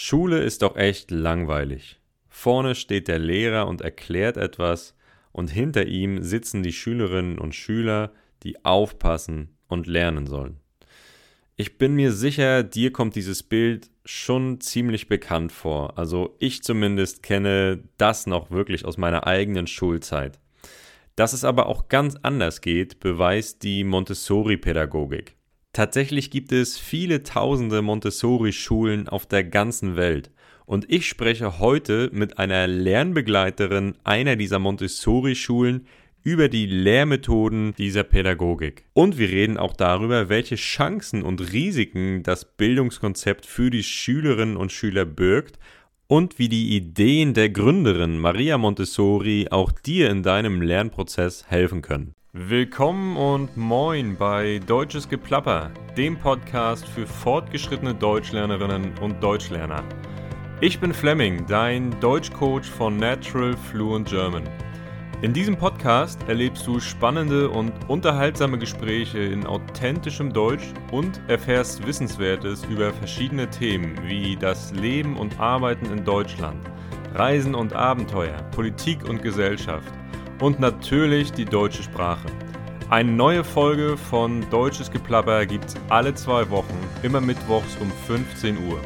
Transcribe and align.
Schule 0.00 0.38
ist 0.38 0.62
doch 0.62 0.76
echt 0.76 1.10
langweilig. 1.10 1.98
Vorne 2.28 2.76
steht 2.76 3.08
der 3.08 3.18
Lehrer 3.18 3.66
und 3.66 3.80
erklärt 3.80 4.36
etwas, 4.36 4.94
und 5.32 5.50
hinter 5.50 5.86
ihm 5.86 6.22
sitzen 6.22 6.62
die 6.62 6.72
Schülerinnen 6.72 7.36
und 7.36 7.56
Schüler, 7.56 8.12
die 8.44 8.64
aufpassen 8.64 9.56
und 9.66 9.88
lernen 9.88 10.28
sollen. 10.28 10.60
Ich 11.56 11.78
bin 11.78 11.96
mir 11.96 12.12
sicher, 12.12 12.62
dir 12.62 12.92
kommt 12.92 13.16
dieses 13.16 13.42
Bild 13.42 13.90
schon 14.04 14.60
ziemlich 14.60 15.08
bekannt 15.08 15.50
vor. 15.50 15.98
Also 15.98 16.36
ich 16.38 16.62
zumindest 16.62 17.24
kenne 17.24 17.82
das 17.96 18.28
noch 18.28 18.52
wirklich 18.52 18.84
aus 18.84 18.98
meiner 18.98 19.26
eigenen 19.26 19.66
Schulzeit. 19.66 20.38
Dass 21.16 21.32
es 21.32 21.42
aber 21.42 21.66
auch 21.66 21.88
ganz 21.88 22.14
anders 22.22 22.60
geht, 22.60 23.00
beweist 23.00 23.64
die 23.64 23.82
Montessori-Pädagogik. 23.82 25.37
Tatsächlich 25.78 26.32
gibt 26.32 26.50
es 26.50 26.76
viele 26.76 27.22
tausende 27.22 27.82
Montessori-Schulen 27.82 29.08
auf 29.08 29.26
der 29.26 29.44
ganzen 29.44 29.94
Welt. 29.94 30.32
Und 30.66 30.90
ich 30.90 31.06
spreche 31.06 31.60
heute 31.60 32.10
mit 32.12 32.36
einer 32.36 32.66
Lernbegleiterin 32.66 33.94
einer 34.02 34.34
dieser 34.34 34.58
Montessori-Schulen 34.58 35.86
über 36.24 36.48
die 36.48 36.66
Lehrmethoden 36.66 37.76
dieser 37.78 38.02
Pädagogik. 38.02 38.86
Und 38.92 39.18
wir 39.18 39.28
reden 39.28 39.56
auch 39.56 39.72
darüber, 39.72 40.28
welche 40.28 40.56
Chancen 40.56 41.22
und 41.22 41.52
Risiken 41.52 42.24
das 42.24 42.56
Bildungskonzept 42.56 43.46
für 43.46 43.70
die 43.70 43.84
Schülerinnen 43.84 44.56
und 44.56 44.72
Schüler 44.72 45.04
birgt 45.04 45.60
und 46.08 46.40
wie 46.40 46.48
die 46.48 46.74
Ideen 46.74 47.34
der 47.34 47.50
Gründerin 47.50 48.18
Maria 48.18 48.58
Montessori 48.58 49.46
auch 49.52 49.70
dir 49.70 50.10
in 50.10 50.24
deinem 50.24 50.60
Lernprozess 50.60 51.44
helfen 51.46 51.82
können. 51.82 52.16
Willkommen 52.34 53.16
und 53.16 53.56
moin 53.56 54.14
bei 54.14 54.60
Deutsches 54.66 55.08
Geplapper, 55.08 55.70
dem 55.96 56.18
Podcast 56.18 56.86
für 56.86 57.06
fortgeschrittene 57.06 57.94
Deutschlernerinnen 57.94 58.98
und 58.98 59.22
Deutschlerner. 59.22 59.82
Ich 60.60 60.78
bin 60.78 60.92
Fleming, 60.92 61.46
dein 61.46 61.98
Deutschcoach 62.00 62.66
von 62.66 62.98
Natural 62.98 63.56
Fluent 63.56 64.10
German. 64.10 64.42
In 65.22 65.32
diesem 65.32 65.56
Podcast 65.56 66.20
erlebst 66.28 66.66
du 66.66 66.80
spannende 66.80 67.48
und 67.48 67.72
unterhaltsame 67.88 68.58
Gespräche 68.58 69.20
in 69.20 69.46
authentischem 69.46 70.30
Deutsch 70.30 70.74
und 70.92 71.22
erfährst 71.28 71.86
Wissenswertes 71.86 72.62
über 72.66 72.92
verschiedene 72.92 73.48
Themen 73.48 73.98
wie 74.04 74.36
das 74.36 74.74
Leben 74.74 75.16
und 75.16 75.40
Arbeiten 75.40 75.86
in 75.86 76.04
Deutschland, 76.04 76.60
Reisen 77.14 77.54
und 77.54 77.72
Abenteuer, 77.72 78.36
Politik 78.50 79.08
und 79.08 79.22
Gesellschaft 79.22 79.97
und 80.40 80.60
natürlich 80.60 81.32
die 81.32 81.44
deutsche 81.44 81.82
Sprache. 81.82 82.28
Eine 82.90 83.12
neue 83.12 83.44
Folge 83.44 83.96
von 83.96 84.48
Deutsches 84.50 84.90
Geplapper 84.90 85.44
gibt's 85.44 85.74
alle 85.90 86.14
zwei 86.14 86.48
Wochen, 86.48 86.78
immer 87.02 87.20
mittwochs 87.20 87.76
um 87.80 87.92
15 88.06 88.56
Uhr. 88.68 88.80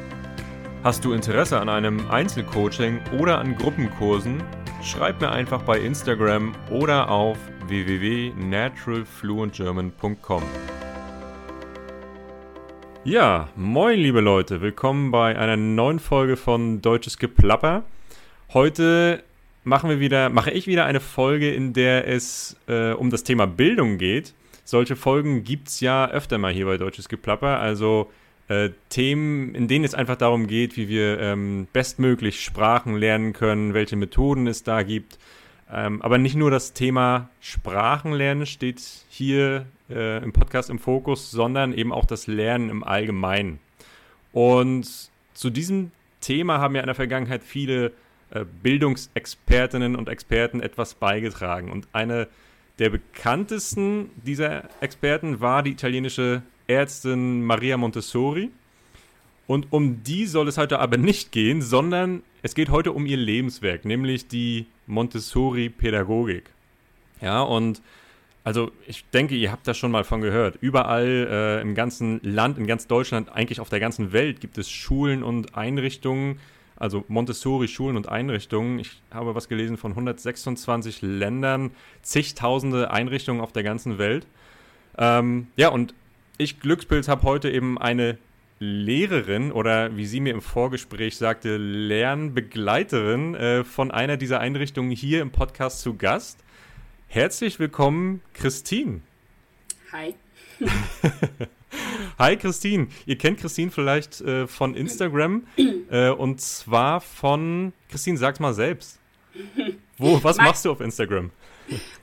Hast 0.82 1.04
du 1.04 1.12
Interesse 1.12 1.60
an 1.60 1.68
einem 1.68 2.10
Einzelcoaching 2.10 2.98
oder 3.20 3.38
an 3.38 3.56
Gruppenkursen? 3.56 4.42
Schreib 4.82 5.20
mir 5.20 5.30
einfach 5.30 5.62
bei 5.62 5.78
Instagram 5.78 6.56
oder 6.70 7.08
auf 7.08 7.38
www.naturalfluentgerman.com. 7.68 10.42
Ja, 13.04 13.48
moin 13.54 13.98
liebe 13.98 14.20
Leute, 14.20 14.60
willkommen 14.60 15.12
bei 15.12 15.38
einer 15.38 15.56
neuen 15.56 16.00
Folge 16.00 16.36
von 16.36 16.82
Deutsches 16.82 17.18
Geplapper. 17.18 17.84
Heute 18.52 19.22
machen 19.64 19.90
wir 19.90 20.00
wieder, 20.00 20.28
mache 20.28 20.50
ich 20.50 20.66
wieder 20.66 20.84
eine 20.84 21.00
Folge, 21.00 21.52
in 21.52 21.72
der 21.72 22.08
es 22.08 22.56
äh, 22.68 22.92
um 22.92 23.10
das 23.10 23.24
Thema 23.24 23.46
Bildung 23.46 23.98
geht. 23.98 24.34
Solche 24.64 24.96
Folgen 24.96 25.44
gibt 25.44 25.68
es 25.68 25.80
ja 25.80 26.08
öfter 26.08 26.38
mal 26.38 26.52
hier 26.52 26.66
bei 26.66 26.76
Deutsches 26.76 27.08
Geplapper. 27.08 27.58
Also 27.58 28.10
äh, 28.48 28.70
Themen, 28.88 29.54
in 29.54 29.68
denen 29.68 29.84
es 29.84 29.94
einfach 29.94 30.16
darum 30.16 30.46
geht, 30.46 30.76
wie 30.76 30.88
wir 30.88 31.20
ähm, 31.20 31.66
bestmöglich 31.72 32.40
Sprachen 32.40 32.96
lernen 32.96 33.32
können, 33.32 33.74
welche 33.74 33.96
Methoden 33.96 34.46
es 34.46 34.62
da 34.62 34.82
gibt. 34.82 35.18
Ähm, 35.70 36.02
aber 36.02 36.18
nicht 36.18 36.36
nur 36.36 36.50
das 36.50 36.74
Thema 36.74 37.30
Sprachenlernen 37.40 38.46
steht 38.46 38.82
hier 39.08 39.66
äh, 39.88 40.22
im 40.22 40.32
Podcast 40.32 40.70
im 40.70 40.78
Fokus, 40.78 41.30
sondern 41.30 41.72
eben 41.72 41.92
auch 41.92 42.04
das 42.04 42.26
Lernen 42.26 42.68
im 42.68 42.84
Allgemeinen. 42.84 43.58
Und 44.32 45.10
zu 45.34 45.50
diesem 45.50 45.90
Thema 46.20 46.58
haben 46.58 46.74
ja 46.74 46.82
in 46.82 46.86
der 46.86 46.94
Vergangenheit 46.94 47.42
viele 47.42 47.92
Bildungsexpertinnen 48.62 49.96
und 49.96 50.08
Experten 50.08 50.60
etwas 50.60 50.94
beigetragen. 50.94 51.70
Und 51.70 51.88
eine 51.92 52.28
der 52.78 52.90
bekanntesten 52.90 54.10
dieser 54.16 54.64
Experten 54.80 55.40
war 55.40 55.62
die 55.62 55.72
italienische 55.72 56.42
Ärztin 56.66 57.42
Maria 57.42 57.76
Montessori. 57.76 58.50
Und 59.46 59.72
um 59.72 60.02
die 60.02 60.26
soll 60.26 60.48
es 60.48 60.56
heute 60.56 60.78
aber 60.78 60.96
nicht 60.96 61.32
gehen, 61.32 61.62
sondern 61.62 62.22
es 62.42 62.54
geht 62.54 62.70
heute 62.70 62.92
um 62.92 63.06
ihr 63.06 63.16
Lebenswerk, 63.16 63.84
nämlich 63.84 64.28
die 64.28 64.66
Montessori-Pädagogik. 64.86 66.44
Ja, 67.20 67.42
und 67.42 67.82
also 68.44 68.72
ich 68.86 69.04
denke, 69.10 69.36
ihr 69.36 69.52
habt 69.52 69.68
das 69.68 69.78
schon 69.78 69.92
mal 69.92 70.04
von 70.04 70.20
gehört. 70.20 70.58
Überall 70.60 71.28
äh, 71.30 71.60
im 71.60 71.74
ganzen 71.74 72.20
Land, 72.22 72.58
in 72.58 72.66
ganz 72.66 72.86
Deutschland, 72.86 73.30
eigentlich 73.30 73.60
auf 73.60 73.68
der 73.68 73.78
ganzen 73.78 74.12
Welt 74.12 74.40
gibt 74.40 74.58
es 74.58 74.70
Schulen 74.70 75.22
und 75.22 75.56
Einrichtungen, 75.56 76.40
also 76.76 77.04
Montessori-Schulen 77.08 77.96
und 77.96 78.08
Einrichtungen. 78.08 78.78
Ich 78.78 79.00
habe 79.12 79.34
was 79.34 79.48
gelesen 79.48 79.76
von 79.76 79.92
126 79.92 81.02
Ländern, 81.02 81.72
zigtausende 82.02 82.90
Einrichtungen 82.90 83.40
auf 83.40 83.52
der 83.52 83.62
ganzen 83.62 83.98
Welt. 83.98 84.26
Ähm, 84.98 85.48
ja, 85.56 85.68
und 85.68 85.94
ich 86.38 86.60
Glückspilz 86.60 87.08
habe 87.08 87.22
heute 87.22 87.50
eben 87.50 87.78
eine 87.78 88.18
Lehrerin 88.58 89.50
oder 89.50 89.96
wie 89.96 90.06
sie 90.06 90.20
mir 90.20 90.32
im 90.32 90.40
Vorgespräch 90.40 91.16
sagte, 91.16 91.56
Lernbegleiterin 91.56 93.34
äh, 93.34 93.64
von 93.64 93.90
einer 93.90 94.16
dieser 94.16 94.40
Einrichtungen 94.40 94.90
hier 94.90 95.20
im 95.20 95.30
Podcast 95.30 95.80
zu 95.80 95.96
Gast. 95.96 96.38
Herzlich 97.08 97.58
willkommen, 97.58 98.22
Christine. 98.34 99.00
Hi. 99.92 100.14
Hi 102.18 102.36
Christine. 102.36 102.88
Ihr 103.06 103.16
kennt 103.16 103.40
Christine 103.40 103.70
vielleicht 103.70 104.20
äh, 104.20 104.46
von 104.46 104.74
Instagram 104.74 105.46
äh, 105.90 106.10
und 106.10 106.40
zwar 106.40 107.00
von 107.00 107.72
Christine, 107.90 108.18
sag's 108.18 108.40
mal 108.40 108.54
selbst. 108.54 108.98
Wo, 109.98 110.22
was 110.22 110.36
machst 110.36 110.64
du 110.64 110.70
auf 110.70 110.80
Instagram? 110.80 111.30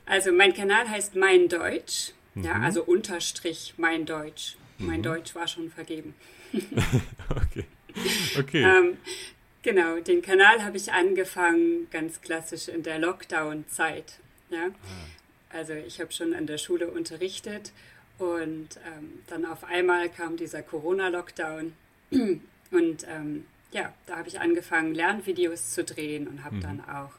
Also 0.05 0.31
mein 0.31 0.53
Kanal 0.53 0.89
heißt 0.89 1.15
Mein 1.15 1.47
Deutsch 1.47 2.13
Mhm. 2.39 2.45
Ja, 2.45 2.59
also 2.61 2.83
Unterstrich 2.83 3.73
mein 3.77 4.05
Deutsch. 4.05 4.57
Mein 4.77 4.99
mhm. 4.99 5.03
Deutsch 5.03 5.35
war 5.35 5.47
schon 5.47 5.69
vergeben. 5.69 6.13
okay. 7.29 7.65
Okay. 8.37 8.63
ähm, 8.63 8.97
genau, 9.61 9.99
den 9.99 10.21
Kanal 10.21 10.63
habe 10.63 10.77
ich 10.77 10.91
angefangen 10.91 11.89
ganz 11.91 12.21
klassisch 12.21 12.67
in 12.67 12.83
der 12.83 12.99
Lockdown-Zeit. 12.99 14.19
Ja? 14.49 14.67
Ah. 14.67 15.57
Also 15.57 15.73
ich 15.73 15.99
habe 15.99 16.11
schon 16.11 16.33
an 16.33 16.45
der 16.45 16.57
Schule 16.57 16.87
unterrichtet 16.87 17.71
und 18.19 18.69
ähm, 18.85 19.19
dann 19.27 19.45
auf 19.45 19.63
einmal 19.63 20.09
kam 20.09 20.37
dieser 20.37 20.61
Corona-Lockdown 20.61 21.73
und 22.11 23.07
ähm, 23.07 23.45
ja, 23.71 23.93
da 24.05 24.17
habe 24.17 24.27
ich 24.27 24.39
angefangen, 24.39 24.93
Lernvideos 24.93 25.71
zu 25.71 25.83
drehen 25.83 26.27
und 26.27 26.43
habe 26.43 26.57
mhm. 26.57 26.61
dann 26.61 26.81
auch 26.81 27.11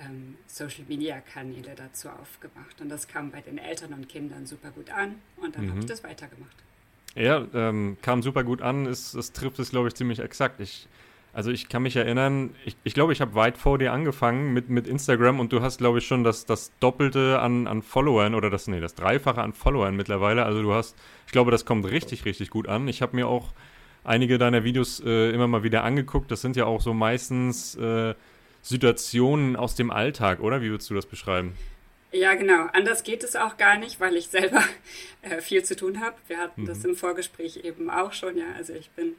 ähm, 0.00 0.36
Social-Media-Kanäle 0.46 1.74
dazu 1.76 2.08
aufgemacht. 2.08 2.80
Und 2.80 2.88
das 2.88 3.08
kam 3.08 3.30
bei 3.30 3.40
den 3.40 3.58
Eltern 3.58 3.92
und 3.92 4.08
Kindern 4.08 4.46
super 4.46 4.70
gut 4.70 4.90
an 4.90 5.16
und 5.36 5.56
dann 5.56 5.66
mhm. 5.66 5.70
habe 5.70 5.80
ich 5.80 5.86
das 5.86 6.02
weitergemacht. 6.02 6.56
Ja, 7.14 7.46
ähm, 7.52 7.98
kam 8.00 8.22
super 8.22 8.42
gut 8.42 8.62
an. 8.62 8.86
Es, 8.86 9.14
es 9.14 9.32
trifft 9.32 9.58
es, 9.58 9.70
glaube 9.70 9.88
ich, 9.88 9.94
ziemlich 9.94 10.18
exakt. 10.18 10.60
Ich, 10.60 10.88
also 11.32 11.50
ich 11.50 11.68
kann 11.68 11.82
mich 11.82 11.96
erinnern, 11.96 12.54
ich, 12.66 12.76
ich 12.84 12.92
glaube, 12.92 13.12
ich 13.12 13.22
habe 13.22 13.34
weit 13.34 13.56
vor 13.56 13.78
dir 13.78 13.92
angefangen 13.92 14.52
mit, 14.52 14.68
mit 14.68 14.86
Instagram 14.86 15.40
und 15.40 15.52
du 15.52 15.62
hast, 15.62 15.78
glaube 15.78 15.98
ich, 15.98 16.06
schon 16.06 16.24
das, 16.24 16.44
das 16.44 16.72
Doppelte 16.78 17.40
an, 17.40 17.66
an 17.66 17.82
Followern 17.82 18.34
oder 18.34 18.50
das, 18.50 18.68
nee, 18.68 18.80
das 18.80 18.94
Dreifache 18.94 19.40
an 19.40 19.54
Followern 19.54 19.96
mittlerweile. 19.96 20.44
Also 20.44 20.60
du 20.60 20.74
hast, 20.74 20.94
ich 21.26 21.32
glaube, 21.32 21.50
das 21.50 21.64
kommt 21.64 21.86
richtig, 21.86 22.26
richtig 22.26 22.50
gut 22.50 22.68
an. 22.68 22.86
Ich 22.86 23.00
habe 23.00 23.16
mir 23.16 23.28
auch 23.28 23.52
einige 24.04 24.36
deiner 24.36 24.62
Videos 24.62 25.00
äh, 25.00 25.30
immer 25.30 25.46
mal 25.46 25.62
wieder 25.62 25.84
angeguckt. 25.84 26.30
Das 26.30 26.42
sind 26.42 26.54
ja 26.56 26.66
auch 26.66 26.82
so 26.82 26.92
meistens 26.92 27.76
äh, 27.76 28.14
Situationen 28.60 29.56
aus 29.56 29.74
dem 29.74 29.90
Alltag, 29.90 30.40
oder? 30.40 30.60
Wie 30.60 30.70
würdest 30.70 30.90
du 30.90 30.94
das 30.94 31.06
beschreiben? 31.06 31.54
Ja, 32.12 32.34
genau. 32.34 32.66
Anders 32.74 33.04
geht 33.04 33.24
es 33.24 33.36
auch 33.36 33.56
gar 33.56 33.78
nicht, 33.78 34.00
weil 34.00 34.16
ich 34.16 34.28
selber 34.28 34.62
äh, 35.22 35.40
viel 35.40 35.64
zu 35.64 35.76
tun 35.76 36.00
habe. 36.00 36.16
Wir 36.28 36.36
hatten 36.36 36.62
mhm. 36.62 36.66
das 36.66 36.84
im 36.84 36.94
Vorgespräch 36.94 37.64
eben 37.64 37.88
auch 37.88 38.12
schon, 38.12 38.36
ja. 38.36 38.52
Also 38.58 38.74
ich 38.74 38.90
bin 38.90 39.14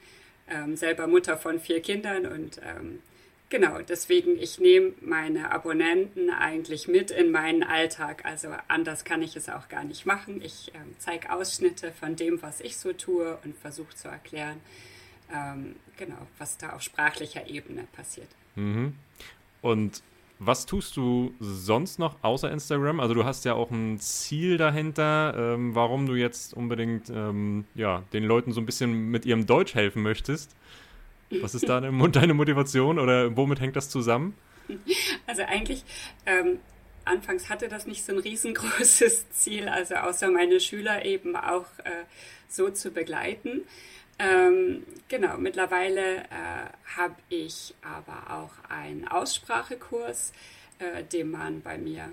ähm, 0.50 0.76
selber 0.76 1.08
Mutter 1.08 1.38
von 1.38 1.60
vier 1.60 1.82
Kindern 1.82 2.26
und 2.26 2.60
ähm, 2.64 3.02
genau, 3.50 3.80
deswegen, 3.88 4.38
ich 4.40 4.60
nehme 4.60 4.94
meine 5.02 5.52
Abonnenten 5.52 6.30
eigentlich 6.30 6.88
mit 6.88 7.12
in 7.12 7.32
meinen 7.32 7.64
Alltag. 7.64 8.26
Also 8.26 8.50
anders 8.68 9.06
kann 9.06 9.22
ich 9.22 9.36
es 9.36 9.48
auch 9.48 9.70
gar 9.70 9.84
nicht 9.84 10.06
machen. 10.06 10.42
Ich 10.42 10.72
ähm, 10.74 10.96
zeige 10.98 11.32
Ausschnitte 11.32 11.92
von 11.92 12.16
dem, 12.16 12.42
was 12.42 12.62
ich 12.62 12.78
so 12.78 12.94
tue 12.94 13.38
und 13.44 13.56
versuche 13.58 13.96
zu 13.96 14.08
erklären, 14.08 14.60
ähm, 15.34 15.76
genau, 15.98 16.28
was 16.40 16.58
da 16.58 16.74
auf 16.74 16.82
sprachlicher 16.82 17.48
Ebene 17.48 17.88
passiert. 17.94 18.30
Mhm. 18.56 18.96
Und 19.62 20.02
was 20.46 20.66
tust 20.66 20.98
du 20.98 21.34
sonst 21.40 22.00
noch 22.00 22.24
außer 22.24 22.52
Instagram? 22.52 23.00
Also 23.00 23.14
du 23.14 23.26
hast 23.26 23.46
ja 23.46 23.54
auch 23.54 23.72
ein 23.72 24.00
Ziel 24.00 24.58
dahinter, 24.58 25.34
ähm, 25.38 25.76
warum 25.76 26.06
du 26.06 26.16
jetzt 26.16 26.54
unbedingt 26.54 27.10
ähm, 27.10 27.66
ja, 27.76 28.04
den 28.14 28.24
Leuten 28.24 28.52
so 28.52 28.62
ein 28.62 28.66
bisschen 28.66 29.10
mit 29.10 29.26
ihrem 29.26 29.46
Deutsch 29.46 29.76
helfen 29.76 30.04
möchtest. 30.04 30.56
Was 31.42 31.56
ist 31.56 31.68
da 31.68 31.82
deine 31.82 32.34
Motivation 32.34 33.00
oder 33.00 33.36
womit 33.36 33.60
hängt 33.60 33.76
das 33.76 33.90
zusammen? 33.90 34.36
Also 35.26 35.44
eigentlich, 35.44 35.84
ähm, 36.26 36.60
anfangs 37.06 37.50
hatte 37.50 37.68
das 37.68 37.88
nicht 37.88 38.06
so 38.06 38.14
ein 38.14 38.20
riesengroßes 38.20 39.30
Ziel, 39.32 39.68
also 39.68 39.96
außer 39.96 40.30
meine 40.30 40.60
Schüler 40.60 41.06
eben 41.06 41.36
auch 41.36 41.66
äh, 41.84 42.06
so 42.48 42.70
zu 42.70 42.92
begleiten. 42.92 43.62
Ähm, 44.20 44.84
genau, 45.08 45.38
mittlerweile 45.38 46.18
äh, 46.18 46.98
habe 46.98 47.16
ich 47.30 47.74
aber 47.82 48.34
auch 48.34 48.70
einen 48.70 49.08
Aussprachekurs, 49.08 50.34
äh, 50.80 51.04
den 51.04 51.32
man 51.32 51.62
bei 51.62 51.78
mir 51.78 52.10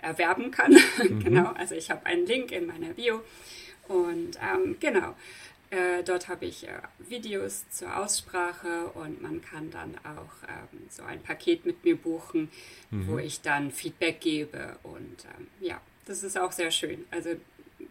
erwerben 0.00 0.50
kann. 0.50 0.76
Mhm. 1.04 1.22
genau, 1.22 1.52
also 1.52 1.74
ich 1.74 1.90
habe 1.90 2.06
einen 2.06 2.26
Link 2.26 2.52
in 2.52 2.66
meiner 2.66 2.94
Bio 2.94 3.22
und 3.88 4.38
ähm, 4.40 4.76
genau, 4.80 5.14
äh, 5.70 6.02
dort 6.04 6.28
habe 6.28 6.46
ich 6.46 6.68
äh, 6.68 6.80
Videos 6.98 7.68
zur 7.70 7.96
Aussprache 7.96 8.86
und 8.94 9.20
man 9.20 9.42
kann 9.42 9.70
dann 9.70 9.96
auch 9.98 10.48
ähm, 10.48 10.86
so 10.88 11.02
ein 11.02 11.20
Paket 11.20 11.66
mit 11.66 11.84
mir 11.84 11.96
buchen, 11.96 12.50
mhm. 12.90 13.08
wo 13.08 13.18
ich 13.18 13.40
dann 13.40 13.70
Feedback 13.70 14.20
gebe 14.20 14.78
und 14.82 15.24
ähm, 15.36 15.48
ja, 15.60 15.80
das 16.06 16.22
ist 16.22 16.38
auch 16.38 16.52
sehr 16.52 16.70
schön. 16.70 17.04
Also 17.10 17.30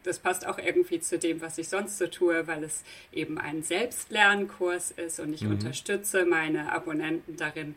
das 0.03 0.19
passt 0.19 0.45
auch 0.45 0.57
irgendwie 0.57 0.99
zu 0.99 1.17
dem, 1.17 1.41
was 1.41 1.57
ich 1.57 1.69
sonst 1.69 1.97
so 1.97 2.07
tue, 2.07 2.47
weil 2.47 2.63
es 2.63 2.83
eben 3.11 3.37
ein 3.37 3.63
Selbstlernkurs 3.63 4.91
ist 4.91 5.19
und 5.19 5.33
ich 5.33 5.41
mhm. 5.43 5.51
unterstütze 5.51 6.25
meine 6.25 6.71
Abonnenten 6.71 7.37
darin, 7.37 7.75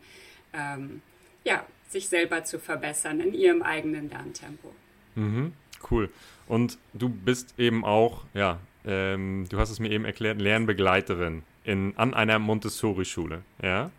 ähm, 0.53 1.01
ja, 1.43 1.65
sich 1.89 2.09
selber 2.09 2.43
zu 2.43 2.59
verbessern 2.59 3.19
in 3.19 3.33
ihrem 3.33 3.61
eigenen 3.63 4.09
Lerntempo. 4.09 4.73
Mhm, 5.15 5.53
cool. 5.89 6.09
Und 6.47 6.77
du 6.93 7.09
bist 7.09 7.53
eben 7.57 7.85
auch, 7.85 8.23
ja, 8.33 8.59
ähm, 8.85 9.45
du 9.49 9.57
hast 9.57 9.69
es 9.69 9.79
mir 9.79 9.91
eben 9.91 10.05
erklärt, 10.05 10.39
Lernbegleiterin 10.39 11.43
in, 11.63 11.93
an 11.97 12.13
einer 12.13 12.39
Montessori-Schule, 12.39 13.41
ja? 13.61 13.91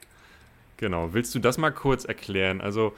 Genau. 0.78 1.12
Willst 1.12 1.34
du 1.34 1.40
das 1.40 1.58
mal 1.58 1.72
kurz 1.72 2.04
erklären? 2.04 2.60
Also, 2.60 2.94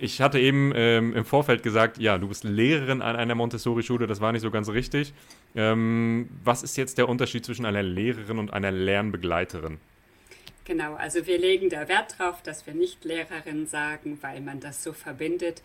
ich 0.00 0.20
hatte 0.20 0.38
eben 0.38 0.72
ähm, 0.74 1.14
im 1.14 1.24
Vorfeld 1.24 1.62
gesagt, 1.62 1.98
ja, 1.98 2.18
du 2.18 2.28
bist 2.28 2.44
Lehrerin 2.44 3.00
an 3.02 3.16
einer 3.16 3.34
Montessori-Schule, 3.34 4.06
das 4.06 4.20
war 4.20 4.32
nicht 4.32 4.42
so 4.42 4.50
ganz 4.50 4.68
richtig. 4.68 5.12
Ähm, 5.54 6.28
was 6.42 6.62
ist 6.62 6.76
jetzt 6.76 6.98
der 6.98 7.08
Unterschied 7.08 7.44
zwischen 7.44 7.64
einer 7.64 7.82
Lehrerin 7.82 8.38
und 8.38 8.52
einer 8.52 8.70
Lernbegleiterin? 8.70 9.78
Genau, 10.64 10.94
also 10.94 11.26
wir 11.26 11.38
legen 11.38 11.68
da 11.68 11.88
Wert 11.88 12.18
drauf, 12.18 12.42
dass 12.42 12.66
wir 12.66 12.74
nicht 12.74 13.04
Lehrerin 13.04 13.66
sagen, 13.66 14.18
weil 14.22 14.40
man 14.40 14.60
das 14.60 14.82
so 14.82 14.92
verbindet. 14.92 15.62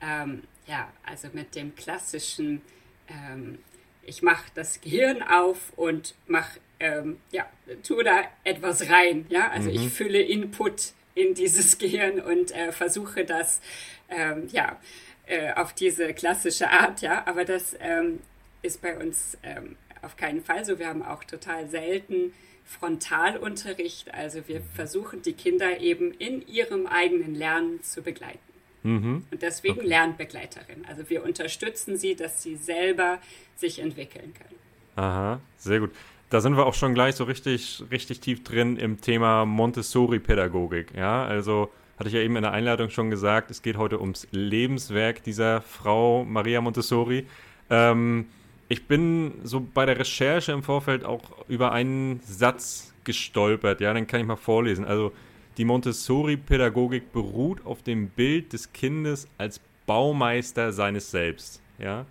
Ähm, 0.00 0.42
ja, 0.66 0.90
also 1.04 1.28
mit 1.32 1.54
dem 1.54 1.74
klassischen, 1.74 2.60
ähm, 3.08 3.58
ich 4.02 4.22
mache 4.22 4.44
das 4.54 4.80
Gehirn 4.80 5.22
auf 5.22 5.72
und 5.76 6.14
mache, 6.26 6.60
ähm, 6.80 7.18
ja, 7.30 7.46
tue 7.82 8.04
da 8.04 8.24
etwas 8.44 8.90
rein. 8.90 9.26
Ja, 9.30 9.48
also 9.50 9.70
mhm. 9.70 9.76
ich 9.76 9.88
fülle 9.88 10.20
Input 10.20 10.92
in 11.14 11.34
dieses 11.34 11.78
Gehirn 11.78 12.20
und 12.20 12.52
äh, 12.52 12.72
versuche 12.72 13.24
das 13.24 13.60
ähm, 14.08 14.48
ja, 14.52 14.78
äh, 15.26 15.52
auf 15.54 15.72
diese 15.72 16.12
klassische 16.14 16.70
Art, 16.70 17.00
ja, 17.02 17.26
aber 17.26 17.44
das 17.44 17.76
ähm, 17.80 18.20
ist 18.62 18.82
bei 18.82 18.96
uns 18.96 19.38
ähm, 19.42 19.76
auf 20.02 20.16
keinen 20.16 20.42
Fall 20.42 20.64
so. 20.64 20.78
Wir 20.78 20.88
haben 20.88 21.02
auch 21.02 21.24
total 21.24 21.68
selten 21.68 22.32
Frontalunterricht, 22.64 24.12
also 24.14 24.46
wir 24.46 24.62
versuchen 24.74 25.22
die 25.22 25.32
Kinder 25.32 25.80
eben 25.80 26.12
in 26.12 26.46
ihrem 26.46 26.86
eigenen 26.86 27.34
Lernen 27.34 27.82
zu 27.82 28.02
begleiten. 28.02 28.38
Mhm. 28.82 29.26
Und 29.30 29.42
deswegen 29.42 29.78
okay. 29.78 29.88
Lernbegleiterin. 29.88 30.84
Also 30.88 31.08
wir 31.08 31.22
unterstützen 31.22 31.96
sie, 31.96 32.16
dass 32.16 32.42
sie 32.42 32.56
selber 32.56 33.20
sich 33.56 33.78
entwickeln 33.78 34.34
können. 34.34 34.58
Aha, 34.96 35.40
sehr 35.56 35.80
gut 35.80 35.92
da 36.32 36.40
sind 36.40 36.56
wir 36.56 36.64
auch 36.64 36.72
schon 36.72 36.94
gleich 36.94 37.16
so 37.16 37.24
richtig, 37.24 37.84
richtig 37.90 38.20
tief 38.20 38.42
drin 38.42 38.78
im 38.78 39.02
Thema 39.02 39.44
Montessori-Pädagogik. 39.44 40.94
Ja, 40.96 41.26
also 41.26 41.70
hatte 41.98 42.08
ich 42.08 42.14
ja 42.14 42.22
eben 42.22 42.36
in 42.36 42.42
der 42.42 42.52
Einladung 42.52 42.88
schon 42.88 43.10
gesagt, 43.10 43.50
es 43.50 43.60
geht 43.60 43.76
heute 43.76 44.00
ums 44.00 44.26
Lebenswerk 44.30 45.22
dieser 45.24 45.60
Frau 45.60 46.24
Maria 46.24 46.62
Montessori. 46.62 47.26
Ähm, 47.68 48.28
ich 48.70 48.86
bin 48.86 49.34
so 49.44 49.60
bei 49.60 49.84
der 49.84 49.98
Recherche 49.98 50.52
im 50.52 50.62
Vorfeld 50.62 51.04
auch 51.04 51.20
über 51.48 51.72
einen 51.72 52.20
Satz 52.24 52.94
gestolpert. 53.04 53.82
Ja, 53.82 53.92
den 53.92 54.06
kann 54.06 54.20
ich 54.20 54.26
mal 54.26 54.36
vorlesen. 54.36 54.86
Also 54.86 55.12
die 55.58 55.66
Montessori-Pädagogik 55.66 57.12
beruht 57.12 57.66
auf 57.66 57.82
dem 57.82 58.08
Bild 58.08 58.54
des 58.54 58.72
Kindes 58.72 59.28
als 59.36 59.60
Baumeister 59.84 60.72
seines 60.72 61.10
Selbst. 61.10 61.60
Ja, 61.78 62.06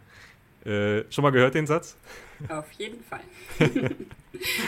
äh, 0.63 1.05
schon 1.09 1.23
mal 1.23 1.31
gehört 1.31 1.55
den 1.55 1.65
Satz? 1.65 1.97
Auf 2.49 2.71
jeden 2.73 3.03
Fall. 3.03 3.21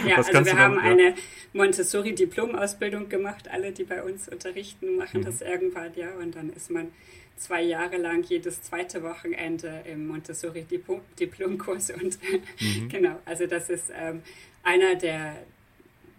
ja, 0.07 0.17
Was 0.17 0.29
also 0.29 0.45
wir 0.45 0.57
haben 0.57 0.75
dann, 0.75 0.85
ja. 0.85 0.91
eine 0.91 1.15
Montessori-Diplomausbildung 1.53 3.09
gemacht. 3.09 3.47
Alle, 3.49 3.71
die 3.71 3.83
bei 3.83 4.03
uns 4.03 4.27
unterrichten, 4.29 4.97
machen 4.97 5.21
mhm. 5.21 5.25
das 5.25 5.41
irgendwann, 5.41 5.91
ja. 5.95 6.11
Und 6.15 6.35
dann 6.35 6.51
ist 6.51 6.71
man 6.71 6.91
zwei 7.37 7.61
Jahre 7.61 7.97
lang 7.97 8.23
jedes 8.23 8.61
zweite 8.63 9.03
Wochenende 9.03 9.83
im 9.85 10.07
Montessori-Diplomkurs. 10.07 11.91
Und 11.91 12.17
mhm. 12.59 12.89
genau, 12.89 13.19
also 13.25 13.47
das 13.47 13.69
ist 13.69 13.85
ähm, 13.95 14.21
einer 14.63 14.95
der, 14.95 15.35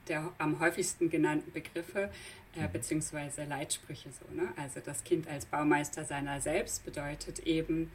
der 0.08 0.32
am 0.38 0.60
häufigsten 0.60 1.10
genannten 1.10 1.52
Begriffe 1.52 2.10
äh, 2.56 2.62
mhm. 2.62 2.72
beziehungsweise 2.72 3.44
Leitsprüche 3.44 4.10
so. 4.10 4.34
Ne? 4.34 4.48
Also 4.56 4.80
das 4.84 5.02
Kind 5.04 5.28
als 5.28 5.46
Baumeister 5.46 6.04
seiner 6.04 6.40
selbst 6.40 6.84
bedeutet 6.84 7.40
eben, 7.40 7.90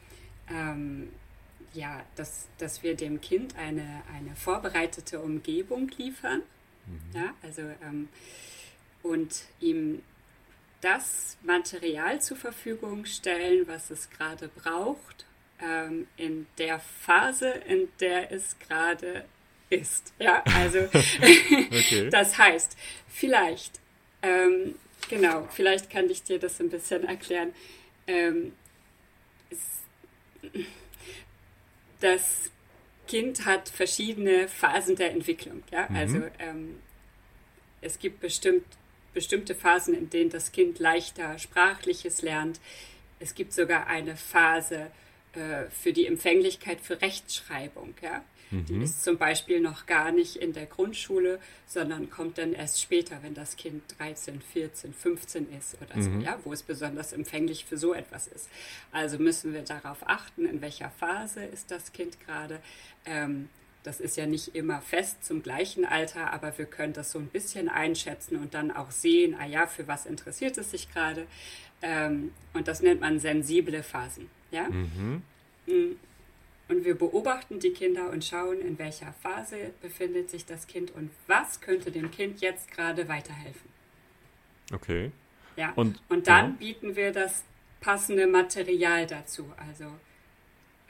ähm, 0.51 1.09
ja, 1.73 2.03
dass, 2.15 2.47
dass 2.57 2.83
wir 2.83 2.95
dem 2.95 3.21
Kind 3.21 3.55
eine, 3.55 4.01
eine 4.13 4.35
vorbereitete 4.35 5.19
Umgebung 5.19 5.89
liefern. 5.97 6.41
Mhm. 6.85 7.19
Ja, 7.19 7.33
also 7.43 7.61
ähm, 7.61 8.09
und 9.03 9.43
ihm 9.59 10.01
das 10.81 11.37
Material 11.43 12.21
zur 12.21 12.37
Verfügung 12.37 13.05
stellen, 13.05 13.67
was 13.67 13.89
es 13.91 14.09
gerade 14.09 14.47
braucht, 14.47 15.25
ähm, 15.61 16.07
in 16.17 16.47
der 16.57 16.79
Phase, 16.79 17.49
in 17.49 17.89
der 17.99 18.31
es 18.31 18.57
gerade 18.59 19.25
ist. 19.69 20.13
Ja, 20.19 20.43
also 20.55 20.79
das 22.11 22.37
heißt, 22.37 22.77
vielleicht, 23.07 23.79
ähm, 24.21 24.75
genau, 25.09 25.47
vielleicht 25.51 25.89
kann 25.89 26.09
ich 26.09 26.23
dir 26.23 26.39
das 26.39 26.59
ein 26.59 26.69
bisschen 26.69 27.03
erklären. 27.03 27.53
Ähm, 28.07 28.53
es, 29.49 29.59
das 31.99 32.51
Kind 33.07 33.45
hat 33.45 33.69
verschiedene 33.69 34.47
Phasen 34.47 34.95
der 34.95 35.11
Entwicklung. 35.11 35.63
Ja? 35.71 35.87
Mhm. 35.89 35.95
Also 35.95 36.21
ähm, 36.39 36.79
es 37.81 37.99
gibt 37.99 38.19
bestimmt, 38.19 38.65
bestimmte 39.13 39.55
Phasen, 39.55 39.93
in 39.93 40.09
denen 40.09 40.29
das 40.29 40.51
Kind 40.51 40.79
leichter 40.79 41.39
Sprachliches 41.39 42.21
lernt. 42.21 42.59
Es 43.19 43.35
gibt 43.35 43.53
sogar 43.53 43.87
eine 43.87 44.15
Phase 44.15 44.91
äh, 45.33 45.69
für 45.69 45.93
die 45.93 46.05
Empfänglichkeit 46.05 46.81
für 46.81 47.01
Rechtschreibung. 47.01 47.95
Ja? 48.01 48.23
Mhm. 48.51 48.65
Die 48.65 48.83
ist 48.83 49.03
zum 49.03 49.17
Beispiel 49.17 49.59
noch 49.59 49.85
gar 49.85 50.11
nicht 50.11 50.35
in 50.35 50.53
der 50.53 50.65
Grundschule, 50.65 51.39
sondern 51.67 52.09
kommt 52.09 52.37
dann 52.37 52.53
erst 52.53 52.81
später, 52.81 53.19
wenn 53.21 53.33
das 53.33 53.55
Kind 53.55 53.83
13, 53.97 54.41
14, 54.41 54.93
15 54.93 55.47
ist 55.57 55.77
oder 55.81 55.95
mhm. 55.95 56.21
so, 56.21 56.25
ja, 56.25 56.39
wo 56.43 56.53
es 56.53 56.63
besonders 56.63 57.13
empfänglich 57.13 57.65
für 57.65 57.77
so 57.77 57.93
etwas 57.93 58.27
ist. 58.27 58.49
Also 58.91 59.19
müssen 59.19 59.53
wir 59.53 59.61
darauf 59.61 60.07
achten, 60.07 60.45
in 60.45 60.61
welcher 60.61 60.89
Phase 60.89 61.43
ist 61.43 61.71
das 61.71 61.91
Kind 61.91 62.17
gerade. 62.25 62.59
Ähm, 63.05 63.49
das 63.83 63.99
ist 63.99 64.17
ja 64.17 64.25
nicht 64.25 64.55
immer 64.55 64.81
fest 64.81 65.23
zum 65.23 65.41
gleichen 65.41 65.85
Alter, 65.85 66.33
aber 66.33 66.57
wir 66.57 66.65
können 66.65 66.93
das 66.93 67.11
so 67.11 67.19
ein 67.19 67.27
bisschen 67.27 67.69
einschätzen 67.69 68.35
und 68.35 68.53
dann 68.53 68.71
auch 68.71 68.91
sehen, 68.91 69.35
ah 69.39 69.45
ja, 69.45 69.67
für 69.67 69.87
was 69.87 70.05
interessiert 70.05 70.57
es 70.57 70.71
sich 70.71 70.91
gerade. 70.91 71.27
Ähm, 71.81 72.31
und 72.53 72.67
das 72.67 72.81
nennt 72.81 72.99
man 72.99 73.19
sensible 73.19 73.83
Phasen. 73.83 74.29
Ja? 74.51 74.67
Mhm. 74.69 75.21
Und 76.69 76.85
wir 76.85 76.95
beobachten 76.95 77.59
die 77.59 77.71
Kinder 77.71 78.11
und 78.11 78.23
schauen, 78.23 78.61
in 78.61 78.77
welcher 78.77 79.11
Phase 79.23 79.71
befindet 79.81 80.29
sich 80.29 80.45
das 80.45 80.67
Kind 80.67 80.91
und 80.91 81.09
was 81.25 81.61
könnte 81.61 81.91
dem 81.91 82.11
Kind 82.11 82.41
jetzt 82.41 82.71
gerade 82.71 83.07
weiterhelfen. 83.09 83.69
Okay. 84.71 85.11
Ja. 85.55 85.73
Und, 85.75 85.99
und 86.09 86.27
dann 86.27 86.51
ja. 86.51 86.55
bieten 86.59 86.95
wir 86.95 87.11
das 87.11 87.43
passende 87.81 88.27
Material 88.27 89.07
dazu, 89.07 89.51
also 89.57 89.85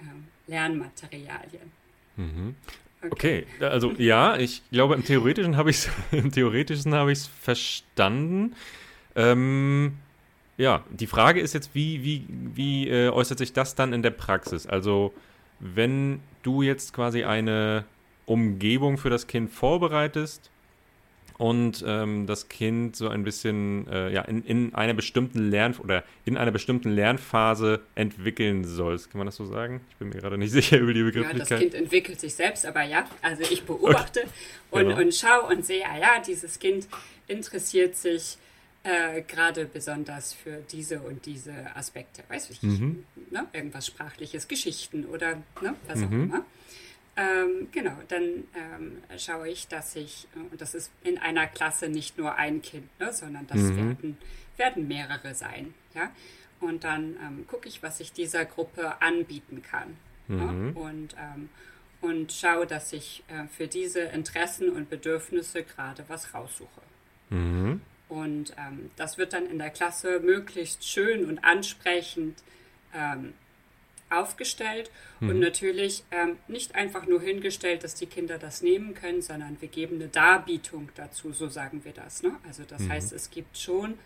ähm, 0.01 0.27
Lernmaterialien. 0.47 1.71
Mhm. 2.17 2.55
Okay. 3.01 3.45
okay. 3.55 3.65
also 3.65 3.91
ja, 3.93 4.37
ich 4.37 4.61
glaube, 4.71 4.95
im 4.95 5.05
Theoretischen 5.05 5.55
habe 5.55 5.69
ich 5.69 5.77
es 5.77 5.89
im 6.11 6.31
Theoretischen 6.31 6.93
habe 6.93 7.13
ich 7.13 7.19
es 7.19 7.27
verstanden. 7.27 8.53
Ähm, 9.15 9.97
ja, 10.57 10.83
die 10.89 11.07
Frage 11.07 11.39
ist 11.39 11.53
jetzt, 11.53 11.73
wie, 11.73 12.03
wie, 12.03 12.25
wie 12.27 12.89
äh, 12.89 13.09
äußert 13.09 13.37
sich 13.37 13.53
das 13.53 13.75
dann 13.75 13.93
in 13.93 14.03
der 14.03 14.11
Praxis? 14.11 14.67
Also 14.67 15.13
wenn 15.59 16.21
du 16.43 16.61
jetzt 16.61 16.93
quasi 16.93 17.23
eine 17.23 17.85
Umgebung 18.25 18.97
für 18.97 19.09
das 19.09 19.27
Kind 19.27 19.51
vorbereitest 19.51 20.49
und 21.39 21.85
ähm, 21.87 22.27
das 22.27 22.49
Kind 22.49 22.97
so 22.97 23.07
ein 23.07 23.23
bisschen 23.23 23.87
äh, 23.87 24.11
ja, 24.11 24.23
in, 24.23 24.43
in 24.43 24.75
einer 24.75 24.93
bestimmten 24.93 25.49
Lern- 25.49 25.77
oder 25.77 26.03
in 26.25 26.35
einer 26.35 26.51
bestimmten 26.51 26.91
Lernphase 26.91 27.79
entwickeln 27.95 28.65
sollst. 28.65 29.09
Kann 29.09 29.19
man 29.19 29.25
das 29.25 29.37
so 29.37 29.45
sagen? 29.45 29.79
Ich 29.89 29.95
bin 29.95 30.09
mir 30.09 30.19
gerade 30.19 30.37
nicht 30.37 30.51
sicher 30.53 30.77
über 30.77 30.93
die 30.93 31.03
Begrifflichkeit. 31.03 31.49
Ja, 31.49 31.55
das 31.55 31.59
Kind 31.59 31.73
entwickelt 31.75 32.19
sich 32.19 32.35
selbst, 32.35 32.65
aber 32.65 32.83
ja, 32.83 33.05
also 33.21 33.43
ich 33.43 33.63
beobachte 33.63 34.19
okay. 34.19 34.29
und, 34.71 34.89
genau. 34.89 34.99
und 34.99 35.15
schaue 35.15 35.55
und 35.55 35.65
sehe, 35.65 35.83
ah 35.85 35.97
ja, 35.97 36.21
dieses 36.21 36.59
Kind 36.59 36.89
interessiert 37.27 37.95
sich 37.95 38.37
äh, 38.89 39.21
gerade 39.21 39.65
besonders 39.65 40.33
für 40.33 40.63
diese 40.71 41.01
und 41.01 41.25
diese 41.25 41.75
Aspekte. 41.75 42.23
Weiß 42.27 42.49
ich, 42.49 42.63
mhm. 42.63 43.05
ne? 43.29 43.47
irgendwas 43.53 43.85
Sprachliches, 43.85 44.47
Geschichten 44.47 45.05
oder 45.05 45.35
ne? 45.61 45.75
was 45.87 46.01
auch 46.01 46.09
mhm. 46.09 46.23
immer. 46.23 46.45
Ähm, 47.15 47.67
genau, 47.71 47.95
dann 48.07 48.23
ähm, 48.55 48.97
schaue 49.17 49.49
ich, 49.49 49.67
dass 49.67 49.95
ich, 49.95 50.27
äh, 50.35 50.39
und 50.51 50.61
das 50.61 50.73
ist 50.73 50.91
in 51.03 51.17
einer 51.17 51.47
Klasse 51.47 51.89
nicht 51.89 52.17
nur 52.17 52.35
ein 52.35 52.61
Kind, 52.61 52.87
ne, 52.99 53.11
sondern 53.11 53.45
das 53.47 53.57
mhm. 53.57 53.77
werden, 53.77 54.17
werden 54.57 54.87
mehrere 54.87 55.35
sein. 55.35 55.73
Ja? 55.93 56.11
Und 56.59 56.83
dann 56.83 57.17
ähm, 57.21 57.45
gucke 57.47 57.67
ich, 57.67 57.83
was 57.83 57.99
ich 57.99 58.13
dieser 58.13 58.45
Gruppe 58.45 59.01
anbieten 59.01 59.61
kann. 59.61 59.97
Mhm. 60.27 60.39
Ja? 60.39 60.81
Und, 60.81 61.15
ähm, 61.19 61.49
und 62.01 62.31
schaue, 62.31 62.65
dass 62.65 62.93
ich 62.93 63.23
äh, 63.27 63.47
für 63.49 63.67
diese 63.67 63.99
Interessen 63.99 64.69
und 64.69 64.89
Bedürfnisse 64.89 65.63
gerade 65.63 66.05
was 66.07 66.33
raussuche. 66.33 66.81
Mhm. 67.29 67.81
Und 68.09 68.53
ähm, 68.57 68.91
das 68.95 69.17
wird 69.17 69.33
dann 69.33 69.45
in 69.45 69.59
der 69.59 69.69
Klasse 69.69 70.19
möglichst 70.19 70.83
schön 70.83 71.25
und 71.25 71.43
ansprechend 71.43 72.41
ähm, 72.93 73.33
aufgestellt 74.09 74.89
mhm. 75.19 75.29
und 75.29 75.39
natürlich 75.39 76.03
ähm, 76.11 76.37
nicht 76.47 76.75
einfach 76.75 77.05
nur 77.05 77.21
hingestellt, 77.21 77.83
dass 77.83 77.95
die 77.95 78.07
Kinder 78.07 78.37
das 78.37 78.61
nehmen 78.61 78.95
können, 78.95 79.21
sondern 79.21 79.61
wir 79.61 79.67
geben 79.67 79.95
eine 79.95 80.07
Darbietung 80.07 80.89
dazu, 80.95 81.31
so 81.33 81.47
sagen 81.47 81.85
wir 81.85 81.93
das. 81.93 82.23
Ne? 82.23 82.35
Also 82.47 82.63
das 82.67 82.81
mhm. 82.81 82.89
heißt, 82.89 83.13
es 83.13 83.29
gibt 83.29 83.57
schon 83.57 83.99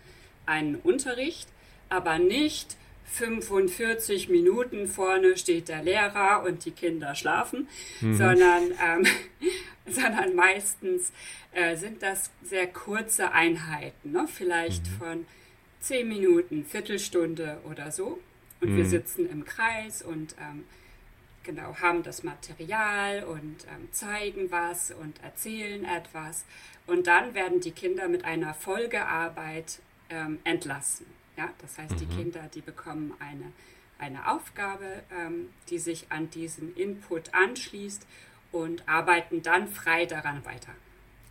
einen 0.46 0.76
Unterricht, 0.76 1.48
aber 1.88 2.18
nicht 2.18 2.76
45 3.04 4.28
Minuten 4.28 4.88
vorne 4.88 5.36
steht 5.36 5.68
der 5.68 5.82
Lehrer 5.82 6.42
und 6.44 6.64
die 6.64 6.72
Kinder 6.72 7.14
schlafen, 7.14 7.68
mhm. 8.00 8.16
sondern, 8.16 8.62
ähm, 8.82 9.06
sondern 9.86 10.34
meistens 10.34 11.12
äh, 11.52 11.76
sind 11.76 12.02
das 12.02 12.30
sehr 12.42 12.66
kurze 12.66 13.32
Einheiten, 13.32 14.12
ne? 14.12 14.26
vielleicht 14.26 14.84
mhm. 14.86 14.96
von 14.96 15.26
10 15.80 16.08
Minuten, 16.08 16.64
Viertelstunde 16.64 17.58
oder 17.70 17.92
so. 17.92 18.18
Und 18.60 18.70
mhm. 18.70 18.76
wir 18.78 18.86
sitzen 18.86 19.28
im 19.30 19.44
Kreis 19.44 20.02
und 20.02 20.34
ähm, 20.40 20.64
genau 21.44 21.76
haben 21.76 22.02
das 22.02 22.22
Material 22.22 23.24
und 23.24 23.64
ähm, 23.64 23.88
zeigen 23.92 24.50
was 24.50 24.90
und 24.90 25.22
erzählen 25.22 25.84
etwas. 25.84 26.44
Und 26.86 27.06
dann 27.06 27.34
werden 27.34 27.60
die 27.60 27.72
Kinder 27.72 28.08
mit 28.08 28.24
einer 28.24 28.54
Folgearbeit 28.54 29.78
ähm, 30.10 30.38
entlassen. 30.44 31.06
Ja, 31.36 31.48
das 31.60 31.78
heißt, 31.78 31.92
mhm. 31.92 31.98
die 31.98 32.06
Kinder, 32.06 32.48
die 32.54 32.60
bekommen 32.60 33.14
eine, 33.18 33.52
eine 33.98 34.30
Aufgabe, 34.30 35.02
ähm, 35.10 35.50
die 35.68 35.78
sich 35.78 36.06
an 36.10 36.30
diesen 36.30 36.74
Input 36.76 37.34
anschließt 37.34 38.06
und 38.52 38.88
arbeiten 38.88 39.42
dann 39.42 39.68
frei 39.68 40.06
daran 40.06 40.44
weiter. 40.44 40.72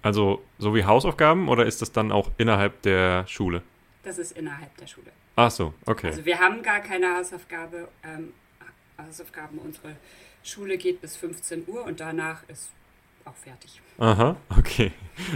Also 0.02 0.44
so 0.58 0.76
wie 0.76 0.84
Hausaufgaben 0.84 1.48
oder 1.48 1.66
ist 1.66 1.82
das 1.82 1.92
dann 1.92 2.12
auch 2.12 2.30
innerhalb 2.38 2.82
der 2.82 3.26
Schule? 3.28 3.64
Das 4.04 4.18
ist 4.18 4.38
innerhalb 4.38 4.76
der 4.78 4.88
Schule. 4.88 5.12
Ach 5.38 5.50
so, 5.50 5.74
okay. 5.86 6.08
Also 6.08 6.26
wir 6.26 6.40
haben 6.40 6.62
gar 6.62 6.82
keine 6.82 7.16
Hausaufgabe, 7.16 7.88
ähm, 8.04 8.34
Hausaufgaben. 8.98 9.58
Unsere 9.60 9.96
Schule 10.44 10.78
geht 10.78 11.02
bis 11.02 11.16
15 11.16 11.64
Uhr 11.68 11.86
und 11.86 12.02
danach 12.02 12.44
ist 12.50 12.70
auch 13.26 13.36
fertig. 13.36 13.82
Aha, 13.98 14.36
okay. 14.58 14.92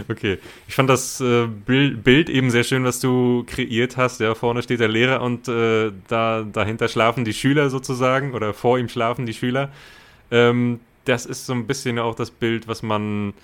Okay. 0.08 0.38
Ich 0.66 0.74
fand 0.74 0.90
das 0.90 1.20
äh, 1.20 1.46
Bild 1.46 2.28
eben 2.28 2.50
sehr 2.50 2.64
schön, 2.64 2.84
was 2.84 3.00
du 3.00 3.44
kreiert 3.46 3.96
hast. 3.96 4.20
Ja, 4.20 4.34
vorne 4.34 4.62
steht 4.62 4.80
der 4.80 4.88
Lehrer 4.88 5.22
und 5.22 5.48
äh, 5.48 5.92
da 6.08 6.42
dahinter 6.42 6.88
schlafen 6.88 7.24
die 7.24 7.32
Schüler 7.32 7.70
sozusagen 7.70 8.34
oder 8.34 8.54
vor 8.54 8.78
ihm 8.78 8.88
schlafen 8.88 9.26
die 9.26 9.34
Schüler. 9.34 9.70
Ähm, 10.30 10.80
das 11.04 11.26
ist 11.26 11.46
so 11.46 11.52
ein 11.52 11.66
bisschen 11.66 11.98
auch 11.98 12.14
das 12.14 12.30
Bild, 12.30 12.68
was 12.68 12.82
man 12.82 13.34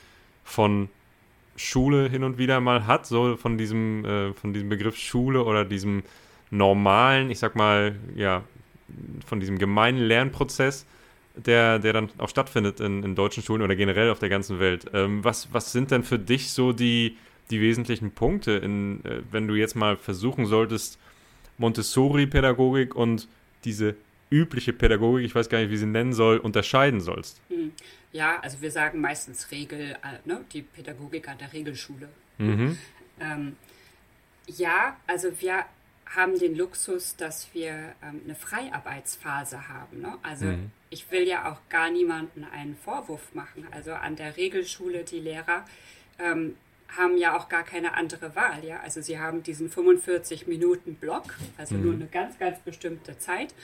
von 0.44 0.88
Schule 1.56 2.08
hin 2.08 2.24
und 2.24 2.36
wieder 2.36 2.60
mal 2.60 2.86
hat, 2.86 3.06
so 3.06 3.36
von 3.36 3.56
diesem, 3.56 4.04
äh, 4.04 4.32
von 4.34 4.52
diesem 4.52 4.68
Begriff 4.68 4.96
Schule 4.96 5.44
oder 5.44 5.64
diesem 5.64 6.02
normalen, 6.50 7.30
ich 7.30 7.38
sag 7.38 7.56
mal, 7.56 7.94
ja, 8.14 8.42
von 9.24 9.40
diesem 9.40 9.58
gemeinen 9.58 9.98
Lernprozess, 9.98 10.84
der, 11.36 11.78
der 11.78 11.92
dann 11.92 12.10
auch 12.18 12.28
stattfindet 12.28 12.80
in, 12.80 13.02
in 13.02 13.14
deutschen 13.14 13.42
Schulen 13.42 13.62
oder 13.62 13.76
generell 13.76 14.10
auf 14.10 14.18
der 14.18 14.28
ganzen 14.28 14.60
Welt. 14.60 14.86
Ähm, 14.92 15.24
was, 15.24 15.52
was 15.52 15.72
sind 15.72 15.90
denn 15.90 16.04
für 16.04 16.18
dich 16.18 16.52
so 16.52 16.72
die, 16.72 17.16
die 17.50 17.60
wesentlichen 17.60 18.12
Punkte, 18.12 18.52
in, 18.52 19.04
äh, 19.04 19.22
wenn 19.30 19.48
du 19.48 19.54
jetzt 19.54 19.74
mal 19.74 19.96
versuchen 19.96 20.46
solltest, 20.46 20.98
Montessori-Pädagogik 21.58 22.94
und 22.94 23.28
diese 23.64 23.96
übliche 24.30 24.72
Pädagogik, 24.72 25.24
ich 25.24 25.34
weiß 25.34 25.48
gar 25.48 25.58
nicht, 25.58 25.70
wie 25.70 25.76
sie 25.76 25.86
nennen 25.86 26.12
soll, 26.12 26.38
unterscheiden 26.38 27.00
sollst? 27.00 27.40
Hm. 27.48 27.72
Ja, 28.12 28.38
also 28.40 28.60
wir 28.60 28.70
sagen 28.70 29.00
meistens 29.00 29.50
Regel, 29.50 29.92
äh, 29.92 30.28
ne, 30.28 30.44
die 30.52 30.62
Pädagogik 30.62 31.28
an 31.28 31.38
der 31.38 31.52
Regelschule. 31.52 32.08
Mhm. 32.38 32.78
Ähm, 33.20 33.56
ja, 34.46 34.96
also 35.06 35.28
wir 35.40 35.64
haben 36.06 36.38
den 36.38 36.56
Luxus, 36.56 37.16
dass 37.16 37.48
wir 37.54 37.94
ähm, 38.02 38.20
eine 38.24 38.34
Freiarbeitsphase 38.34 39.68
haben. 39.68 40.00
Ne? 40.00 40.16
Also 40.22 40.46
mhm. 40.46 40.70
ich 40.90 41.10
will 41.10 41.26
ja 41.26 41.50
auch 41.50 41.58
gar 41.68 41.90
niemanden 41.90 42.44
einen 42.44 42.76
Vorwurf 42.76 43.34
machen. 43.34 43.66
Also 43.70 43.92
an 43.92 44.16
der 44.16 44.36
Regelschule, 44.36 45.04
die 45.04 45.20
Lehrer 45.20 45.64
ähm, 46.18 46.56
haben 46.96 47.16
ja 47.16 47.36
auch 47.36 47.48
gar 47.48 47.64
keine 47.64 47.94
andere 47.94 48.36
Wahl. 48.36 48.64
Ja? 48.64 48.80
Also 48.80 49.00
sie 49.00 49.18
haben 49.18 49.42
diesen 49.42 49.70
45 49.70 50.46
Minuten 50.46 50.94
Block, 50.94 51.34
also 51.56 51.74
mhm. 51.74 51.82
nur 51.84 51.94
eine 51.94 52.06
ganz, 52.06 52.38
ganz 52.38 52.60
bestimmte 52.60 53.18
Zeit. 53.18 53.54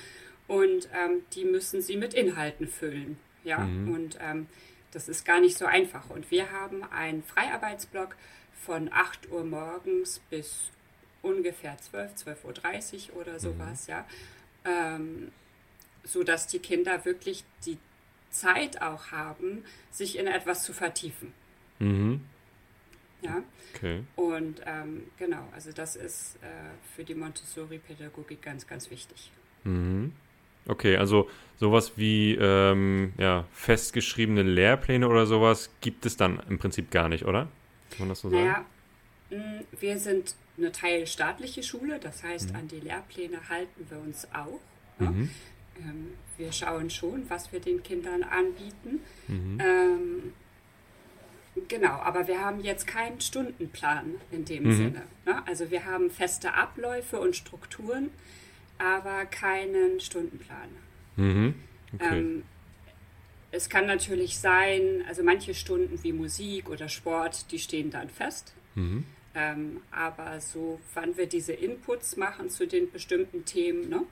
Und 0.49 0.89
ähm, 0.93 1.23
die 1.35 1.45
müssen 1.45 1.81
sie 1.81 1.97
mit 1.97 2.15
Inhalten 2.15 2.67
füllen. 2.67 3.19
Ja? 3.45 3.59
Mhm. 3.59 3.95
Und 3.95 4.19
ähm, 4.21 4.47
das 4.93 5.09
ist 5.09 5.25
gar 5.25 5.41
nicht 5.41 5.57
so 5.57 5.67
einfach. 5.67 6.11
Und 6.11 6.31
wir 6.31 6.51
haben 6.51 6.83
einen 6.85 7.23
Freiarbeitsblock 7.23 8.17
von 8.53 8.91
8 8.93 9.31
Uhr 9.31 9.45
morgens 9.45 10.21
bis 10.31 10.71
ungefähr 11.23 11.77
12, 11.79 12.15
12.30 12.15 13.13
Uhr 13.13 13.21
oder 13.21 13.35
mhm. 13.35 13.39
sowas, 13.39 13.87
mhm. 13.87 13.93
ja. 13.93 14.07
Ähm, 14.65 15.33
so 16.05 16.23
dass 16.23 16.47
die 16.47 16.59
Kinder 16.59 17.05
wirklich 17.05 17.45
die 17.67 17.79
Zeit 18.31 18.81
auch 18.81 19.11
haben, 19.11 19.65
sich 19.91 20.19
in 20.19 20.27
etwas 20.27 20.65
zu 20.65 20.73
vertiefen. 20.73 21.33
Mhm. 21.79 22.21
Ja. 23.23 23.43
Okay. 23.75 24.03
Und 24.17 24.63
ähm, 24.65 25.03
genau, 25.19 25.47
also 25.55 25.73
das 25.73 25.97
ist 25.97 26.37
äh, 26.37 26.47
für 26.95 27.05
die 27.05 27.15
Montessori-Pädagogik 27.15 28.41
ganz, 28.41 28.67
ganz 28.67 28.91
wichtig. 28.91 29.31
Mhm. 29.65 30.13
Okay, 30.67 30.97
also 30.97 31.29
sowas 31.59 31.93
wie 31.97 32.35
ähm, 32.35 33.13
ja, 33.19 33.47
festgeschriebene 33.53 34.43
Lehrpläne 34.43 35.09
oder 35.09 35.27
sowas 35.27 35.71
gibt 35.81 36.07
es 36.07 36.17
dann 36.17 36.41
im 36.49 36.59
Prinzip 36.59 36.91
gar 36.91 37.09
nicht, 37.09 37.25
oder? 37.25 37.49
Kann 37.91 38.01
man 38.01 38.09
das 38.11 38.21
so 38.21 38.29
naja, 38.29 38.53
sagen? 38.53 38.67
Wir 39.79 39.99
sind 39.99 40.35
eine 40.59 40.73
teilstaatliche 40.73 41.63
Schule, 41.63 41.99
das 41.99 42.23
heißt, 42.23 42.51
mhm. 42.51 42.57
an 42.57 42.69
die 42.69 42.81
Lehrpläne 42.81 43.49
halten 43.49 43.87
wir 43.89 43.99
uns 43.99 44.27
auch. 44.33 44.61
Ne? 44.99 45.11
Mhm. 45.11 45.31
Ähm, 45.79 46.07
wir 46.37 46.53
schauen 46.53 46.91
schon, 46.91 47.29
was 47.29 47.53
wir 47.53 47.61
den 47.61 47.83
Kindern 47.83 48.23
anbieten. 48.23 49.01
Mhm. 49.29 49.59
Ähm, 49.61 50.33
genau, 51.69 51.93
aber 51.93 52.27
wir 52.27 52.41
haben 52.41 52.61
jetzt 52.61 52.87
keinen 52.87 53.21
Stundenplan 53.21 54.15
in 54.31 54.45
dem 54.45 54.65
mhm. 54.65 54.73
Sinne. 54.73 55.03
Ne? 55.25 55.47
Also 55.47 55.71
wir 55.71 55.85
haben 55.85 56.11
feste 56.11 56.55
Abläufe 56.55 57.21
und 57.21 57.37
Strukturen, 57.37 58.11
aber 58.79 59.27
keinen 59.27 60.01
Stundenplan. 60.01 60.69
Mhm. 61.17 61.55
Okay. 61.95 62.19
Ähm, 62.19 62.43
es 63.53 63.69
kann 63.69 63.87
natürlich 63.87 64.39
sein, 64.39 65.05
also 65.09 65.23
manche 65.23 65.55
Stunden 65.55 66.03
wie 66.05 66.13
Musik 66.13 66.69
oder 66.69 66.89
Sport, 66.89 67.51
die 67.51 67.59
stehen 67.59 67.91
dann 67.91 68.09
fest. 68.09 68.55
Ähm, 69.35 69.83
aber 69.91 70.41
so, 70.41 70.81
wann 70.95 71.17
wir 71.17 71.27
diese 71.27 71.53
Inputs 71.53 72.17
machen 72.17 72.51
zu 72.51 72.67
den 72.67 72.91
bestimmten 72.91 73.45
Themen, 73.45 73.89
ne, 73.89 74.03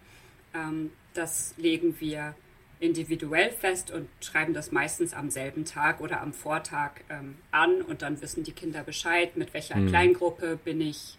ähm, 0.55 0.91
das 1.15 1.55
legen 1.57 1.97
wir 1.99 2.35
individuell 2.81 3.51
fest 3.51 3.91
und 3.91 4.09
schreiben 4.21 4.55
das 4.55 4.71
meistens 4.71 5.13
am 5.13 5.31
selben 5.31 5.65
Tag 5.65 6.01
oder 6.01 6.21
am 6.21 6.33
Vortag 6.33 6.93
ähm, 7.09 7.35
an 7.51 7.83
und 7.83 8.03
dann 8.03 8.21
wissen 8.21 8.45
die 8.45 8.53
Kinder 8.53 8.85
Bescheid, 8.85 9.37
mit 9.37 9.53
welcher 9.53 9.77
mhm. 9.77 9.89
Kleingruppe 9.89 10.59
bin 10.65 10.81
ich 10.81 11.19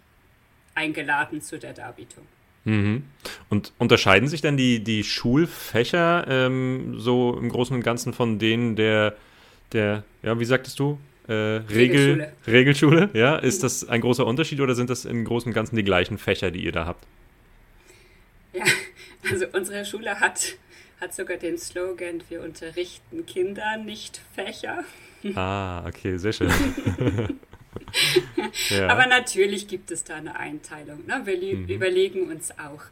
eingeladen 0.74 1.42
zu 1.42 1.58
der 1.58 1.74
Darbietung. 1.74 2.24
Mhm. 2.64 3.04
Und 3.48 3.72
unterscheiden 3.78 4.28
sich 4.28 4.40
dann 4.40 4.56
die, 4.56 4.82
die 4.82 5.04
Schulfächer 5.04 6.26
ähm, 6.28 6.98
so 6.98 7.36
im 7.36 7.50
Großen 7.50 7.74
und 7.74 7.82
Ganzen 7.82 8.12
von 8.12 8.38
denen 8.38 8.76
der, 8.76 9.16
der, 9.72 10.04
ja, 10.22 10.38
wie 10.38 10.44
sagtest 10.44 10.78
du, 10.78 10.98
äh, 11.30 11.62
Regel, 11.72 11.72
Regelschule. 11.72 12.32
Regelschule, 12.46 13.10
ja. 13.12 13.36
Ist 13.36 13.62
das 13.62 13.88
ein 13.88 14.00
großer 14.00 14.26
Unterschied 14.26 14.60
oder 14.60 14.74
sind 14.74 14.90
das 14.90 15.04
im 15.04 15.24
Großen 15.24 15.50
und 15.50 15.54
Ganzen 15.54 15.76
die 15.76 15.84
gleichen 15.84 16.18
Fächer, 16.18 16.50
die 16.50 16.64
ihr 16.64 16.72
da 16.72 16.86
habt? 16.86 17.06
Ja, 18.52 18.64
also 19.30 19.46
unsere 19.52 19.84
Schule 19.84 20.18
hat, 20.18 20.56
hat 21.00 21.14
sogar 21.14 21.36
den 21.36 21.56
Slogan, 21.56 22.22
wir 22.28 22.42
unterrichten 22.42 23.26
Kinder, 23.26 23.76
nicht 23.76 24.20
Fächer. 24.34 24.84
Ah, 25.36 25.86
okay, 25.86 26.16
sehr 26.16 26.32
schön. 26.32 26.50
ja. 28.70 28.88
Aber 28.88 29.06
natürlich 29.06 29.68
gibt 29.68 29.92
es 29.92 30.02
da 30.02 30.16
eine 30.16 30.36
Einteilung. 30.36 31.06
Ne? 31.06 31.22
Wir 31.24 31.56
mhm. 31.56 31.66
überlegen 31.66 32.28
uns 32.28 32.50
auch. 32.52 32.82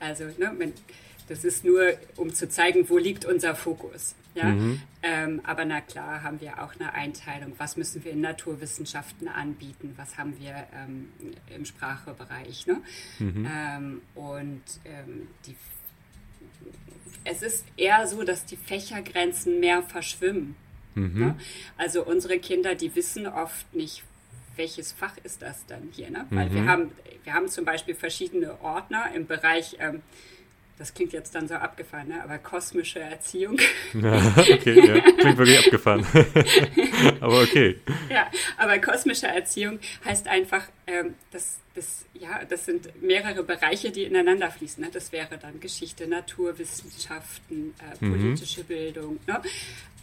Also, 0.00 0.24
ne, 0.38 0.72
das 1.28 1.44
ist 1.44 1.64
nur, 1.64 1.92
um 2.16 2.34
zu 2.34 2.48
zeigen, 2.48 2.88
wo 2.88 2.98
liegt 2.98 3.24
unser 3.24 3.54
Fokus. 3.54 4.16
Ja? 4.34 4.46
Mhm. 4.46 4.82
Ähm, 5.02 5.40
aber 5.44 5.64
na 5.64 5.80
klar 5.80 6.22
haben 6.22 6.40
wir 6.40 6.62
auch 6.62 6.74
eine 6.74 6.92
Einteilung, 6.92 7.52
was 7.58 7.76
müssen 7.76 8.04
wir 8.04 8.12
in 8.12 8.20
Naturwissenschaften 8.20 9.28
anbieten, 9.28 9.94
was 9.96 10.18
haben 10.18 10.38
wir 10.40 10.66
ähm, 10.74 11.08
im 11.54 11.64
Sprachebereich. 11.64 12.66
Ne? 12.66 12.80
Mhm. 13.18 13.48
Ähm, 13.50 14.02
und 14.14 14.62
ähm, 14.84 15.28
die, 15.46 15.56
es 17.24 17.42
ist 17.42 17.64
eher 17.76 18.06
so, 18.06 18.22
dass 18.24 18.44
die 18.44 18.56
Fächergrenzen 18.56 19.60
mehr 19.60 19.82
verschwimmen. 19.82 20.56
Mhm. 20.94 21.20
Ne? 21.20 21.36
Also 21.76 22.04
unsere 22.04 22.38
Kinder, 22.38 22.74
die 22.74 22.94
wissen 22.94 23.26
oft 23.26 23.72
nicht, 23.74 24.02
welches 24.56 24.92
Fach 24.92 25.16
ist 25.22 25.42
das 25.42 25.66
dann 25.66 25.88
hier? 25.92 26.10
Ne? 26.10 26.26
Weil 26.30 26.52
wir, 26.52 26.62
mhm. 26.62 26.68
haben, 26.68 26.92
wir 27.24 27.34
haben 27.34 27.48
zum 27.48 27.64
Beispiel 27.64 27.94
verschiedene 27.94 28.60
Ordner 28.62 29.12
im 29.14 29.26
Bereich 29.26 29.76
ähm, 29.80 30.02
das 30.78 30.92
klingt 30.92 31.12
jetzt 31.12 31.34
dann 31.34 31.46
so 31.46 31.54
abgefahren, 31.54 32.08
ne? 32.08 32.22
aber 32.22 32.38
kosmische 32.38 33.00
Erziehung. 33.00 33.58
Ja, 33.94 34.34
okay, 34.38 34.86
ja. 34.86 35.00
klingt 35.00 35.38
wirklich 35.38 35.58
abgefahren. 35.58 36.04
aber 37.20 37.42
okay. 37.42 37.78
Ja, 38.10 38.28
aber 38.56 38.78
kosmische 38.80 39.28
Erziehung 39.28 39.78
heißt 40.04 40.26
einfach, 40.26 40.64
ähm, 40.86 41.14
das, 41.30 41.58
das, 41.74 42.04
ja, 42.14 42.44
das 42.44 42.64
sind 42.64 43.02
mehrere 43.02 43.44
Bereiche, 43.44 43.92
die 43.92 44.02
ineinander 44.02 44.50
fließen. 44.50 44.82
Ne? 44.82 44.90
Das 44.92 45.12
wäre 45.12 45.38
dann 45.38 45.60
Geschichte, 45.60 46.08
Naturwissenschaften, 46.08 47.74
äh, 47.78 48.04
mhm. 48.04 48.12
politische 48.12 48.62
mhm. 48.62 48.66
Bildung. 48.66 49.20
Ne? 49.26 49.40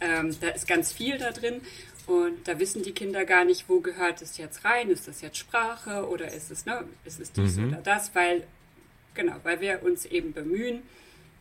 Ähm, 0.00 0.34
da 0.40 0.48
ist 0.48 0.66
ganz 0.66 0.92
viel 0.92 1.18
da 1.18 1.32
drin. 1.32 1.60
Und 2.06 2.48
da 2.48 2.58
wissen 2.58 2.82
die 2.82 2.92
Kinder 2.92 3.24
gar 3.24 3.44
nicht, 3.44 3.68
wo 3.68 3.80
gehört 3.80 4.22
es 4.22 4.36
jetzt 4.38 4.64
rein? 4.64 4.90
Ist 4.90 5.06
das 5.06 5.20
jetzt 5.20 5.36
Sprache 5.36 6.08
oder 6.08 6.32
ist 6.32 6.50
es, 6.50 6.66
ne, 6.66 6.84
ist 7.04 7.20
es 7.20 7.30
dies 7.30 7.56
mhm. 7.56 7.68
oder 7.68 7.76
das? 7.78 8.14
Weil 8.14 8.44
Genau, 9.14 9.36
weil 9.42 9.60
wir 9.60 9.82
uns 9.82 10.06
eben 10.06 10.32
bemühen, 10.32 10.82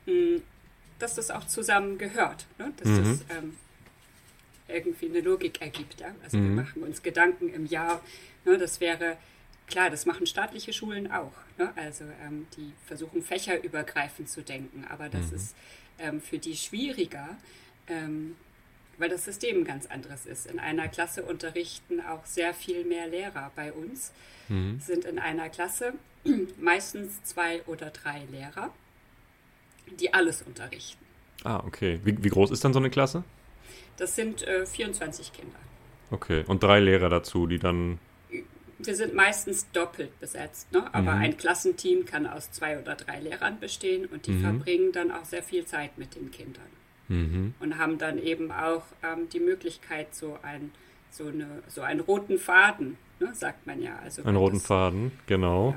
hm, 0.05 0.41
dass 0.99 1.15
das 1.15 1.31
auch 1.31 1.47
zusammen 1.47 1.97
gehört, 1.97 2.45
ne? 2.57 2.71
dass 2.77 2.87
mhm. 2.87 3.03
das 3.03 3.37
ähm, 3.37 3.57
irgendwie 4.67 5.07
eine 5.07 5.21
Logik 5.21 5.61
ergibt. 5.61 5.99
Ja? 5.99 6.13
Also 6.23 6.37
mhm. 6.37 6.55
wir 6.55 6.63
machen 6.63 6.83
uns 6.83 7.01
Gedanken 7.01 7.49
im 7.49 7.65
Jahr, 7.65 8.01
ne? 8.45 8.57
das 8.57 8.79
wäre, 8.79 9.17
klar, 9.67 9.89
das 9.89 10.05
machen 10.05 10.25
staatliche 10.25 10.73
Schulen 10.73 11.11
auch. 11.11 11.33
Ne? 11.57 11.71
Also 11.75 12.05
ähm, 12.25 12.47
die 12.57 12.73
versuchen 12.85 13.23
fächerübergreifend 13.23 14.29
zu 14.29 14.41
denken, 14.41 14.85
aber 14.89 15.09
das 15.09 15.29
mhm. 15.29 15.35
ist 15.35 15.55
ähm, 15.99 16.21
für 16.21 16.37
die 16.37 16.55
schwieriger, 16.55 17.37
ähm, 17.87 18.35
weil 18.97 19.09
das 19.09 19.25
System 19.25 19.59
ein 19.59 19.65
ganz 19.65 19.87
anderes 19.87 20.25
ist. 20.25 20.45
In 20.45 20.59
einer 20.59 20.87
Klasse 20.87 21.23
unterrichten 21.23 22.01
auch 22.01 22.25
sehr 22.25 22.53
viel 22.53 22.85
mehr 22.85 23.07
Lehrer 23.07 23.51
bei 23.55 23.73
uns, 23.73 24.11
mhm. 24.49 24.79
sind 24.79 25.05
in 25.05 25.17
einer 25.17 25.49
Klasse 25.49 25.93
meistens 26.59 27.23
zwei 27.23 27.61
oder 27.63 27.89
drei 27.89 28.23
Lehrer, 28.31 28.71
die 29.99 30.13
alles 30.13 30.41
unterrichten. 30.41 31.05
Ah, 31.43 31.63
okay. 31.65 31.99
Wie, 32.03 32.23
wie 32.23 32.29
groß 32.29 32.51
ist 32.51 32.63
dann 32.63 32.73
so 32.73 32.79
eine 32.79 32.89
Klasse? 32.89 33.23
Das 33.97 34.15
sind 34.15 34.47
äh, 34.47 34.65
24 34.65 35.33
Kinder. 35.33 35.59
Okay, 36.11 36.43
und 36.47 36.61
drei 36.61 36.79
Lehrer 36.79 37.09
dazu, 37.09 37.47
die 37.47 37.59
dann. 37.59 37.99
Wir 38.79 38.95
sind 38.95 39.13
meistens 39.13 39.69
doppelt 39.71 40.19
besetzt, 40.19 40.71
ne? 40.71 40.91
aber 40.91 41.13
mhm. 41.13 41.21
ein 41.21 41.37
Klassenteam 41.37 42.05
kann 42.05 42.25
aus 42.25 42.51
zwei 42.51 42.79
oder 42.79 42.95
drei 42.95 43.19
Lehrern 43.19 43.59
bestehen 43.59 44.07
und 44.07 44.25
die 44.25 44.31
mhm. 44.31 44.41
verbringen 44.41 44.91
dann 44.91 45.11
auch 45.11 45.23
sehr 45.23 45.43
viel 45.43 45.65
Zeit 45.65 45.99
mit 45.99 46.15
den 46.15 46.31
Kindern. 46.31 46.65
Mhm. 47.07 47.53
Und 47.59 47.77
haben 47.77 47.99
dann 47.99 48.17
eben 48.17 48.51
auch 48.51 48.83
ähm, 49.03 49.29
die 49.29 49.39
Möglichkeit, 49.39 50.15
so, 50.15 50.39
ein, 50.41 50.71
so, 51.11 51.27
eine, 51.27 51.61
so 51.67 51.81
einen 51.81 51.99
roten 51.99 52.39
Faden 52.39 52.97
ne, 53.21 53.33
sagt 53.33 53.65
man 53.67 53.81
ja. 53.81 53.97
Also 54.03 54.23
Einen 54.23 54.37
roten 54.37 54.57
das, 54.57 54.65
Faden, 54.65 55.11
genau. 55.27 55.75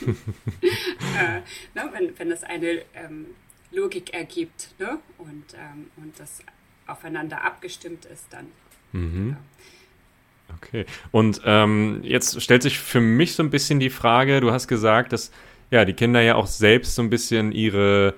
Ja. 0.00 0.12
äh, 1.36 1.40
ne, 1.74 1.90
wenn, 1.92 2.18
wenn 2.18 2.32
es 2.32 2.42
eine 2.42 2.82
ähm, 2.94 3.26
Logik 3.70 4.12
ergibt 4.12 4.74
ne, 4.78 4.98
und, 5.18 5.44
ähm, 5.54 5.90
und 5.96 6.18
das 6.18 6.40
aufeinander 6.86 7.44
abgestimmt 7.44 8.04
ist, 8.06 8.26
dann. 8.30 8.46
Mhm. 8.92 9.30
Ja. 9.30 10.56
Okay. 10.56 10.86
Und 11.12 11.40
ähm, 11.44 12.00
jetzt 12.02 12.42
stellt 12.42 12.62
sich 12.62 12.78
für 12.78 13.00
mich 13.00 13.34
so 13.34 13.42
ein 13.42 13.50
bisschen 13.50 13.78
die 13.78 13.90
Frage, 13.90 14.40
du 14.40 14.50
hast 14.50 14.66
gesagt, 14.66 15.12
dass 15.12 15.30
ja 15.70 15.84
die 15.84 15.92
Kinder 15.92 16.20
ja 16.20 16.34
auch 16.34 16.48
selbst 16.48 16.96
so 16.96 17.02
ein 17.02 17.10
bisschen 17.10 17.52
ihre 17.52 18.14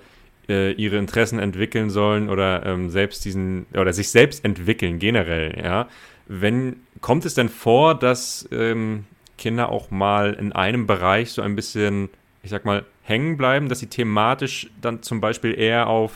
äh, 0.49 0.73
ihre 0.73 0.97
Interessen 0.97 1.39
entwickeln 1.39 1.91
sollen 1.91 2.29
oder 2.29 2.65
ähm, 2.67 2.91
selbst 2.91 3.25
diesen 3.25 3.67
oder 3.75 3.93
sich 3.93 4.11
selbst 4.11 4.45
entwickeln 4.45 4.99
generell, 4.99 5.61
ja. 5.63 5.89
Wenn, 6.27 6.77
kommt 7.01 7.25
es 7.25 7.35
denn 7.35 7.49
vor, 7.49 7.95
dass 7.95 8.49
ähm, 8.53 9.05
Kinder 9.39 9.71
auch 9.71 9.91
mal 9.91 10.35
in 10.35 10.53
einem 10.53 10.87
Bereich 10.87 11.33
so 11.33 11.43
ein 11.43 11.57
bisschen, 11.57 12.09
ich 12.43 12.51
sag 12.51 12.65
mal, 12.65 12.85
hängen 13.03 13.37
bleiben, 13.37 13.69
dass 13.69 13.81
sie 13.81 13.89
thematisch 13.89 14.71
dann 14.81 15.03
zum 15.03 15.21
Beispiel 15.21 15.59
eher 15.59 15.89
auf, 15.89 16.13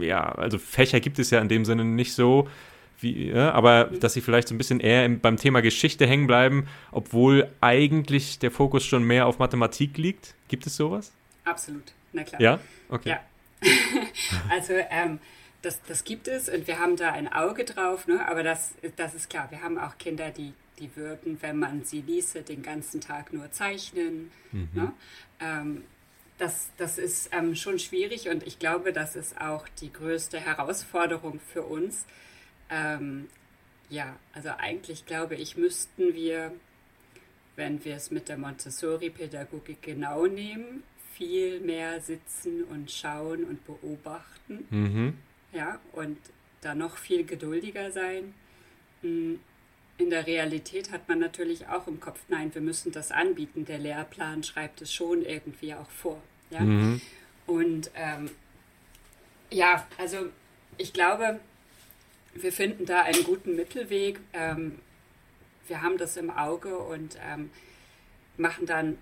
ja, 0.00 0.32
also 0.32 0.58
Fächer 0.58 1.00
gibt 1.00 1.18
es 1.18 1.30
ja 1.30 1.40
in 1.40 1.48
dem 1.48 1.64
Sinne 1.64 1.84
nicht 1.84 2.14
so, 2.14 2.48
wie, 3.00 3.28
ja, 3.28 3.52
aber 3.52 3.84
dass 3.84 4.14
sie 4.14 4.22
vielleicht 4.22 4.48
so 4.48 4.54
ein 4.54 4.58
bisschen 4.58 4.80
eher 4.80 5.04
im, 5.04 5.20
beim 5.20 5.36
Thema 5.36 5.60
Geschichte 5.60 6.06
hängen 6.06 6.26
bleiben, 6.26 6.66
obwohl 6.92 7.48
eigentlich 7.60 8.38
der 8.38 8.50
Fokus 8.50 8.84
schon 8.84 9.04
mehr 9.04 9.26
auf 9.26 9.38
Mathematik 9.38 9.98
liegt? 9.98 10.34
Gibt 10.48 10.66
es 10.66 10.76
sowas? 10.76 11.12
Absolut, 11.44 11.92
na 12.12 12.24
klar. 12.24 12.40
Ja, 12.40 12.58
okay. 12.88 13.10
Ja. 13.10 13.20
also 14.50 14.72
ähm, 14.90 15.18
das, 15.62 15.82
das 15.82 16.04
gibt 16.04 16.28
es 16.28 16.48
und 16.48 16.66
wir 16.66 16.78
haben 16.78 16.96
da 16.96 17.12
ein 17.12 17.32
Auge 17.32 17.64
drauf, 17.64 18.06
ne? 18.06 18.26
aber 18.28 18.42
das, 18.42 18.74
das 18.96 19.14
ist 19.14 19.30
klar. 19.30 19.50
Wir 19.50 19.62
haben 19.62 19.78
auch 19.78 19.98
Kinder, 19.98 20.30
die, 20.30 20.52
die 20.78 20.94
würden, 20.96 21.38
wenn 21.40 21.58
man 21.58 21.84
sie 21.84 22.02
ließe, 22.02 22.42
den 22.42 22.62
ganzen 22.62 23.00
Tag 23.00 23.32
nur 23.32 23.50
zeichnen. 23.50 24.30
Mhm. 24.52 24.68
Ne? 24.72 24.92
Ähm, 25.40 25.84
das, 26.38 26.70
das 26.76 26.98
ist 26.98 27.30
ähm, 27.32 27.54
schon 27.54 27.78
schwierig 27.78 28.28
und 28.28 28.46
ich 28.46 28.58
glaube, 28.58 28.92
das 28.92 29.16
ist 29.16 29.40
auch 29.40 29.66
die 29.80 29.92
größte 29.92 30.38
Herausforderung 30.38 31.40
für 31.40 31.62
uns. 31.62 32.04
Ähm, 32.68 33.28
ja, 33.88 34.16
also 34.34 34.50
eigentlich 34.58 35.06
glaube 35.06 35.36
ich, 35.36 35.56
müssten 35.56 36.14
wir, 36.14 36.52
wenn 37.54 37.84
wir 37.84 37.96
es 37.96 38.10
mit 38.10 38.28
der 38.28 38.36
Montessori-Pädagogik 38.36 39.80
genau 39.80 40.26
nehmen, 40.26 40.82
viel 41.14 41.60
mehr 41.60 42.02
sitzen 42.02 42.64
und 42.64 42.90
schauen 42.90 43.44
und 43.44 43.64
beobachten. 43.64 44.66
Mhm 44.68 45.14
ja, 45.56 45.80
und 45.92 46.18
da 46.60 46.74
noch 46.74 46.98
viel 46.98 47.24
geduldiger 47.24 47.90
sein. 47.90 48.34
Hm, 49.02 49.40
in 49.98 50.10
der 50.10 50.26
Realität 50.26 50.92
hat 50.92 51.08
man 51.08 51.18
natürlich 51.18 51.68
auch 51.68 51.86
im 51.86 52.00
Kopf, 52.00 52.20
nein, 52.28 52.54
wir 52.54 52.60
müssen 52.60 52.92
das 52.92 53.10
anbieten. 53.10 53.64
Der 53.64 53.78
Lehrplan 53.78 54.42
schreibt 54.42 54.82
es 54.82 54.92
schon 54.92 55.22
irgendwie 55.22 55.74
auch 55.74 55.88
vor. 55.88 56.20
Ja? 56.50 56.60
Mhm. 56.60 57.00
Und 57.46 57.90
ähm, 57.94 58.30
ja, 59.50 59.86
also 59.96 60.26
ich 60.76 60.92
glaube, 60.92 61.40
wir 62.34 62.52
finden 62.52 62.84
da 62.84 63.02
einen 63.02 63.24
guten 63.24 63.56
Mittelweg. 63.56 64.20
Ähm, 64.34 64.78
wir 65.66 65.80
haben 65.80 65.96
das 65.96 66.18
im 66.18 66.30
Auge 66.30 66.76
und 66.76 67.16
ähm, 67.26 67.50
machen 68.36 68.66
dann 68.66 68.98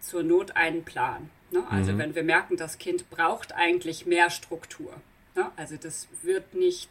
zur 0.00 0.22
Not 0.22 0.56
einen 0.56 0.84
Plan. 0.84 1.30
Ne? 1.50 1.64
Also 1.70 1.92
mhm. 1.92 1.98
wenn 1.98 2.14
wir 2.14 2.22
merken, 2.22 2.58
das 2.58 2.76
Kind 2.76 3.08
braucht 3.08 3.52
eigentlich 3.52 4.04
mehr 4.04 4.28
Struktur, 4.28 4.92
Ne? 5.38 5.52
Also 5.54 5.76
das 5.80 6.08
wird 6.22 6.54
nicht 6.54 6.90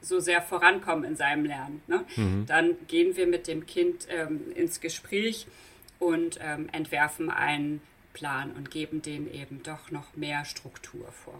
so 0.00 0.18
sehr 0.18 0.42
vorankommen 0.42 1.04
in 1.04 1.16
seinem 1.16 1.44
Lernen. 1.44 1.82
Ne? 1.86 2.04
Mhm. 2.16 2.46
Dann 2.46 2.74
gehen 2.88 3.16
wir 3.16 3.28
mit 3.28 3.46
dem 3.46 3.64
Kind 3.64 4.08
ähm, 4.10 4.40
ins 4.56 4.80
Gespräch 4.80 5.46
und 6.00 6.40
ähm, 6.42 6.68
entwerfen 6.72 7.30
einen 7.30 7.80
Plan 8.12 8.50
und 8.56 8.72
geben 8.72 9.02
dem 9.02 9.32
eben 9.32 9.62
doch 9.62 9.92
noch 9.92 10.16
mehr 10.16 10.44
Struktur 10.44 11.06
vor. 11.12 11.38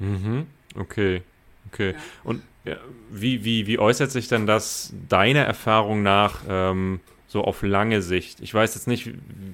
Mhm. 0.00 0.48
Okay. 0.74 1.22
Okay. 1.70 1.92
Ja. 1.92 1.98
Und 2.24 2.42
ja, 2.64 2.76
wie, 3.08 3.44
wie, 3.44 3.68
wie 3.68 3.78
äußert 3.78 4.10
sich 4.10 4.26
denn 4.26 4.48
das 4.48 4.92
deiner 5.08 5.44
Erfahrung 5.44 6.02
nach 6.02 6.40
ähm, 6.48 6.98
so 7.28 7.44
auf 7.44 7.62
lange 7.62 8.02
Sicht? 8.02 8.40
Ich 8.40 8.52
weiß 8.52 8.74
jetzt 8.74 8.88
nicht, 8.88 9.12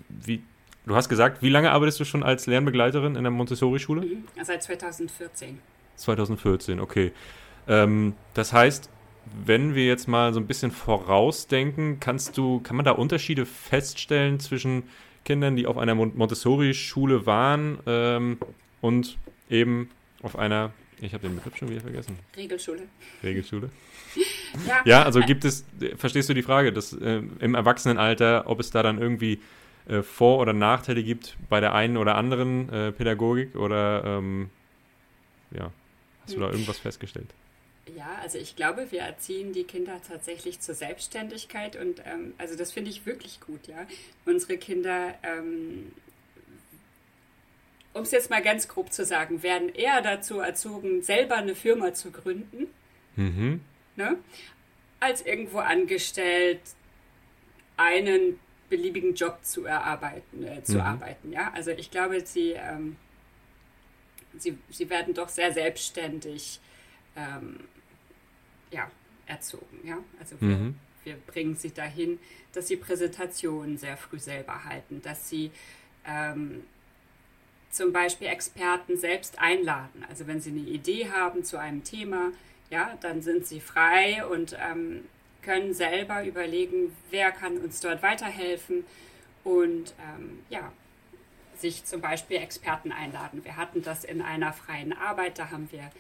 wie, 0.09 0.43
du 0.87 0.97
hast 0.97 1.11
gesagt, 1.11 1.43
wie 1.43 1.51
lange 1.51 1.71
arbeitest 1.71 2.01
du 2.01 2.07
schon 2.07 2.23
als 2.23 2.47
Lernbegleiterin 2.47 3.15
in 3.15 3.25
der 3.25 3.31
Montessori-Schule? 3.31 4.07
Mhm. 4.07 4.25
Seit 4.43 4.63
2014. 4.63 5.59
2014, 5.99 6.81
okay. 6.81 7.13
Ähm, 7.67 8.15
das 8.35 8.53
heißt, 8.53 8.91
wenn 9.45 9.75
wir 9.75 9.87
jetzt 9.87 10.09
mal 10.09 10.33
so 10.33 10.41
ein 10.41 10.47
bisschen 10.47 10.71
vorausdenken, 10.71 12.01
kannst 12.01 12.39
du, 12.39 12.61
kann 12.61 12.77
man 12.77 12.85
da 12.85 12.93
Unterschiede 12.93 13.47
feststellen 13.47 14.41
zwischen 14.41 14.85
Kindern, 15.25 15.57
die 15.57 15.67
auf 15.67 15.77
einer 15.77 15.95
Montessori-Schule 15.95 17.27
waren 17.27 17.79
ähm, 17.87 18.39
und 18.81 19.19
eben 19.51 19.91
auf 20.23 20.39
einer, 20.39 20.73
ich 21.01 21.13
habe 21.13 21.29
den 21.29 21.37
Begriff 21.37 21.57
schon 21.57 21.69
wieder 21.69 21.83
vergessen. 21.83 22.19
Regelschule. 22.37 22.83
Regelschule. 23.23 23.71
ja. 24.67 24.81
ja, 24.85 25.03
also 25.03 25.21
gibt 25.21 25.45
es, 25.45 25.67
verstehst 25.97 26.29
du 26.29 26.35
die 26.35 26.43
Frage, 26.43 26.73
dass 26.73 26.93
äh, 26.95 27.23
im 27.41 27.55
Erwachsenenalter, 27.55 28.45
ob 28.47 28.61
es 28.61 28.71
da 28.71 28.83
dann 28.83 28.99
irgendwie 28.99 29.41
äh, 29.87 30.03
Vor- 30.03 30.39
oder 30.39 30.53
Nachteile 30.53 31.03
gibt 31.03 31.37
bei 31.49 31.61
der 31.61 31.75
einen 31.75 31.97
oder 31.97 32.15
anderen 32.15 32.69
äh, 32.73 32.93
Pädagogik 32.93 33.55
oder 33.57 34.03
ähm, 34.05 34.51
ja. 35.51 35.71
Hast 36.29 36.37
du 36.37 36.41
da 36.41 36.51
irgendwas 36.51 36.79
festgestellt? 36.79 37.29
Ja, 37.97 38.19
also 38.23 38.37
ich 38.39 38.55
glaube, 38.55 38.91
wir 38.91 39.01
erziehen 39.01 39.53
die 39.53 39.65
Kinder 39.65 40.01
tatsächlich 40.07 40.61
zur 40.61 40.75
Selbstständigkeit 40.75 41.75
und 41.77 42.03
ähm, 42.05 42.35
also 42.37 42.55
das 42.55 42.71
finde 42.71 42.91
ich 42.91 43.07
wirklich 43.07 43.41
gut, 43.41 43.67
ja. 43.67 43.87
Unsere 44.27 44.59
Kinder 44.59 45.15
ähm, 45.23 45.93
um 47.99 48.03
es 48.03 48.11
jetzt 48.11 48.31
mal 48.31 48.43
ganz 48.43 48.69
grob 48.69 48.93
zu 48.93 49.05
sagen, 49.05 49.43
werden 49.43 49.75
eher 49.75 50.01
dazu 50.03 50.41
erzogen, 50.41 51.03
selber 51.03 51.37
eine 51.37 51.55
Firma 51.55 51.93
zu 51.93 52.11
gründen, 52.11 52.69
mhm. 53.17 53.61
ne, 53.97 54.17
als 55.01 55.23
irgendwo 55.23 55.59
angestellt 55.59 56.61
einen 57.77 58.39
beliebigen 58.71 59.15
Job 59.15 59.39
zu 59.43 59.65
erarbeiten, 59.65 60.45
äh, 60.45 60.63
zu 60.63 60.75
mhm. 60.75 60.81
arbeiten. 60.81 61.33
Ja, 61.33 61.53
also 61.55 61.71
ich 61.71 61.91
glaube, 61.91 62.25
sie, 62.25 62.53
ähm, 62.53 62.97
sie, 64.41 64.59
sie 64.71 64.89
werden 64.91 65.15
doch 65.15 65.29
sehr 65.29 65.53
selbstständig 65.53 66.61
ähm, 67.17 67.61
ja, 68.71 68.91
erzogen. 69.27 69.81
Ja, 69.85 69.99
also 70.19 70.41
wir, 70.41 70.57
mhm. 70.57 70.75
wir 71.05 71.17
bringen 71.27 71.57
sie 71.57 71.73
dahin, 71.73 72.19
dass 72.53 72.69
sie 72.69 72.77
Präsentationen 72.77 73.79
sehr 73.79 73.97
früh 73.97 74.19
selber 74.19 74.65
halten, 74.65 75.03
dass 75.03 75.29
sie 75.29 75.51
ähm, 76.07 76.65
zum 77.71 77.93
Beispiel 77.93 78.29
Experten 78.29 78.97
selbst 78.97 79.39
einladen. 79.39 80.05
Also 80.09 80.27
wenn 80.27 80.41
sie 80.41 80.51
eine 80.51 80.61
Idee 80.61 81.11
haben 81.11 81.45
zu 81.45 81.59
einem 81.59 81.85
Thema, 81.85 82.33
ja, 82.71 82.97
dann 83.01 83.23
sind 83.23 83.47
sie 83.47 83.61
frei 83.61 84.27
und 84.27 84.57
ähm, 84.59 85.05
können 85.43 85.73
selber 85.73 86.25
überlegen, 86.25 86.95
wer 87.11 87.31
kann 87.31 87.59
uns 87.59 87.81
dort 87.81 88.03
weiterhelfen 88.03 88.85
und 89.45 89.95
ähm, 90.01 90.41
ja, 90.51 90.73
sich 91.61 91.85
zum 91.85 92.01
Beispiel 92.01 92.39
Experten 92.39 92.93
einladen. 92.93 93.45
Wir 93.45 93.57
hatten 93.57 93.83
das 93.83 94.05
in 94.05 94.23
einer 94.23 94.53
freien 94.53 94.93
Arbeit, 94.93 95.39
da 95.39 95.51
haben 95.51 95.69
wir 95.71 95.91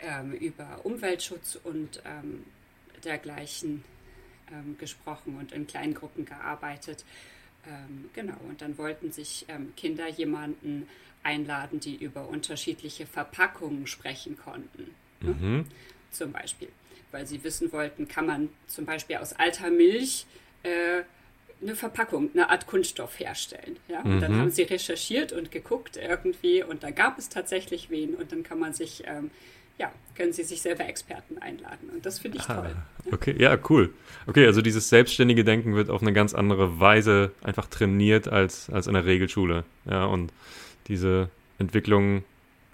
ähm, 0.00 0.32
über 0.32 0.84
Umweltschutz 0.84 1.58
und 1.62 2.02
ähm, 2.04 2.44
dergleichen 3.04 3.84
ähm, 4.52 4.76
gesprochen 4.78 5.36
und 5.38 5.52
in 5.52 5.66
kleinen 5.66 5.94
Gruppen 5.94 6.24
gearbeitet. 6.24 7.04
Ähm, 7.66 8.10
genau, 8.12 8.36
und 8.48 8.62
dann 8.62 8.78
wollten 8.78 9.12
sich 9.12 9.46
ähm, 9.48 9.72
Kinder 9.76 10.08
jemanden 10.08 10.88
einladen, 11.22 11.80
die 11.80 11.96
über 11.96 12.28
unterschiedliche 12.28 13.06
Verpackungen 13.06 13.86
sprechen 13.86 14.38
konnten. 14.38 14.94
Ne? 15.20 15.32
Mhm. 15.32 15.64
Zum 16.10 16.32
Beispiel, 16.32 16.68
weil 17.10 17.26
sie 17.26 17.42
wissen 17.42 17.72
wollten, 17.72 18.06
kann 18.06 18.26
man 18.26 18.48
zum 18.68 18.84
Beispiel 18.84 19.16
aus 19.16 19.32
alter 19.32 19.70
Milch 19.70 20.26
äh, 20.62 21.02
eine 21.62 21.74
Verpackung, 21.74 22.30
eine 22.34 22.50
Art 22.50 22.66
Kunststoff 22.66 23.18
herstellen. 23.18 23.76
Ja? 23.88 24.02
Und 24.02 24.16
mhm. 24.16 24.20
dann 24.20 24.38
haben 24.38 24.50
sie 24.50 24.62
recherchiert 24.62 25.32
und 25.32 25.50
geguckt 25.50 25.96
irgendwie 25.96 26.62
und 26.62 26.82
da 26.82 26.90
gab 26.90 27.18
es 27.18 27.28
tatsächlich 27.28 27.90
wen 27.90 28.14
und 28.14 28.32
dann 28.32 28.42
kann 28.42 28.58
man 28.58 28.72
sich 28.74 29.04
ähm, 29.06 29.30
ja, 29.78 29.92
können 30.14 30.32
Sie 30.32 30.42
sich 30.42 30.62
selber 30.62 30.86
Experten 30.86 31.38
einladen. 31.38 31.90
Und 31.92 32.06
das 32.06 32.18
finde 32.18 32.38
ich 32.38 32.48
ah, 32.48 32.62
toll. 32.62 32.76
Okay, 33.12 33.34
ja, 33.38 33.58
cool. 33.68 33.92
Okay, 34.26 34.46
also 34.46 34.62
dieses 34.62 34.88
selbstständige 34.88 35.44
Denken 35.44 35.74
wird 35.74 35.90
auf 35.90 36.00
eine 36.00 36.12
ganz 36.12 36.34
andere 36.34 36.80
Weise 36.80 37.32
einfach 37.42 37.66
trainiert 37.66 38.28
als, 38.28 38.70
als 38.70 38.86
in 38.86 38.94
der 38.94 39.04
Regelschule. 39.04 39.64
Ja, 39.84 40.06
und 40.06 40.32
diese 40.88 41.28
Entwicklung, 41.58 42.24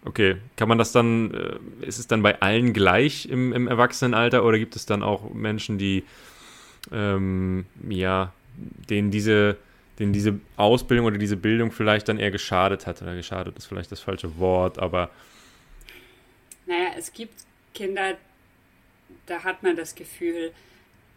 okay, 0.04 0.36
kann 0.56 0.68
man 0.68 0.78
das 0.78 0.92
dann, 0.92 1.34
äh, 1.34 1.86
ist 1.86 1.98
es 1.98 2.06
dann 2.06 2.22
bei 2.22 2.40
allen 2.40 2.72
gleich 2.72 3.26
im, 3.26 3.52
im 3.52 3.66
Erwachsenenalter 3.66 4.44
oder 4.44 4.58
gibt 4.58 4.76
es 4.76 4.86
dann 4.86 5.02
auch 5.02 5.34
Menschen, 5.34 5.78
die, 5.78 6.04
ähm, 6.92 7.66
ja, 7.88 8.32
denen 8.56 9.10
diese, 9.10 9.56
denen 9.98 10.12
diese 10.12 10.40
Ausbildung 10.56 11.06
oder 11.06 11.18
diese 11.18 11.36
Bildung 11.36 11.72
vielleicht 11.72 12.08
dann 12.08 12.18
eher 12.18 12.30
geschadet 12.30 12.86
hat 12.86 13.02
oder 13.02 13.14
geschadet 13.14 13.56
ist 13.56 13.66
vielleicht 13.66 13.92
das 13.92 14.00
falsche 14.00 14.38
Wort, 14.38 14.78
aber 14.78 15.10
naja, 16.66 16.90
es 16.96 17.12
gibt 17.12 17.34
Kinder, 17.74 18.16
da 19.26 19.42
hat 19.44 19.62
man 19.62 19.76
das 19.76 19.94
Gefühl, 19.94 20.52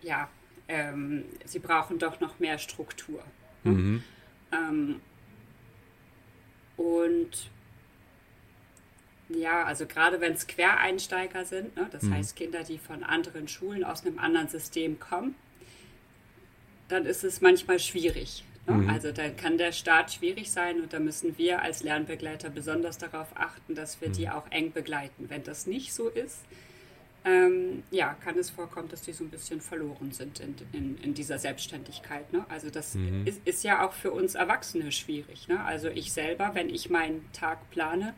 ja, 0.01 0.29
ähm, 0.67 1.25
sie 1.45 1.59
brauchen 1.59 1.99
doch 1.99 2.19
noch 2.19 2.39
mehr 2.39 2.57
Struktur. 2.57 3.23
Ne? 3.63 3.71
Mhm. 3.71 4.03
Ähm, 4.51 5.01
und 6.77 7.49
ja, 9.29 9.63
also 9.63 9.85
gerade 9.85 10.21
wenn 10.21 10.33
es 10.33 10.47
Quereinsteiger 10.47 11.45
sind, 11.45 11.75
ne, 11.75 11.87
das 11.91 12.03
mhm. 12.03 12.13
heißt 12.13 12.35
Kinder, 12.35 12.63
die 12.63 12.77
von 12.77 13.03
anderen 13.03 13.47
Schulen 13.47 13.83
aus 13.83 14.05
einem 14.05 14.19
anderen 14.19 14.47
System 14.47 14.99
kommen, 14.99 15.35
dann 16.87 17.05
ist 17.05 17.23
es 17.23 17.41
manchmal 17.41 17.79
schwierig. 17.79 18.43
Ne? 18.67 18.73
Mhm. 18.73 18.89
Also 18.89 19.11
da 19.11 19.29
kann 19.29 19.57
der 19.57 19.71
Start 19.71 20.11
schwierig 20.11 20.51
sein 20.51 20.81
und 20.81 20.93
da 20.93 20.99
müssen 20.99 21.37
wir 21.37 21.61
als 21.61 21.83
Lernbegleiter 21.83 22.49
besonders 22.49 22.97
darauf 22.97 23.27
achten, 23.35 23.75
dass 23.75 24.01
wir 24.01 24.09
mhm. 24.09 24.13
die 24.13 24.29
auch 24.29 24.49
eng 24.51 24.71
begleiten. 24.71 25.29
Wenn 25.29 25.43
das 25.43 25.67
nicht 25.67 25.93
so 25.93 26.09
ist, 26.09 26.39
ähm, 27.25 27.83
ja, 27.89 28.15
kann 28.23 28.37
es 28.37 28.51
vorkommen, 28.51 28.87
dass 28.87 29.01
die 29.01 29.11
so 29.11 29.23
ein 29.23 29.31
bisschen 29.31 29.59
verloren 29.59 30.11
sind 30.11 30.39
in, 30.39 30.55
in, 30.73 30.97
in 31.01 31.13
dieser 31.15 31.39
Selbstständigkeit. 31.39 32.31
Ne? 32.31 32.45
Also 32.49 32.69
das 32.69 32.93
mhm. 32.93 33.25
ist, 33.25 33.41
ist, 33.45 33.63
ja 33.63 33.85
auch 33.85 33.93
für 33.93 34.11
uns 34.11 34.35
Erwachsene 34.35 34.91
schwierig. 34.91 35.47
Ne? 35.47 35.63
Also 35.63 35.89
ich 35.89 36.13
selber, 36.13 36.51
wenn 36.53 36.69
ich 36.69 36.91
meinen 36.91 37.27
Tag 37.33 37.69
plane, 37.71 38.13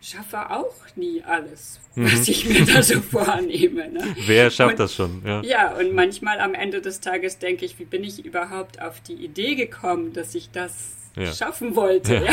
schaffe 0.00 0.50
auch 0.50 0.74
nie 0.96 1.22
alles, 1.22 1.80
mhm. 1.94 2.04
was 2.04 2.28
ich 2.28 2.48
mir 2.48 2.64
da 2.64 2.82
so 2.82 3.00
vornehme. 3.00 3.88
Ne? 3.88 4.16
Wer 4.26 4.50
schafft 4.50 4.72
und, 4.72 4.80
das 4.80 4.94
schon? 4.94 5.22
Ja. 5.24 5.42
ja, 5.42 5.74
und 5.76 5.94
manchmal 5.94 6.40
am 6.40 6.54
Ende 6.54 6.80
des 6.80 7.00
Tages 7.00 7.38
denke 7.38 7.64
ich, 7.64 7.78
wie 7.78 7.84
bin 7.84 8.04
ich 8.04 8.24
überhaupt 8.24 8.80
auf 8.80 9.00
die 9.00 9.14
Idee 9.14 9.54
gekommen, 9.54 10.12
dass 10.12 10.34
ich 10.34 10.50
das 10.50 10.96
ja. 11.16 11.32
schaffen 11.32 11.76
wollte. 11.76 12.14
Ja. 12.14 12.32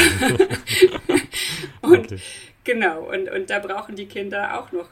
und 1.81 2.11
okay. 2.11 2.19
genau, 2.63 3.01
und, 3.11 3.29
und 3.29 3.49
da 3.49 3.59
brauchen 3.59 3.95
die 3.95 4.05
Kinder 4.05 4.59
auch 4.59 4.71
noch 4.71 4.87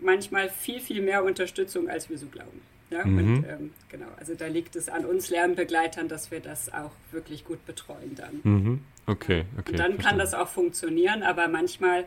manchmal 0.00 0.48
viel, 0.48 0.80
viel 0.80 1.02
mehr 1.02 1.24
Unterstützung, 1.24 1.88
als 1.88 2.08
wir 2.10 2.18
so 2.18 2.26
glauben. 2.26 2.60
Ja, 2.90 3.04
mhm. 3.04 3.18
und 3.18 3.44
ähm, 3.44 3.70
genau, 3.90 4.06
also 4.18 4.34
da 4.34 4.46
liegt 4.46 4.74
es 4.74 4.88
an 4.88 5.04
uns 5.04 5.28
Lernbegleitern, 5.28 6.08
dass 6.08 6.30
wir 6.30 6.40
das 6.40 6.72
auch 6.72 6.92
wirklich 7.12 7.44
gut 7.44 7.64
betreuen 7.66 8.14
dann. 8.14 8.40
Mhm. 8.42 8.84
Okay, 9.06 9.44
okay. 9.58 9.72
Und 9.72 9.78
dann 9.78 9.92
verstehe. 9.92 9.98
kann 9.98 10.18
das 10.18 10.34
auch 10.34 10.48
funktionieren, 10.48 11.22
aber 11.22 11.48
manchmal, 11.48 12.06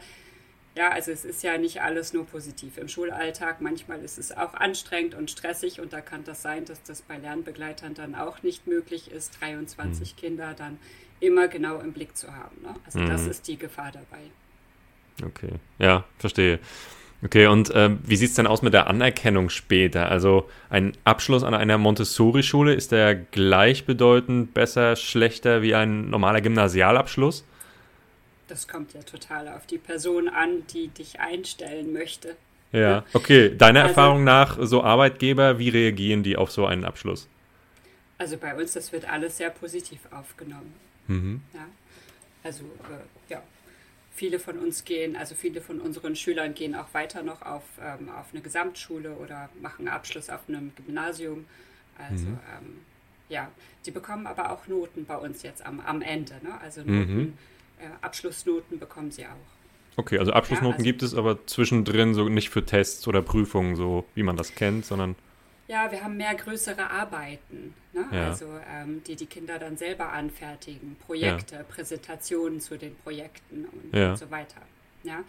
ja, 0.76 0.90
also 0.90 1.12
es 1.12 1.24
ist 1.24 1.44
ja 1.44 1.58
nicht 1.60 1.82
alles 1.84 2.14
nur 2.14 2.26
positiv 2.26 2.78
im 2.78 2.88
Schulalltag. 2.88 3.62
Manchmal 3.62 4.02
ist 4.02 4.18
es 4.18 4.36
auch 4.36 4.56
anstrengend 4.56 5.14
und 5.14 5.30
stressig 5.30 5.80
und 5.80 5.94
da 5.94 6.02
kann 6.02 6.24
das 6.24 6.42
sein, 6.42 6.66
dass 6.66 6.82
das 6.82 7.04
bei 7.04 7.18
Lernbegleitern 7.18 7.94
dann 7.94 8.16
auch 8.16 8.42
nicht 8.42 8.66
möglich 8.66 9.12
ist, 9.12 9.40
23 9.40 10.16
mhm. 10.16 10.20
Kinder 10.20 10.54
dann 10.56 10.80
immer 11.20 11.48
genau 11.48 11.80
im 11.80 11.94
Blick 11.94 12.18
zu 12.18 12.36
haben. 12.36 12.60
Ne? 12.64 12.74
Also 12.86 13.00
mhm. 13.00 13.08
das 13.08 13.28
ist 13.28 13.48
die 13.48 13.58
Gefahr 13.58 13.92
dabei. 13.92 14.24
Okay, 15.24 15.60
ja, 15.78 16.06
verstehe. 16.18 16.60
Okay, 17.24 17.46
und 17.46 17.70
äh, 17.70 17.92
wie 18.04 18.16
sieht 18.16 18.30
es 18.30 18.36
denn 18.36 18.48
aus 18.48 18.64
mit 18.64 18.74
der 18.74 18.88
Anerkennung 18.88 19.50
später? 19.50 20.10
Also 20.10 20.50
ein 20.70 20.94
Abschluss 21.04 21.44
an 21.44 21.54
einer 21.54 21.78
Montessori-Schule, 21.78 22.74
ist 22.74 22.92
der 22.92 23.14
gleichbedeutend 23.14 24.56
besser, 24.56 24.96
schlechter 24.96 25.62
wie 25.62 25.76
ein 25.76 26.10
normaler 26.10 26.42
Gymnasialabschluss? 26.42 27.46
Das 28.48 28.68
kommt 28.68 28.94
ja 28.94 29.02
total 29.04 29.48
auf 29.50 29.68
die 29.68 29.78
Person 29.78 30.30
an, 30.30 30.66
die 30.74 30.88
dich 30.88 31.20
einstellen 31.20 31.94
möchte. 31.94 32.36
Ja, 32.72 33.06
okay. 33.14 33.56
Deiner 33.56 33.82
also, 33.82 33.90
Erfahrung 33.90 34.24
nach, 34.24 34.58
so 34.60 34.84
Arbeitgeber, 34.84 35.60
wie 35.60 35.70
reagieren 35.70 36.24
die 36.24 36.38
auf 36.38 36.52
so 36.52 36.66
einen 36.66 36.86
Abschluss? 36.86 37.28
Also 38.18 38.38
bei 38.38 38.56
uns, 38.56 38.74
das 38.74 38.92
wird 38.92 39.10
alles 39.10 39.38
sehr 39.38 39.50
positiv 39.50 40.00
aufgenommen. 40.12 40.74
Mhm. 41.08 41.42
Ja. 41.54 41.68
Also, 42.44 42.64
äh, 42.64 43.32
ja, 43.32 43.42
viele 44.22 44.38
von 44.38 44.60
uns 44.60 44.86
gehen, 44.86 45.16
also 45.16 45.34
viele 45.34 45.62
von 45.62 45.82
unseren 45.82 46.16
Schülern 46.16 46.54
gehen 46.54 46.76
auch 46.76 46.94
weiter 46.94 47.24
noch 47.24 47.42
auf, 47.42 47.64
ähm, 47.82 48.08
auf 48.10 48.28
eine 48.32 48.44
Gesamtschule 48.44 49.14
oder 49.16 49.50
machen 49.64 49.88
Abschluss 49.88 50.30
auf 50.30 50.42
einem 50.48 50.72
Gymnasium. 50.76 51.46
Also 51.98 52.28
mhm. 52.28 52.40
ähm, 52.56 52.78
ja, 53.30 53.50
die 53.84 53.90
bekommen 53.90 54.28
aber 54.28 54.52
auch 54.52 54.68
Noten 54.68 55.06
bei 55.06 55.18
uns 55.18 55.42
jetzt 55.42 55.66
am, 55.66 55.80
am 55.80 56.04
Ende. 56.04 56.36
Ne? 56.44 56.54
Also 56.62 56.82
Noten, 56.82 57.18
mhm. 57.18 57.34
äh, 57.80 57.86
Abschlussnoten 58.04 58.78
bekommen 58.78 59.10
sie 59.10 59.26
auch. 59.26 59.98
Okay, 59.98 60.20
also 60.20 60.34
Abschlussnoten 60.34 60.70
ja, 60.70 60.76
also, 60.76 60.84
gibt 60.84 61.02
es 61.02 61.16
aber 61.16 61.48
zwischendrin 61.48 62.14
so 62.14 62.30
nicht 62.30 62.52
für 62.52 62.64
Tests 62.64 63.08
oder 63.08 63.24
Prüfungen, 63.24 63.76
so 63.76 64.06
wie 64.14 64.22
man 64.22 64.38
das 64.38 64.54
kennt, 64.54 64.86
sondern 64.86 65.16
ja, 65.72 65.90
wir 65.90 66.04
haben 66.04 66.18
mehr 66.18 66.36
größere 66.36 66.90
Arbeiten, 66.90 67.74
ne? 67.94 68.06
ja. 68.12 68.28
also 68.28 68.60
ähm, 68.70 69.02
die 69.08 69.16
die 69.16 69.26
Kinder 69.26 69.58
dann 69.58 69.78
selber 69.78 70.12
anfertigen, 70.12 70.98
Projekte, 70.98 71.56
ja. 71.56 71.64
Präsentationen 71.64 72.60
zu 72.60 72.78
den 72.78 72.94
Projekten 72.98 73.64
und, 73.64 73.98
ja. 73.98 74.10
und 74.10 74.18
so 74.18 74.30
weiter. 74.30 74.60
Ja? 75.04 75.24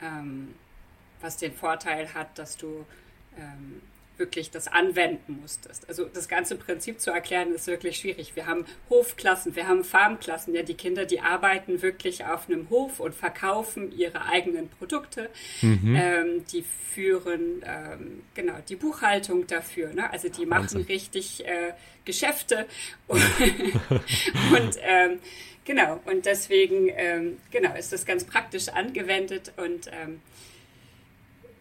Ähm, 0.00 0.54
was 1.20 1.36
den 1.36 1.52
Vorteil 1.52 2.14
hat, 2.14 2.38
dass 2.38 2.56
du 2.56 2.86
ähm, 3.36 3.82
wirklich 4.16 4.50
das 4.50 4.68
anwenden 4.68 5.40
musstest. 5.40 5.88
Also 5.88 6.04
das 6.04 6.28
ganze 6.28 6.56
Prinzip 6.56 7.00
zu 7.00 7.10
erklären 7.10 7.52
ist 7.52 7.66
wirklich 7.66 7.96
schwierig. 7.96 8.36
Wir 8.36 8.46
haben 8.46 8.64
Hofklassen, 8.90 9.56
wir 9.56 9.66
haben 9.66 9.84
Farmklassen, 9.84 10.54
ja, 10.54 10.62
die 10.62 10.74
Kinder, 10.74 11.04
die 11.04 11.20
arbeiten 11.20 11.82
wirklich 11.82 12.24
auf 12.24 12.48
einem 12.48 12.70
Hof 12.70 13.00
und 13.00 13.14
verkaufen 13.14 13.92
ihre 13.96 14.26
eigenen 14.26 14.68
Produkte. 14.68 15.30
Mhm. 15.62 15.96
Ähm, 15.96 16.44
die 16.52 16.62
führen 16.62 17.62
ähm, 17.64 18.22
genau 18.34 18.54
die 18.68 18.76
Buchhaltung 18.76 19.46
dafür. 19.46 19.92
Ne? 19.92 20.10
Also 20.10 20.28
die 20.28 20.46
machen 20.46 20.62
Wahnsinn. 20.62 20.82
richtig 20.82 21.44
äh, 21.44 21.72
Geschäfte 22.04 22.66
und, 23.08 23.22
und 24.52 24.78
ähm, 24.82 25.18
genau 25.64 26.00
und 26.04 26.26
deswegen 26.26 26.90
ähm, 26.94 27.38
genau 27.50 27.74
ist 27.74 27.92
das 27.92 28.06
ganz 28.06 28.24
praktisch 28.24 28.68
angewendet 28.68 29.52
und 29.56 29.88
ähm, 29.88 30.20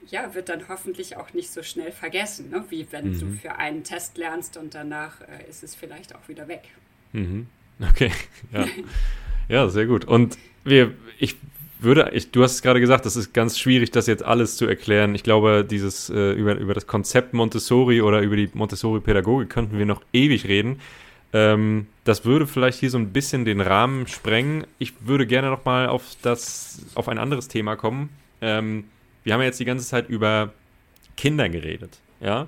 ja, 0.09 0.33
wird 0.33 0.49
dann 0.49 0.67
hoffentlich 0.69 1.17
auch 1.17 1.33
nicht 1.33 1.51
so 1.51 1.63
schnell 1.63 1.91
vergessen, 1.91 2.49
ne? 2.49 2.65
wie 2.69 2.87
wenn 2.91 3.11
mhm. 3.11 3.19
du 3.19 3.31
für 3.31 3.55
einen 3.55 3.83
Test 3.83 4.17
lernst 4.17 4.57
und 4.57 4.75
danach 4.75 5.21
äh, 5.21 5.49
ist 5.49 5.63
es 5.63 5.75
vielleicht 5.75 6.15
auch 6.15 6.27
wieder 6.27 6.47
weg. 6.47 6.63
Mhm. 7.11 7.47
Okay, 7.79 8.11
ja. 8.51 8.65
Ja, 9.49 9.67
sehr 9.69 9.85
gut. 9.85 10.05
Und 10.05 10.37
wir, 10.63 10.93
ich 11.19 11.35
würde, 11.79 12.11
ich, 12.13 12.31
du 12.31 12.43
hast 12.43 12.53
es 12.53 12.61
gerade 12.61 12.79
gesagt, 12.79 13.05
das 13.05 13.15
ist 13.15 13.33
ganz 13.33 13.59
schwierig, 13.59 13.91
das 13.91 14.07
jetzt 14.07 14.23
alles 14.23 14.55
zu 14.55 14.65
erklären. 14.65 15.15
Ich 15.15 15.23
glaube, 15.23 15.65
dieses 15.69 16.09
äh, 16.09 16.31
über, 16.31 16.55
über 16.55 16.73
das 16.73 16.87
Konzept 16.87 17.33
Montessori 17.33 18.01
oder 18.01 18.21
über 18.21 18.35
die 18.35 18.49
Montessori-Pädagogik 18.53 19.49
könnten 19.49 19.77
wir 19.77 19.85
noch 19.85 20.01
ewig 20.13 20.47
reden. 20.47 20.79
Ähm, 21.33 21.87
das 22.03 22.25
würde 22.25 22.47
vielleicht 22.47 22.79
hier 22.79 22.89
so 22.89 22.97
ein 22.97 23.11
bisschen 23.11 23.43
den 23.43 23.59
Rahmen 23.59 24.07
sprengen. 24.07 24.65
Ich 24.79 24.93
würde 25.01 25.27
gerne 25.27 25.49
noch 25.49 25.65
mal 25.65 25.87
auf 25.87 26.15
das, 26.21 26.85
auf 26.95 27.09
ein 27.09 27.17
anderes 27.17 27.47
Thema 27.47 27.75
kommen. 27.75 28.09
Ähm, 28.41 28.85
wir 29.23 29.33
haben 29.33 29.41
ja 29.41 29.47
jetzt 29.47 29.59
die 29.59 29.65
ganze 29.65 29.86
Zeit 29.86 30.09
über 30.09 30.53
Kinder 31.17 31.49
geredet, 31.49 31.99
ja. 32.19 32.47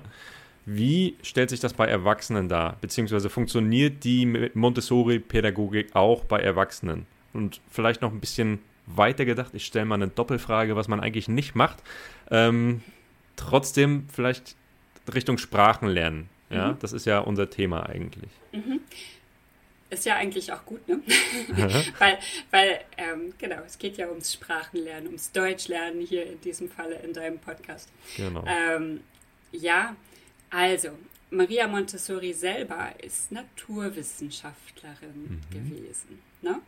Wie 0.68 1.14
stellt 1.22 1.50
sich 1.50 1.60
das 1.60 1.74
bei 1.74 1.86
Erwachsenen 1.86 2.48
dar? 2.48 2.76
Beziehungsweise 2.80 3.30
funktioniert 3.30 4.02
die 4.02 4.50
Montessori-Pädagogik 4.52 5.94
auch 5.94 6.24
bei 6.24 6.40
Erwachsenen? 6.40 7.06
Und 7.32 7.60
vielleicht 7.70 8.02
noch 8.02 8.10
ein 8.10 8.18
bisschen 8.18 8.58
weiter 8.86 9.24
gedacht, 9.24 9.52
ich 9.54 9.64
stelle 9.64 9.84
mal 9.84 9.94
eine 9.94 10.08
Doppelfrage, 10.08 10.74
was 10.74 10.88
man 10.88 10.98
eigentlich 10.98 11.28
nicht 11.28 11.54
macht. 11.54 11.82
Ähm, 12.32 12.82
trotzdem 13.36 14.06
vielleicht 14.12 14.56
Richtung 15.12 15.38
Sprachen 15.38 15.88
lernen. 15.88 16.28
Ja, 16.50 16.72
mhm. 16.72 16.78
das 16.80 16.92
ist 16.92 17.06
ja 17.06 17.20
unser 17.20 17.50
Thema 17.50 17.88
eigentlich. 17.88 18.30
Mhm. 18.52 18.80
Ist 19.88 20.04
ja 20.04 20.16
eigentlich 20.16 20.52
auch 20.52 20.66
gut, 20.66 20.86
ne? 20.88 21.00
weil, 21.98 22.18
weil 22.50 22.80
ähm, 22.96 23.32
genau, 23.38 23.62
es 23.64 23.78
geht 23.78 23.96
ja 23.96 24.08
ums 24.08 24.32
Sprachenlernen, 24.32 25.06
ums 25.06 25.30
Deutschlernen 25.30 26.00
hier 26.00 26.26
in 26.26 26.40
diesem 26.40 26.68
Falle 26.68 26.96
in 26.96 27.12
deinem 27.12 27.38
Podcast. 27.38 27.88
Genau. 28.16 28.44
Ähm, 28.46 29.02
ja, 29.52 29.94
also, 30.50 30.90
Maria 31.30 31.68
Montessori 31.68 32.32
selber 32.32 32.92
ist 33.02 33.30
Naturwissenschaftlerin 33.30 35.28
mhm. 35.28 35.40
gewesen. 35.50 36.20
Ne? 36.42 36.60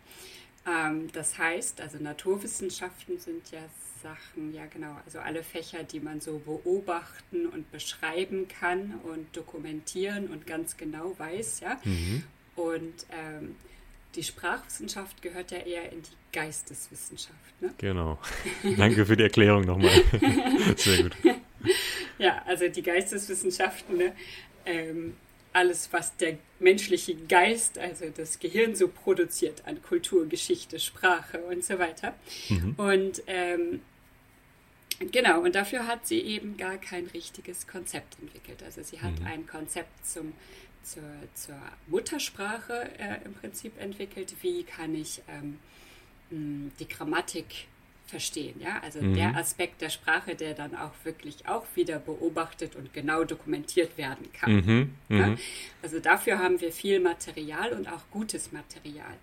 Ähm, 0.66 1.10
das 1.12 1.38
heißt, 1.38 1.80
also 1.80 1.98
Naturwissenschaften 1.98 3.18
sind 3.18 3.50
ja 3.50 3.60
Sachen, 4.02 4.54
ja 4.54 4.66
genau, 4.66 4.96
also 5.04 5.18
alle 5.18 5.42
Fächer, 5.42 5.82
die 5.82 6.00
man 6.00 6.20
so 6.20 6.38
beobachten 6.38 7.46
und 7.46 7.70
beschreiben 7.72 8.46
kann 8.48 9.00
und 9.02 9.36
dokumentieren 9.36 10.28
und 10.28 10.46
ganz 10.46 10.76
genau 10.76 11.18
weiß, 11.18 11.60
ja. 11.60 11.80
Mhm. 11.84 12.24
Und 12.58 13.06
ähm, 13.10 13.54
die 14.16 14.22
Sprachwissenschaft 14.24 15.22
gehört 15.22 15.52
ja 15.52 15.58
eher 15.58 15.92
in 15.92 16.02
die 16.02 16.16
Geisteswissenschaft. 16.32 17.60
Ne? 17.60 17.72
Genau. 17.78 18.18
Danke 18.76 19.06
für 19.06 19.16
die 19.16 19.22
Erklärung 19.22 19.62
nochmal. 19.62 19.92
Sehr 20.76 21.04
gut. 21.04 21.16
Ja, 22.18 22.42
also 22.46 22.68
die 22.68 22.82
Geisteswissenschaften, 22.82 23.96
ne, 23.96 24.12
ähm, 24.66 25.14
alles, 25.52 25.92
was 25.92 26.16
der 26.16 26.38
menschliche 26.58 27.14
Geist, 27.14 27.78
also 27.78 28.06
das 28.14 28.40
Gehirn 28.40 28.74
so 28.74 28.88
produziert 28.88 29.62
an 29.64 29.80
Kultur, 29.82 30.26
Geschichte, 30.28 30.80
Sprache 30.80 31.38
und 31.38 31.64
so 31.64 31.78
weiter. 31.78 32.14
Mhm. 32.48 32.74
Und 32.76 33.22
ähm, 33.28 33.80
genau, 35.12 35.42
und 35.42 35.54
dafür 35.54 35.86
hat 35.86 36.08
sie 36.08 36.20
eben 36.20 36.56
gar 36.56 36.76
kein 36.78 37.06
richtiges 37.06 37.68
Konzept 37.68 38.16
entwickelt. 38.20 38.62
Also 38.64 38.82
sie 38.82 39.00
hat 39.00 39.18
mhm. 39.20 39.26
ein 39.26 39.46
Konzept 39.46 40.06
zum, 40.06 40.32
zur, 40.82 41.02
zur 41.34 41.56
Muttersprache 41.86 42.90
äh, 42.98 43.24
im 43.24 43.34
Prinzip 43.34 43.80
entwickelt. 43.80 44.34
Wie 44.42 44.64
kann 44.64 44.94
ich 44.94 45.22
ähm, 45.28 45.58
die 46.30 46.88
Grammatik 46.88 47.66
verstehen. 48.08 48.58
Ja? 48.60 48.80
Also 48.82 49.00
mhm. 49.00 49.14
der 49.14 49.36
Aspekt 49.36 49.80
der 49.82 49.90
Sprache, 49.90 50.34
der 50.34 50.54
dann 50.54 50.74
auch 50.74 50.92
wirklich 51.04 51.46
auch 51.46 51.64
wieder 51.74 51.98
beobachtet 51.98 52.74
und 52.74 52.92
genau 52.92 53.24
dokumentiert 53.24 53.96
werden 53.98 54.32
kann. 54.32 54.52
Mhm. 54.56 54.94
Ja? 55.08 55.26
Mhm. 55.28 55.38
Also 55.82 56.00
dafür 56.00 56.38
haben 56.38 56.60
wir 56.60 56.72
viel 56.72 57.00
Material 57.00 57.72
und 57.72 57.86
auch 57.88 58.02
gutes 58.10 58.50
Material. 58.50 59.14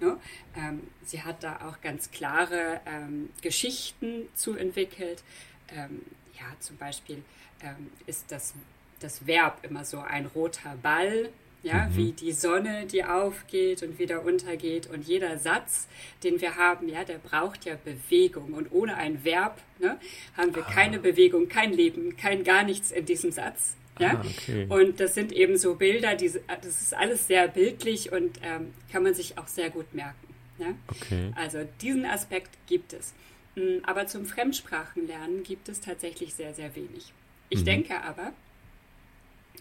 Ne? 0.00 0.18
Ähm, 0.56 0.82
sie 1.04 1.22
hat 1.22 1.42
da 1.42 1.68
auch 1.68 1.80
ganz 1.80 2.10
klare 2.10 2.80
ähm, 2.86 3.30
Geschichten 3.40 4.28
zu 4.34 4.54
entwickelt. 4.54 5.22
Ähm, 5.70 6.02
ja, 6.38 6.46
zum 6.60 6.76
Beispiel 6.76 7.22
ähm, 7.62 7.90
ist 8.06 8.30
das, 8.30 8.54
das 9.00 9.26
Verb 9.26 9.58
immer 9.62 9.84
so 9.84 9.98
ein 9.98 10.26
roter 10.26 10.76
Ball 10.82 11.30
ja, 11.64 11.86
mhm. 11.86 11.96
wie 11.96 12.12
die 12.12 12.32
Sonne, 12.32 12.86
die 12.86 13.04
aufgeht 13.04 13.82
und 13.82 13.98
wieder 13.98 14.24
untergeht. 14.24 14.86
Und 14.86 15.08
jeder 15.08 15.38
Satz, 15.38 15.88
den 16.22 16.40
wir 16.40 16.56
haben, 16.56 16.88
ja, 16.88 17.04
der 17.04 17.18
braucht 17.18 17.64
ja 17.64 17.76
Bewegung. 17.82 18.52
Und 18.52 18.70
ohne 18.70 18.96
ein 18.96 19.24
Verb 19.24 19.58
ne, 19.78 19.98
haben 20.36 20.54
wir 20.54 20.66
ah. 20.66 20.70
keine 20.70 20.98
Bewegung, 20.98 21.48
kein 21.48 21.72
Leben, 21.72 22.16
kein 22.16 22.44
gar 22.44 22.64
nichts 22.64 22.92
in 22.92 23.06
diesem 23.06 23.32
Satz. 23.32 23.76
Ja? 23.98 24.20
Ah, 24.22 24.24
okay. 24.24 24.66
Und 24.68 25.00
das 25.00 25.14
sind 25.14 25.32
eben 25.32 25.56
so 25.56 25.74
Bilder, 25.74 26.14
die, 26.14 26.30
das 26.30 26.82
ist 26.82 26.94
alles 26.94 27.26
sehr 27.26 27.48
bildlich 27.48 28.12
und 28.12 28.38
ähm, 28.42 28.74
kann 28.92 29.02
man 29.02 29.14
sich 29.14 29.38
auch 29.38 29.48
sehr 29.48 29.70
gut 29.70 29.94
merken. 29.94 30.34
Ja? 30.58 30.74
Okay. 30.88 31.32
Also 31.34 31.66
diesen 31.80 32.04
Aspekt 32.04 32.50
gibt 32.66 32.92
es. 32.92 33.14
Hm, 33.54 33.80
aber 33.84 34.06
zum 34.06 34.26
Fremdsprachenlernen 34.26 35.44
gibt 35.44 35.70
es 35.70 35.80
tatsächlich 35.80 36.34
sehr, 36.34 36.52
sehr 36.52 36.76
wenig. 36.76 37.12
Ich 37.48 37.60
mhm. 37.60 37.64
denke 37.64 38.02
aber, 38.02 38.32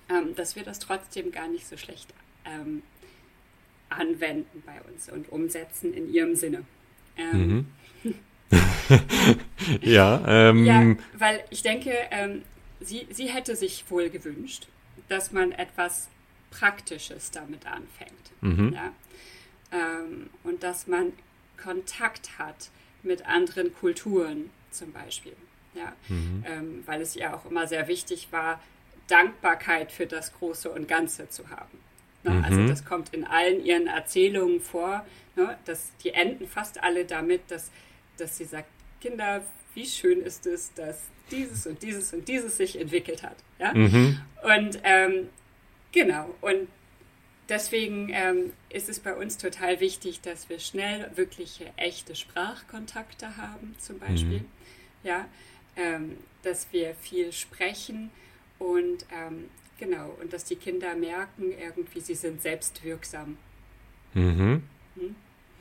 ähm, 0.09 0.35
dass 0.35 0.55
wir 0.55 0.63
das 0.63 0.79
trotzdem 0.79 1.31
gar 1.31 1.47
nicht 1.47 1.67
so 1.67 1.77
schlecht 1.77 2.13
ähm, 2.45 2.83
anwenden 3.89 4.63
bei 4.65 4.81
uns 4.91 5.09
und 5.09 5.31
umsetzen 5.31 5.93
in 5.93 6.11
ihrem 6.11 6.35
Sinne. 6.35 6.63
Ähm, 7.17 7.65
mhm. 8.03 8.15
ja, 9.81 10.23
ähm, 10.27 10.65
ja, 10.65 10.95
weil 11.17 11.43
ich 11.49 11.61
denke, 11.61 11.93
ähm, 12.11 12.43
sie, 12.79 13.07
sie 13.09 13.27
hätte 13.27 13.55
sich 13.55 13.85
wohl 13.89 14.09
gewünscht, 14.09 14.67
dass 15.07 15.31
man 15.31 15.51
etwas 15.51 16.09
Praktisches 16.51 17.31
damit 17.31 17.65
anfängt. 17.65 18.31
Mhm. 18.41 18.73
Ja? 18.73 18.91
Ähm, 19.71 20.29
und 20.43 20.63
dass 20.63 20.87
man 20.87 21.13
Kontakt 21.61 22.37
hat 22.37 22.69
mit 23.03 23.25
anderen 23.25 23.73
Kulturen 23.73 24.49
zum 24.69 24.91
Beispiel. 24.91 25.35
Ja? 25.73 25.93
Mhm. 26.09 26.43
Weil 26.85 27.01
es 27.01 27.15
ihr 27.15 27.35
auch 27.35 27.45
immer 27.49 27.67
sehr 27.67 27.87
wichtig 27.87 28.27
war, 28.31 28.61
Dankbarkeit 29.07 29.91
für 29.91 30.07
das 30.07 30.33
Große 30.33 30.69
und 30.69 30.87
Ganze 30.87 31.29
zu 31.29 31.49
haben. 31.49 31.79
Ne? 32.23 32.31
Mhm. 32.31 32.43
Also 32.43 32.67
das 32.67 32.85
kommt 32.85 33.13
in 33.13 33.25
allen 33.25 33.63
ihren 33.63 33.87
Erzählungen 33.87 34.61
vor. 34.61 35.05
Ne? 35.35 35.57
Dass 35.65 35.91
die 36.03 36.11
enden 36.11 36.47
fast 36.47 36.81
alle 36.83 37.05
damit, 37.05 37.41
dass, 37.49 37.71
dass 38.17 38.37
sie 38.37 38.45
sagt, 38.45 38.69
Kinder, 39.01 39.43
wie 39.73 39.85
schön 39.85 40.21
ist 40.21 40.45
es, 40.45 40.73
dass 40.73 41.01
dieses 41.31 41.67
und 41.67 41.81
dieses 41.81 42.13
und 42.13 42.27
dieses 42.27 42.57
sich 42.57 42.79
entwickelt 42.79 43.23
hat. 43.23 43.35
Ja? 43.59 43.73
Mhm. 43.73 44.19
Und 44.43 44.79
ähm, 44.83 45.29
genau, 45.91 46.33
und 46.41 46.67
deswegen 47.49 48.09
ähm, 48.11 48.53
ist 48.69 48.89
es 48.89 48.99
bei 48.99 49.15
uns 49.15 49.37
total 49.37 49.79
wichtig, 49.79 50.21
dass 50.21 50.49
wir 50.49 50.59
schnell 50.59 51.09
wirkliche 51.15 51.65
echte 51.77 52.15
Sprachkontakte 52.15 53.37
haben, 53.37 53.75
zum 53.79 53.99
Beispiel. 53.99 54.39
Mhm. 54.39 54.45
Ja, 55.03 55.27
ähm, 55.75 56.17
dass 56.43 56.67
wir 56.71 56.95
viel 56.95 57.33
sprechen, 57.33 58.11
und 58.63 59.05
ähm, 59.11 59.49
genau, 59.77 60.15
und 60.21 60.31
dass 60.31 60.45
die 60.45 60.55
Kinder 60.55 60.95
merken, 60.95 61.51
irgendwie, 61.51 61.99
sie 61.99 62.15
sind 62.15 62.41
selbstwirksam. 62.41 63.37
Mhm. 64.13 64.63
Hm? 64.95 65.15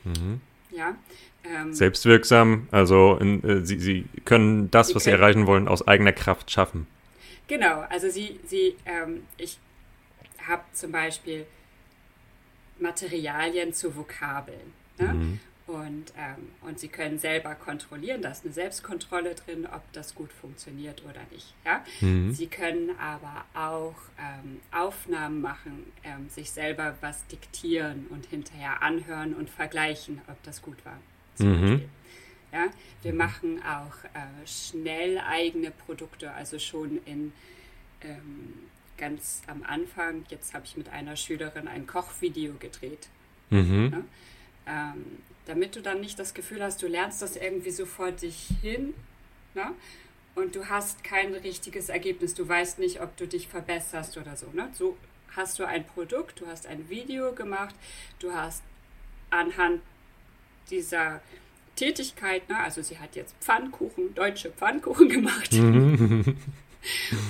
Mhm. 0.05 0.41
Ja. 0.71 0.95
Ähm, 1.43 1.73
selbstwirksam, 1.73 2.69
also 2.71 3.17
in, 3.19 3.43
äh, 3.43 3.65
sie, 3.65 3.77
sie 3.79 4.05
können 4.23 4.71
das, 4.71 4.87
sie 4.87 4.95
was 4.95 5.03
können, 5.03 5.17
sie 5.17 5.21
erreichen 5.21 5.47
wollen, 5.47 5.67
aus 5.67 5.85
eigener 5.85 6.13
Kraft 6.13 6.49
schaffen. 6.49 6.87
Genau, 7.47 7.81
also 7.89 8.09
sie, 8.09 8.39
sie 8.45 8.77
ähm, 8.85 9.23
ich 9.37 9.59
habe 10.47 10.63
zum 10.71 10.93
Beispiel 10.93 11.45
Materialien 12.79 13.73
zu 13.73 13.95
Vokabeln. 13.95 14.73
Ne? 14.97 15.13
Mhm. 15.13 15.39
Und, 15.73 16.13
ähm, 16.15 16.49
und 16.61 16.77
sie 16.77 16.87
können 16.87 17.17
selber 17.17 17.55
kontrollieren, 17.55 18.21
da 18.21 18.29
ist 18.29 18.45
eine 18.45 18.53
Selbstkontrolle 18.53 19.33
drin, 19.33 19.65
ob 19.65 19.81
das 19.91 20.13
gut 20.13 20.31
funktioniert 20.31 21.03
oder 21.03 21.21
nicht. 21.31 21.51
Ja? 21.65 21.83
Mhm. 21.99 22.31
Sie 22.31 22.45
können 22.45 22.91
aber 22.99 23.43
auch 23.55 23.95
ähm, 24.19 24.59
Aufnahmen 24.71 25.41
machen, 25.41 25.91
ähm, 26.03 26.29
sich 26.29 26.51
selber 26.51 26.95
was 27.01 27.25
diktieren 27.25 28.05
und 28.11 28.27
hinterher 28.27 28.83
anhören 28.83 29.33
und 29.33 29.49
vergleichen, 29.49 30.21
ob 30.27 30.41
das 30.43 30.61
gut 30.61 30.77
war. 30.85 30.99
Mhm. 31.39 31.89
Ja? 32.51 32.67
Wir 33.01 33.13
machen 33.15 33.59
auch 33.63 34.03
äh, 34.13 34.45
schnell 34.45 35.17
eigene 35.17 35.71
Produkte, 35.71 36.31
also 36.33 36.59
schon 36.59 36.99
in 37.05 37.33
ähm, 38.01 38.69
ganz 38.99 39.41
am 39.47 39.63
Anfang. 39.63 40.23
Jetzt 40.29 40.53
habe 40.53 40.65
ich 40.65 40.77
mit 40.77 40.89
einer 40.89 41.15
Schülerin 41.15 41.67
ein 41.67 41.87
Kochvideo 41.87 42.53
gedreht. 42.59 43.07
Mhm. 43.49 43.91
Ja? 43.91 44.91
Ähm, 44.93 45.05
damit 45.45 45.75
du 45.75 45.81
dann 45.81 45.99
nicht 45.99 46.17
das 46.19 46.33
Gefühl 46.33 46.63
hast, 46.63 46.81
du 46.81 46.87
lernst 46.87 47.21
das 47.21 47.35
irgendwie 47.35 47.71
so 47.71 47.85
vor 47.85 48.11
dich 48.11 48.49
hin 48.61 48.93
ne? 49.53 49.71
und 50.35 50.55
du 50.55 50.69
hast 50.69 51.03
kein 51.03 51.33
richtiges 51.33 51.89
Ergebnis. 51.89 52.33
Du 52.33 52.47
weißt 52.47 52.79
nicht, 52.79 53.01
ob 53.01 53.15
du 53.17 53.27
dich 53.27 53.47
verbesserst 53.47 54.17
oder 54.17 54.35
so. 54.35 54.47
Ne? 54.53 54.69
So 54.73 54.97
hast 55.35 55.59
du 55.59 55.65
ein 55.65 55.85
Produkt, 55.85 56.39
du 56.39 56.47
hast 56.47 56.65
ein 56.67 56.89
Video 56.89 57.33
gemacht, 57.33 57.75
du 58.19 58.33
hast 58.33 58.63
anhand 59.29 59.81
dieser 60.69 61.21
Tätigkeit, 61.75 62.47
ne? 62.49 62.57
also 62.59 62.81
sie 62.81 62.99
hat 62.99 63.15
jetzt 63.15 63.35
Pfannkuchen, 63.41 64.13
deutsche 64.15 64.51
Pfannkuchen 64.51 65.09
gemacht 65.09 65.53
mhm. 65.53 66.37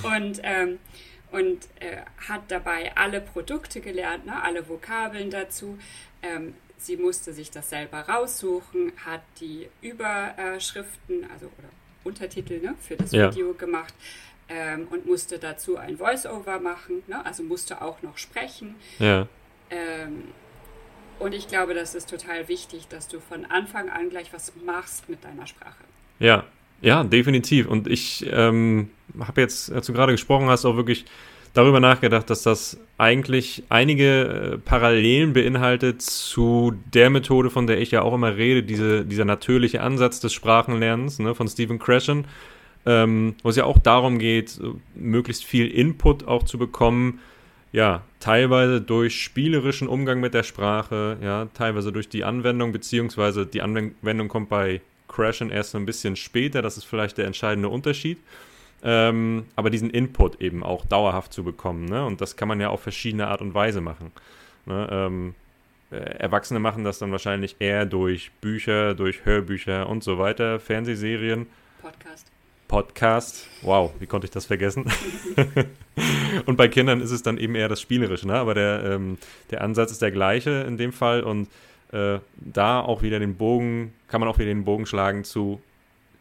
und, 0.02 0.40
ähm, 0.42 0.78
und 1.32 1.66
äh, 1.80 2.02
hat 2.28 2.42
dabei 2.48 2.94
alle 2.96 3.20
Produkte 3.20 3.80
gelernt, 3.80 4.26
ne? 4.26 4.40
alle 4.42 4.68
Vokabeln 4.68 5.30
dazu. 5.30 5.78
Ähm, 6.22 6.54
sie 6.78 6.96
musste 6.96 7.32
sich 7.32 7.50
das 7.50 7.70
selber 7.70 8.00
raussuchen, 8.00 8.92
hat 9.04 9.22
die 9.40 9.68
Überschriften, 9.80 11.26
also 11.32 11.46
oder 11.46 11.68
Untertitel 12.04 12.60
ne, 12.60 12.74
für 12.80 12.96
das 12.96 13.12
ja. 13.12 13.30
Video 13.30 13.54
gemacht 13.54 13.94
ähm, 14.48 14.86
und 14.90 15.06
musste 15.06 15.38
dazu 15.38 15.76
ein 15.76 15.96
Voice-Over 15.98 16.60
machen, 16.60 17.02
ne, 17.06 17.24
also 17.24 17.42
musste 17.42 17.80
auch 17.82 18.02
noch 18.02 18.18
sprechen. 18.18 18.74
Ja. 18.98 19.26
Ähm, 19.70 20.24
und 21.18 21.34
ich 21.34 21.48
glaube, 21.48 21.74
das 21.74 21.94
ist 21.94 22.10
total 22.10 22.48
wichtig, 22.48 22.88
dass 22.88 23.08
du 23.08 23.20
von 23.20 23.46
Anfang 23.46 23.88
an 23.88 24.10
gleich 24.10 24.32
was 24.32 24.52
machst 24.64 25.08
mit 25.08 25.24
deiner 25.24 25.46
Sprache. 25.46 25.84
Ja, 26.18 26.44
ja, 26.82 27.04
definitiv. 27.04 27.66
Und 27.66 27.86
ich 27.86 28.26
ähm, 28.30 28.90
habe 29.18 29.40
jetzt, 29.40 29.72
als 29.72 29.86
du 29.86 29.92
gerade 29.92 30.12
gesprochen 30.12 30.48
hast, 30.48 30.64
auch 30.64 30.76
wirklich 30.76 31.06
darüber 31.54 31.80
nachgedacht, 31.80 32.28
dass 32.28 32.42
das 32.42 32.78
eigentlich 32.98 33.62
einige 33.70 34.54
äh, 34.54 34.58
Parallelen 34.58 35.32
beinhaltet 35.32 36.02
zu 36.02 36.74
der 36.92 37.08
Methode, 37.08 37.48
von 37.48 37.66
der 37.66 37.80
ich 37.80 37.92
ja 37.92 38.02
auch 38.02 38.12
immer 38.12 38.36
rede, 38.36 38.62
diese, 38.62 39.04
dieser 39.06 39.24
natürliche 39.24 39.80
Ansatz 39.80 40.20
des 40.20 40.32
Sprachenlernens 40.34 41.20
ne, 41.20 41.34
von 41.34 41.48
Stephen 41.48 41.78
Krashen, 41.78 42.26
ähm, 42.84 43.36
wo 43.42 43.48
es 43.48 43.56
ja 43.56 43.64
auch 43.64 43.78
darum 43.78 44.18
geht, 44.18 44.60
möglichst 44.94 45.44
viel 45.44 45.68
Input 45.68 46.26
auch 46.26 46.42
zu 46.42 46.58
bekommen, 46.58 47.20
ja, 47.72 48.02
teilweise 48.20 48.80
durch 48.80 49.20
spielerischen 49.20 49.88
Umgang 49.88 50.20
mit 50.20 50.34
der 50.34 50.44
Sprache, 50.44 51.16
ja, 51.22 51.46
teilweise 51.54 51.90
durch 51.90 52.08
die 52.08 52.22
Anwendung, 52.22 52.72
beziehungsweise 52.72 53.46
die 53.46 53.62
Anwendung 53.62 54.28
kommt 54.28 54.48
bei 54.48 54.80
Crashen 55.08 55.50
erst 55.50 55.72
so 55.72 55.78
ein 55.78 55.86
bisschen 55.86 56.14
später, 56.14 56.62
das 56.62 56.76
ist 56.76 56.84
vielleicht 56.84 57.18
der 57.18 57.26
entscheidende 57.26 57.68
Unterschied 57.68 58.18
ähm, 58.84 59.46
aber 59.56 59.70
diesen 59.70 59.88
Input 59.90 60.40
eben 60.42 60.62
auch 60.62 60.84
dauerhaft 60.84 61.32
zu 61.32 61.42
bekommen. 61.42 61.86
Ne? 61.86 62.04
Und 62.04 62.20
das 62.20 62.36
kann 62.36 62.48
man 62.48 62.60
ja 62.60 62.68
auf 62.68 62.82
verschiedene 62.82 63.28
Art 63.28 63.40
und 63.40 63.54
Weise 63.54 63.80
machen. 63.80 64.12
Ne? 64.66 64.88
Ähm, 64.90 65.34
äh, 65.90 65.96
Erwachsene 65.96 66.60
machen 66.60 66.84
das 66.84 66.98
dann 66.98 67.10
wahrscheinlich 67.10 67.56
eher 67.60 67.86
durch 67.86 68.30
Bücher, 68.42 68.94
durch 68.94 69.24
Hörbücher 69.24 69.88
und 69.88 70.04
so 70.04 70.18
weiter, 70.18 70.60
Fernsehserien. 70.60 71.46
Podcast. 71.80 72.30
Podcast. 72.68 73.48
Wow, 73.62 73.92
wie 74.00 74.06
konnte 74.06 74.26
ich 74.26 74.30
das 74.30 74.44
vergessen? 74.44 74.84
und 76.46 76.56
bei 76.56 76.68
Kindern 76.68 77.00
ist 77.00 77.10
es 77.10 77.22
dann 77.22 77.38
eben 77.38 77.54
eher 77.54 77.68
das 77.68 77.80
Spielerische, 77.80 78.26
ne? 78.26 78.34
aber 78.34 78.52
der, 78.52 78.84
ähm, 78.84 79.16
der 79.50 79.62
Ansatz 79.62 79.92
ist 79.92 80.02
der 80.02 80.10
gleiche 80.10 80.50
in 80.68 80.76
dem 80.76 80.92
Fall 80.92 81.22
und 81.22 81.48
äh, 81.92 82.18
da 82.36 82.80
auch 82.80 83.00
wieder 83.00 83.18
den 83.18 83.36
Bogen, 83.36 83.94
kann 84.08 84.20
man 84.20 84.28
auch 84.28 84.38
wieder 84.38 84.48
den 84.48 84.64
Bogen 84.64 84.84
schlagen 84.84 85.24
zu 85.24 85.62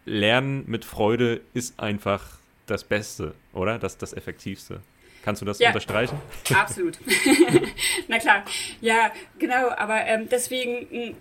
Lernen 0.06 0.65
mit 0.67 0.84
Freude 0.86 1.41
ist 1.54 1.80
einfach 1.80 2.38
das 2.65 2.84
Beste, 2.84 3.34
oder? 3.54 3.80
Das 3.80 3.97
das 3.97 4.13
Effektivste. 4.13 4.82
Kannst 5.23 5.41
du 5.41 5.45
das 5.45 5.60
ja, 5.60 5.69
unterstreichen? 5.69 6.19
Absolut. 6.54 6.99
Na 8.08 8.19
klar. 8.19 8.43
Ja, 8.82 9.12
genau. 9.39 9.69
Aber 9.69 10.06
ähm, 10.06 10.28
deswegen, 10.30 10.89
hm, 10.89 11.15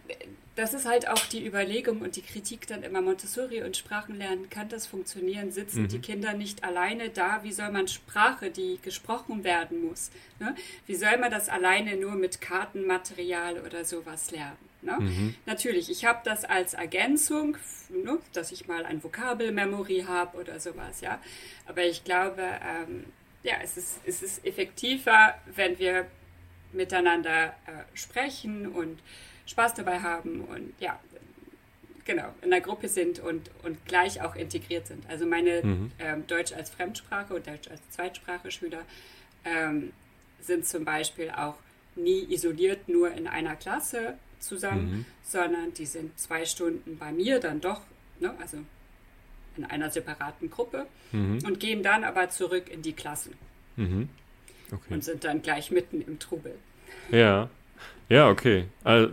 das 0.57 0.75
ist 0.75 0.87
halt 0.87 1.09
auch 1.09 1.25
die 1.27 1.47
Überlegung 1.47 2.01
und 2.01 2.17
die 2.17 2.23
Kritik 2.23 2.67
dann 2.67 2.83
immer 2.83 3.01
Montessori 3.01 3.63
und 3.63 3.77
Sprachenlernen. 3.77 4.51
Kann 4.51 4.69
das 4.69 4.89
funktionieren? 4.89 5.53
Sitzen 5.53 5.83
mhm. 5.83 5.89
die 5.89 6.01
Kinder 6.01 6.33
nicht 6.35 6.65
alleine 6.65 7.11
da? 7.11 7.45
Wie 7.45 7.53
soll 7.53 7.71
man 7.71 7.87
Sprache, 7.87 8.51
die 8.51 8.81
gesprochen 8.83 9.45
werden 9.45 9.87
muss? 9.87 10.11
Ne? 10.41 10.55
Wie 10.87 10.97
soll 10.97 11.17
man 11.19 11.31
das 11.31 11.49
alleine 11.49 11.97
nur 11.97 12.17
mit 12.17 12.41
Kartenmaterial 12.41 13.61
oder 13.61 13.85
sowas 13.85 14.33
lernen? 14.33 14.72
Ne? 14.83 14.97
Mhm. 14.99 15.35
Natürlich, 15.47 15.91
ich 15.91 16.05
habe 16.05 16.21
das 16.25 16.45
als 16.45 16.75
Ergänzung, 16.75 17.57
ne, 17.89 18.19
dass 18.33 18.51
ich 18.51 18.67
mal 18.67 18.85
ein 18.85 19.03
Vokabelmemory 19.03 20.05
habe 20.09 20.39
oder 20.39 20.59
sowas, 20.59 21.01
ja. 21.01 21.21
Aber 21.67 21.85
ich 21.85 22.03
glaube, 22.05 22.43
ähm, 22.43 23.05
ja, 23.45 23.55
es 23.63 23.77
ist, 23.77 24.01
es 24.05 24.23
ist 24.23 24.45
effektiver, 24.45 25.35
wenn 25.55 25.79
wir 25.79 26.07
miteinander 26.73 27.47
äh, 27.67 27.85
sprechen 27.95 28.67
und 28.67 29.01
Spaß 29.47 29.75
dabei 29.75 30.01
haben 30.01 30.41
und 30.43 30.73
ja, 30.81 30.99
genau, 32.05 32.35
in 32.43 32.51
der 32.51 32.61
Gruppe 32.61 32.89
sind 32.89 33.19
und, 33.19 33.51
und 33.63 33.85
gleich 33.87 34.23
auch 34.23 34.35
integriert 34.35 34.87
sind. 34.87 35.09
Also 35.09 35.27
meine 35.27 35.63
mhm. 35.63 35.93
ähm, 35.99 36.27
Deutsch 36.27 36.53
als 36.53 36.71
Fremdsprache 36.71 37.35
und 37.35 37.47
Deutsch 37.47 37.69
als 37.69 37.81
Zweitsprache 37.91 38.51
Schüler 38.51 38.83
ähm, 39.45 39.93
sind 40.41 40.67
zum 40.67 40.85
Beispiel 40.85 41.31
auch 41.31 41.57
nie 41.95 42.25
isoliert 42.33 42.89
nur 42.89 43.13
in 43.13 43.27
einer 43.27 43.57
Klasse, 43.57 44.17
zusammen, 44.43 44.91
mhm. 44.91 45.05
sondern 45.23 45.73
die 45.75 45.87
sind 45.87 46.19
zwei 46.19 46.45
Stunden 46.45 46.99
bei 46.99 47.13
mir 47.13 47.41
dann 47.41 47.61
doch, 47.61 47.81
ne, 48.21 48.35
also 48.41 48.59
in 49.57 49.65
einer 49.65 49.91
separaten 49.91 50.51
Gruppe 50.51 50.87
mhm. 51.13 51.39
und 51.47 51.61
gehen 51.61 51.83
dann 51.83 52.05
aber 52.05 52.31
zurück 52.31 52.69
in 52.71 52.83
die 52.83 52.93
Klassen 52.93 53.35
mhm. 53.77 54.09
okay. 54.71 54.95
und 54.95 55.05
sind 55.05 55.25
dann 55.25 55.43
gleich 55.43 55.71
mitten 55.71 56.01
im 56.01 56.19
Trubel. 56.19 56.55
Ja, 57.11 57.49
ja, 58.09 58.29
okay. 58.29 58.67
Also 58.85 59.09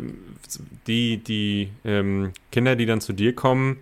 die 0.87 1.17
die 1.17 1.71
ähm, 1.85 2.33
Kinder, 2.51 2.75
die 2.75 2.85
dann 2.85 3.01
zu 3.01 3.13
dir 3.13 3.33
kommen, 3.33 3.79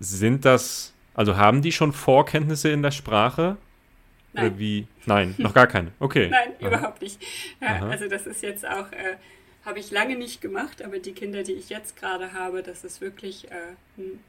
sind 0.00 0.44
das, 0.44 0.92
also 1.14 1.36
haben 1.36 1.62
die 1.62 1.72
schon 1.72 1.92
Vorkenntnisse 1.92 2.70
in 2.70 2.82
der 2.82 2.90
Sprache? 2.90 3.56
Nein. 4.32 4.46
Oder 4.46 4.58
wie? 4.58 4.86
Nein, 5.06 5.34
noch 5.38 5.54
gar 5.54 5.66
keine. 5.66 5.92
Okay. 5.98 6.28
Nein, 6.30 6.50
Aha. 6.60 6.66
überhaupt 6.66 7.02
nicht. 7.02 7.22
Ja, 7.60 7.86
also 7.88 8.08
das 8.08 8.26
ist 8.26 8.42
jetzt 8.42 8.66
auch 8.66 8.90
äh, 8.92 9.16
habe 9.66 9.80
ich 9.80 9.90
lange 9.90 10.16
nicht 10.16 10.40
gemacht, 10.40 10.80
aber 10.82 11.00
die 11.00 11.12
Kinder, 11.12 11.42
die 11.42 11.52
ich 11.52 11.68
jetzt 11.68 11.96
gerade 11.96 12.32
habe, 12.32 12.62
das 12.62 12.84
ist 12.84 13.00
wirklich 13.00 13.50
äh, 13.50 13.74
ein 13.98 14.20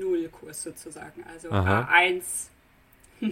Nullkurs 0.00 0.62
sozusagen. 0.62 1.22
Also 1.32 1.50
Aha. 1.50 1.88
A1 1.92 2.48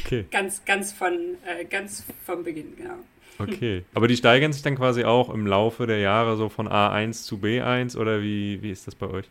okay. 0.00 0.26
ganz, 0.30 0.64
ganz 0.66 0.92
von 0.92 1.38
äh, 1.46 1.64
ganz 1.64 2.04
vom 2.24 2.44
Beginn, 2.44 2.76
genau. 2.76 2.98
Okay. 3.38 3.84
Aber 3.94 4.06
die 4.06 4.16
steigern 4.16 4.52
sich 4.52 4.60
dann 4.60 4.76
quasi 4.76 5.04
auch 5.04 5.30
im 5.30 5.46
Laufe 5.46 5.86
der 5.86 5.98
Jahre 5.98 6.36
so 6.36 6.50
von 6.50 6.68
A1 6.68 7.24
zu 7.24 7.36
B1 7.36 7.96
oder 7.96 8.20
wie, 8.20 8.60
wie 8.62 8.70
ist 8.70 8.86
das 8.86 8.94
bei 8.94 9.06
euch? 9.06 9.24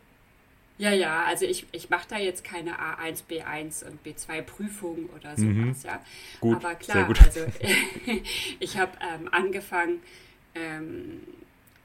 Ja, 0.78 0.92
ja, 0.92 1.24
also 1.24 1.44
ich, 1.44 1.66
ich 1.70 1.90
mache 1.90 2.06
da 2.08 2.18
jetzt 2.18 2.42
keine 2.42 2.72
A1, 2.72 3.24
B1 3.30 3.86
und 3.86 4.04
B2 4.04 4.42
Prüfungen 4.42 5.10
oder 5.10 5.36
sowas, 5.36 5.44
mhm. 5.44 5.76
ja. 5.84 6.00
Gut, 6.40 6.56
Aber 6.56 6.74
klar, 6.74 7.06
also 7.06 7.40
ich 8.60 8.78
habe 8.78 8.92
ähm, 9.00 9.28
angefangen, 9.30 10.00
ähm, 10.54 11.20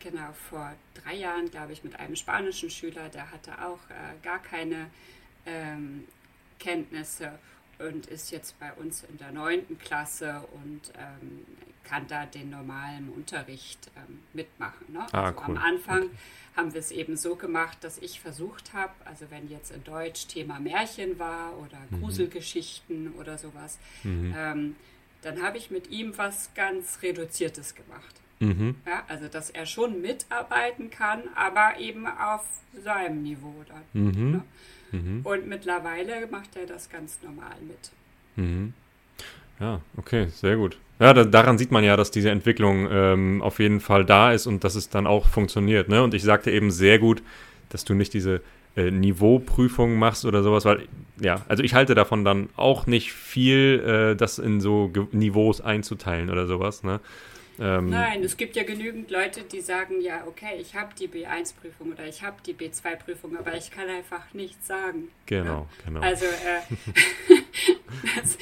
genau 0.05 0.33
vor 0.49 0.73
drei 0.93 1.15
Jahren, 1.15 1.49
glaube 1.49 1.73
ich, 1.73 1.83
mit 1.83 1.99
einem 1.99 2.15
spanischen 2.15 2.69
Schüler, 2.69 3.09
der 3.09 3.31
hatte 3.31 3.51
auch 3.65 3.79
äh, 3.89 4.23
gar 4.23 4.39
keine 4.39 4.91
ähm, 5.45 6.05
Kenntnisse 6.59 7.39
und 7.79 8.05
ist 8.05 8.31
jetzt 8.31 8.57
bei 8.59 8.71
uns 8.73 9.03
in 9.03 9.17
der 9.17 9.31
neunten 9.31 9.77
Klasse 9.79 10.47
und 10.53 10.93
ähm, 10.97 11.45
kann 11.83 12.07
da 12.07 12.25
den 12.25 12.49
normalen 12.49 13.09
Unterricht 13.09 13.91
ähm, 13.97 14.19
mitmachen. 14.33 14.93
Ne? 14.93 15.05
Ah, 15.11 15.25
also 15.25 15.39
cool. 15.39 15.57
Am 15.57 15.57
Anfang 15.57 16.03
okay. 16.03 16.15
haben 16.55 16.73
wir 16.73 16.79
es 16.79 16.91
eben 16.91 17.17
so 17.17 17.35
gemacht, 17.35 17.79
dass 17.81 17.97
ich 17.97 18.19
versucht 18.19 18.73
habe, 18.73 18.93
also 19.05 19.25
wenn 19.29 19.49
jetzt 19.49 19.71
in 19.71 19.83
Deutsch 19.83 20.27
Thema 20.27 20.59
Märchen 20.59 21.19
war 21.19 21.57
oder 21.57 21.77
mhm. 21.89 22.01
Gruselgeschichten 22.01 23.13
oder 23.13 23.37
sowas, 23.37 23.79
mhm. 24.03 24.33
ähm, 24.37 24.75
dann 25.23 25.41
habe 25.41 25.57
ich 25.57 25.71
mit 25.71 25.89
ihm 25.89 26.15
was 26.17 26.51
ganz 26.53 26.99
Reduziertes 27.01 27.73
gemacht. 27.73 28.21
Mhm. 28.39 28.75
Ja, 28.85 29.03
also, 29.07 29.27
dass 29.27 29.49
er 29.49 29.65
schon 29.65 30.01
mitarbeiten 30.01 30.89
kann, 30.89 31.23
aber 31.35 31.79
eben 31.79 32.05
auf 32.07 32.45
seinem 32.83 33.23
Niveau 33.23 33.53
dann. 33.67 34.03
Mhm. 34.03 34.31
Ne? 34.31 34.43
Mhm. 34.91 35.21
Und 35.23 35.47
mittlerweile 35.47 36.27
macht 36.27 36.55
er 36.55 36.65
das 36.65 36.89
ganz 36.89 37.19
normal 37.23 37.55
mit. 37.67 37.91
Mhm. 38.35 38.73
Ja, 39.59 39.81
okay, 39.97 40.27
sehr 40.27 40.57
gut. 40.57 40.77
Ja, 40.99 41.13
da, 41.13 41.23
daran 41.23 41.57
sieht 41.57 41.71
man 41.71 41.83
ja, 41.83 41.97
dass 41.97 42.11
diese 42.11 42.29
Entwicklung 42.29 42.87
ähm, 42.89 43.41
auf 43.41 43.59
jeden 43.59 43.79
Fall 43.79 44.05
da 44.05 44.31
ist 44.31 44.47
und 44.47 44.63
dass 44.63 44.75
es 44.75 44.89
dann 44.89 45.07
auch 45.07 45.27
funktioniert. 45.27 45.89
Ne? 45.89 46.03
Und 46.03 46.13
ich 46.13 46.23
sagte 46.23 46.51
eben 46.51 46.71
sehr 46.71 46.99
gut, 46.99 47.21
dass 47.69 47.83
du 47.83 47.93
nicht 47.93 48.13
diese 48.13 48.41
äh, 48.75 48.91
Niveauprüfungen 48.91 49.97
machst 49.97 50.25
oder 50.25 50.43
sowas, 50.43 50.65
weil, 50.65 50.87
ja, 51.19 51.41
also 51.47 51.63
ich 51.63 51.73
halte 51.73 51.95
davon 51.95 52.23
dann 52.23 52.49
auch 52.55 52.87
nicht 52.87 53.13
viel, 53.13 53.83
äh, 53.85 54.15
das 54.15 54.39
in 54.39 54.61
so 54.61 54.89
Ge 54.89 55.07
Niveaus 55.11 55.61
einzuteilen 55.61 56.29
oder 56.29 56.47
sowas. 56.47 56.83
Ne? 56.83 56.99
Ähm, 57.59 57.89
Nein, 57.89 58.23
es 58.23 58.35
gibt 58.37 58.55
ja 58.55 58.63
genügend 58.63 59.09
Leute, 59.09 59.43
die 59.43 59.61
sagen, 59.61 60.01
ja, 60.01 60.25
okay, 60.27 60.57
ich 60.59 60.75
habe 60.75 60.93
die 60.99 61.07
B1-Prüfung 61.07 61.93
oder 61.93 62.05
ich 62.05 62.21
habe 62.21 62.37
die 62.45 62.53
B2-Prüfung, 62.53 63.37
aber 63.37 63.55
ich 63.55 63.71
kann 63.71 63.87
einfach 63.87 64.33
nichts 64.33 64.67
sagen. 64.67 65.09
Genau, 65.25 65.61
ja? 65.61 65.67
genau. 65.85 66.01
Also 66.01 66.25
äh, 66.25 66.61
das 68.15 68.37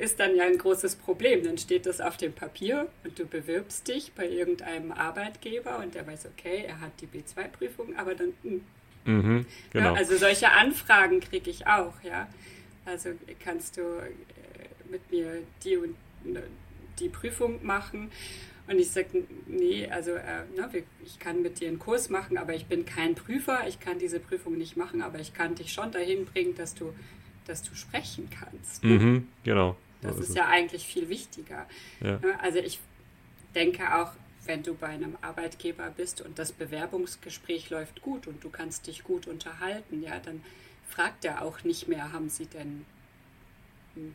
ist 0.00 0.20
dann 0.20 0.36
ja 0.36 0.44
ein 0.44 0.58
großes 0.58 0.96
Problem. 0.96 1.42
Dann 1.42 1.56
steht 1.56 1.86
das 1.86 2.00
auf 2.00 2.16
dem 2.16 2.32
Papier 2.32 2.88
und 3.02 3.18
du 3.18 3.24
bewirbst 3.24 3.88
dich 3.88 4.12
bei 4.12 4.28
irgendeinem 4.28 4.92
Arbeitgeber 4.92 5.78
und 5.78 5.94
der 5.94 6.06
weiß, 6.06 6.26
okay, 6.26 6.64
er 6.66 6.80
hat 6.80 6.92
die 7.00 7.06
B2-Prüfung, 7.06 7.96
aber 7.96 8.14
dann... 8.14 8.34
Hm. 8.42 8.60
Mhm, 9.06 9.44
genau. 9.70 9.92
ja, 9.92 9.92
also 9.92 10.16
solche 10.16 10.50
Anfragen 10.50 11.20
kriege 11.20 11.50
ich 11.50 11.66
auch, 11.66 11.92
ja. 12.02 12.26
Also 12.86 13.10
kannst 13.42 13.76
du 13.76 13.82
äh, 13.82 14.10
mit 14.90 15.10
mir 15.10 15.42
die 15.62 15.76
und 15.76 15.94
die 17.00 17.08
Prüfung 17.08 17.64
machen. 17.64 18.10
Und 18.66 18.78
ich 18.78 18.90
sage, 18.90 19.24
nee, 19.46 19.86
also 19.88 20.12
äh, 20.12 20.44
ne, 20.56 20.70
ich 21.04 21.18
kann 21.18 21.42
mit 21.42 21.60
dir 21.60 21.68
einen 21.68 21.78
Kurs 21.78 22.08
machen, 22.08 22.38
aber 22.38 22.54
ich 22.54 22.66
bin 22.66 22.86
kein 22.86 23.14
Prüfer, 23.14 23.66
ich 23.68 23.78
kann 23.78 23.98
diese 23.98 24.20
Prüfung 24.20 24.56
nicht 24.56 24.76
machen, 24.76 25.02
aber 25.02 25.18
ich 25.18 25.34
kann 25.34 25.54
dich 25.54 25.72
schon 25.72 25.92
dahin 25.92 26.24
bringen, 26.24 26.54
dass 26.54 26.74
du, 26.74 26.94
dass 27.46 27.62
du 27.62 27.74
sprechen 27.74 28.30
kannst. 28.30 28.82
Ne? 28.82 28.98
Mhm, 28.98 29.28
genau. 29.44 29.76
Das 30.00 30.18
ist, 30.18 30.30
ist 30.30 30.36
ja 30.36 30.48
eigentlich 30.48 30.86
viel 30.86 31.08
wichtiger. 31.08 31.66
Ja. 32.00 32.18
Ne, 32.18 32.40
also 32.40 32.58
ich 32.58 32.80
denke 33.54 33.94
auch, 33.94 34.12
wenn 34.46 34.62
du 34.62 34.74
bei 34.74 34.88
einem 34.88 35.16
Arbeitgeber 35.20 35.90
bist 35.90 36.20
und 36.20 36.38
das 36.38 36.52
Bewerbungsgespräch 36.52 37.70
läuft 37.70 38.02
gut 38.02 38.26
und 38.26 38.42
du 38.44 38.50
kannst 38.50 38.86
dich 38.86 39.04
gut 39.04 39.26
unterhalten, 39.26 40.02
ja, 40.02 40.18
dann 40.20 40.42
fragt 40.88 41.24
er 41.24 41.42
auch 41.42 41.64
nicht 41.64 41.88
mehr, 41.88 42.12
haben 42.12 42.28
sie 42.28 42.46
denn 42.46 42.84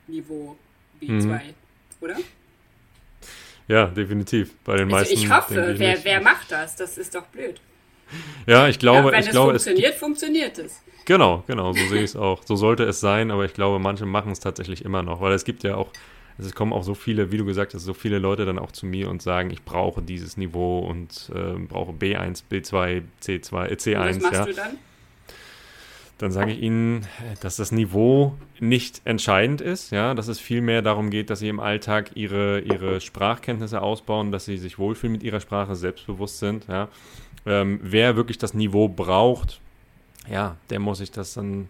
Niveau 0.08 0.58
B2, 1.02 1.26
mhm. 1.26 1.54
oder? 2.02 2.18
Ja, 3.70 3.86
definitiv. 3.86 4.56
Bei 4.66 4.76
den 4.76 4.92
also 4.92 4.96
meisten. 4.96 5.14
Ich 5.14 5.32
hoffe, 5.32 5.72
ich 5.74 5.80
wer, 5.80 6.04
wer 6.04 6.22
macht 6.22 6.52
das? 6.52 6.76
Das 6.76 6.98
ist 6.98 7.16
doch 7.16 7.26
blöd. 7.28 7.62
Ja, 8.48 8.68
ich 8.68 8.80
glaube, 8.80 9.10
ja, 9.10 9.12
wenn 9.14 9.20
ich 9.20 9.28
es 9.28 9.32
glaube, 9.32 9.52
funktioniert, 9.52 9.94
es, 9.94 10.00
funktioniert 10.00 10.58
es. 10.58 10.82
Genau, 11.06 11.44
genau, 11.46 11.74
so 11.74 11.86
sehe 11.86 12.00
ich 12.00 12.12
es 12.12 12.16
auch. 12.16 12.42
So 12.44 12.56
sollte 12.56 12.84
es 12.84 13.00
sein, 13.00 13.30
aber 13.30 13.46
ich 13.46 13.54
glaube, 13.54 13.78
manche 13.78 14.08
machen 14.08 14.32
es 14.32 14.40
tatsächlich 14.40 14.84
immer 14.84 15.04
noch, 15.04 15.22
weil 15.22 15.34
es 15.34 15.46
gibt 15.46 15.64
ja 15.64 15.76
auch, 15.76 15.92
es 16.40 16.56
kommen 16.56 16.74
auch 16.74 16.84
so 16.84 16.96
viele, 16.96 17.32
wie 17.32 17.38
du 17.38 17.46
gesagt 17.46 17.76
hast, 17.76 17.84
so 17.84 17.94
viele 17.94 18.18
Leute 18.18 18.46
dann 18.46 18.58
auch 18.58 18.72
zu 18.72 18.88
mir 18.88 19.08
und 19.08 19.22
sagen, 19.22 19.52
ich 19.52 19.64
brauche 19.64 20.02
dieses 20.02 20.36
Niveau 20.36 20.80
und 20.80 21.30
äh, 21.36 21.60
brauche 21.60 21.92
B1, 21.92 22.44
B2, 22.52 23.04
C2, 23.22 23.66
äh, 23.68 23.74
C1. 23.76 24.00
Und 24.00 24.08
was 24.08 24.20
machst 24.20 24.34
ja. 24.34 24.46
du 24.46 24.54
dann? 24.54 24.78
Dann 26.20 26.32
sage 26.32 26.52
ich 26.52 26.62
Ihnen, 26.62 27.08
dass 27.42 27.56
das 27.56 27.72
Niveau 27.72 28.36
nicht 28.60 29.02
entscheidend 29.06 29.62
ist, 29.62 29.92
ja, 29.92 30.14
dass 30.14 30.28
es 30.28 30.40
vielmehr 30.40 30.82
darum 30.82 31.10
geht, 31.10 31.30
dass 31.30 31.40
Sie 31.40 31.48
im 31.48 31.62
Alltag 31.62 32.12
Ihre, 32.16 32.60
Ihre 32.60 33.00
Sprachkenntnisse 33.00 33.82
ausbauen, 33.82 34.32
dass 34.32 34.46
Sie 34.46 34.58
sich 34.58 34.78
wohlfühlen 34.78 35.14
mit 35.14 35.24
Ihrer 35.24 35.40
Sprache, 35.40 35.76
selbstbewusst 35.76 36.40
sind, 36.40 36.68
ja. 36.68 36.90
Ähm, 37.46 37.80
wer 37.82 38.18
wirklich 38.18 38.38
das 38.38 38.54
Niveau 38.54 38.90
braucht, 38.90 39.62
ja, 40.30 40.58
der 40.70 40.80
muss 40.80 40.98
sich 40.98 41.10
das 41.10 41.34
dann 41.34 41.70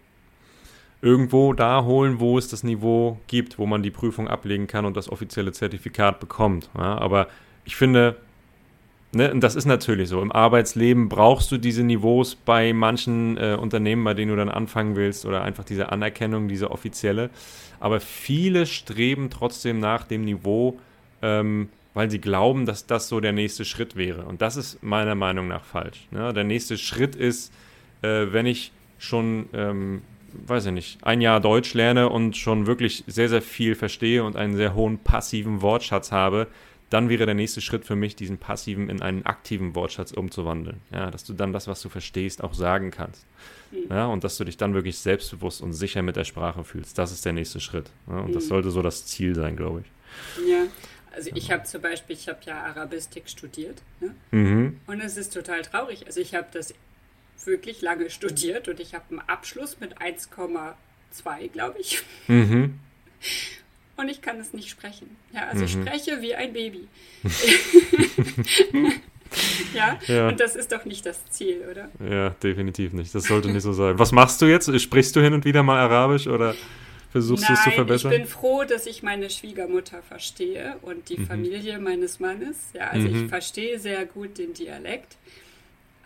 irgendwo 1.00 1.52
da 1.52 1.84
holen, 1.84 2.18
wo 2.18 2.36
es 2.36 2.48
das 2.48 2.64
Niveau 2.64 3.18
gibt, 3.28 3.56
wo 3.58 3.66
man 3.66 3.84
die 3.84 3.92
Prüfung 3.92 4.28
ablegen 4.28 4.66
kann 4.66 4.84
und 4.84 4.96
das 4.96 5.10
offizielle 5.10 5.52
Zertifikat 5.52 6.20
bekommt. 6.20 6.68
Ja. 6.76 6.98
Aber 6.98 7.28
ich 7.64 7.76
finde, 7.76 8.16
Ne, 9.12 9.32
und 9.32 9.40
das 9.40 9.56
ist 9.56 9.66
natürlich 9.66 10.08
so. 10.08 10.22
Im 10.22 10.30
Arbeitsleben 10.30 11.08
brauchst 11.08 11.50
du 11.50 11.58
diese 11.58 11.82
Niveaus 11.82 12.36
bei 12.36 12.72
manchen 12.72 13.36
äh, 13.38 13.56
Unternehmen, 13.60 14.04
bei 14.04 14.14
denen 14.14 14.30
du 14.30 14.36
dann 14.36 14.48
anfangen 14.48 14.94
willst, 14.94 15.26
oder 15.26 15.42
einfach 15.42 15.64
diese 15.64 15.90
Anerkennung, 15.90 16.46
diese 16.46 16.70
offizielle. 16.70 17.30
Aber 17.80 17.98
viele 17.98 18.66
streben 18.66 19.28
trotzdem 19.28 19.80
nach 19.80 20.04
dem 20.04 20.24
Niveau, 20.24 20.78
ähm, 21.22 21.70
weil 21.92 22.08
sie 22.08 22.20
glauben, 22.20 22.66
dass 22.66 22.86
das 22.86 23.08
so 23.08 23.18
der 23.18 23.32
nächste 23.32 23.64
Schritt 23.64 23.96
wäre. 23.96 24.26
Und 24.26 24.42
das 24.42 24.56
ist 24.56 24.80
meiner 24.82 25.16
Meinung 25.16 25.48
nach 25.48 25.64
falsch. 25.64 26.06
Ne? 26.12 26.32
Der 26.32 26.44
nächste 26.44 26.78
Schritt 26.78 27.16
ist, 27.16 27.52
äh, 28.02 28.26
wenn 28.30 28.46
ich 28.46 28.70
schon, 28.98 29.48
ähm, 29.52 30.02
weiß 30.46 30.66
ich 30.66 30.72
nicht, 30.72 31.04
ein 31.04 31.20
Jahr 31.20 31.40
Deutsch 31.40 31.74
lerne 31.74 32.10
und 32.10 32.36
schon 32.36 32.68
wirklich 32.68 33.02
sehr, 33.08 33.28
sehr 33.28 33.42
viel 33.42 33.74
verstehe 33.74 34.22
und 34.22 34.36
einen 34.36 34.54
sehr 34.54 34.74
hohen 34.74 34.98
passiven 34.98 35.62
Wortschatz 35.62 36.12
habe, 36.12 36.46
dann 36.90 37.08
wäre 37.08 37.24
der 37.24 37.36
nächste 37.36 37.60
Schritt 37.60 37.84
für 37.84 37.94
mich, 37.94 38.16
diesen 38.16 38.38
passiven 38.38 38.90
in 38.90 39.00
einen 39.00 39.24
aktiven 39.24 39.74
Wortschatz 39.76 40.10
umzuwandeln. 40.10 40.80
Ja, 40.92 41.10
dass 41.10 41.24
du 41.24 41.32
dann 41.32 41.52
das, 41.52 41.68
was 41.68 41.80
du 41.80 41.88
verstehst, 41.88 42.42
auch 42.42 42.52
sagen 42.52 42.90
kannst. 42.90 43.24
Mhm. 43.70 43.86
Ja, 43.88 44.06
und 44.06 44.24
dass 44.24 44.36
du 44.36 44.44
dich 44.44 44.56
dann 44.56 44.74
wirklich 44.74 44.98
selbstbewusst 44.98 45.62
und 45.62 45.72
sicher 45.72 46.02
mit 46.02 46.16
der 46.16 46.24
Sprache 46.24 46.64
fühlst. 46.64 46.98
Das 46.98 47.12
ist 47.12 47.24
der 47.24 47.32
nächste 47.32 47.60
Schritt. 47.60 47.90
Ja, 48.08 48.18
und 48.18 48.30
mhm. 48.30 48.34
das 48.34 48.48
sollte 48.48 48.70
so 48.70 48.82
das 48.82 49.06
Ziel 49.06 49.36
sein, 49.36 49.56
glaube 49.56 49.82
ich. 49.82 50.48
Ja, 50.48 50.64
also 51.12 51.30
ich 51.32 51.52
habe 51.52 51.62
zum 51.62 51.80
Beispiel, 51.80 52.16
ich 52.16 52.28
habe 52.28 52.40
ja 52.44 52.64
Arabistik 52.64 53.28
studiert. 53.28 53.80
Ne? 54.00 54.14
Mhm. 54.32 54.80
Und 54.88 55.00
es 55.00 55.16
ist 55.16 55.32
total 55.32 55.62
traurig. 55.62 56.06
Also 56.06 56.20
ich 56.20 56.34
habe 56.34 56.48
das 56.52 56.74
wirklich 57.44 57.80
lange 57.82 58.10
studiert 58.10 58.68
und 58.68 58.80
ich 58.80 58.94
habe 58.94 59.04
einen 59.10 59.20
Abschluss 59.20 59.78
mit 59.78 59.98
1,2, 59.98 61.48
glaube 61.48 61.78
ich. 61.78 62.02
Mhm 62.26 62.80
und 64.00 64.08
ich 64.08 64.22
kann 64.22 64.40
es 64.40 64.52
nicht 64.52 64.68
sprechen. 64.68 65.16
Ja, 65.32 65.46
also 65.48 65.58
mhm. 65.58 65.64
ich 65.64 65.72
spreche 65.72 66.22
wie 66.22 66.34
ein 66.34 66.52
Baby. 66.52 66.88
ja? 69.74 69.98
ja, 70.06 70.28
und 70.28 70.40
das 70.40 70.56
ist 70.56 70.72
doch 70.72 70.84
nicht 70.84 71.06
das 71.06 71.24
Ziel, 71.30 71.62
oder? 71.70 71.88
Ja, 72.04 72.30
definitiv 72.30 72.92
nicht. 72.92 73.14
Das 73.14 73.24
sollte 73.24 73.50
nicht 73.50 73.62
so 73.62 73.72
sein. 73.72 73.98
Was 73.98 74.12
machst 74.12 74.42
du 74.42 74.46
jetzt? 74.46 74.68
Sprichst 74.80 75.14
du 75.14 75.20
hin 75.20 75.34
und 75.34 75.44
wieder 75.44 75.62
mal 75.62 75.78
Arabisch 75.78 76.26
oder 76.26 76.54
versuchst 77.12 77.48
du 77.48 77.52
es 77.52 77.62
zu 77.62 77.70
verbessern? 77.70 78.12
Ich 78.12 78.18
bin 78.18 78.26
froh, 78.26 78.64
dass 78.64 78.86
ich 78.86 79.02
meine 79.02 79.30
Schwiegermutter 79.30 80.02
verstehe 80.02 80.76
und 80.82 81.08
die 81.08 81.18
mhm. 81.18 81.26
Familie 81.26 81.78
meines 81.78 82.20
Mannes. 82.20 82.70
Ja, 82.72 82.88
also 82.88 83.08
mhm. 83.08 83.24
ich 83.24 83.28
verstehe 83.28 83.78
sehr 83.78 84.06
gut 84.06 84.38
den 84.38 84.54
Dialekt. 84.54 85.16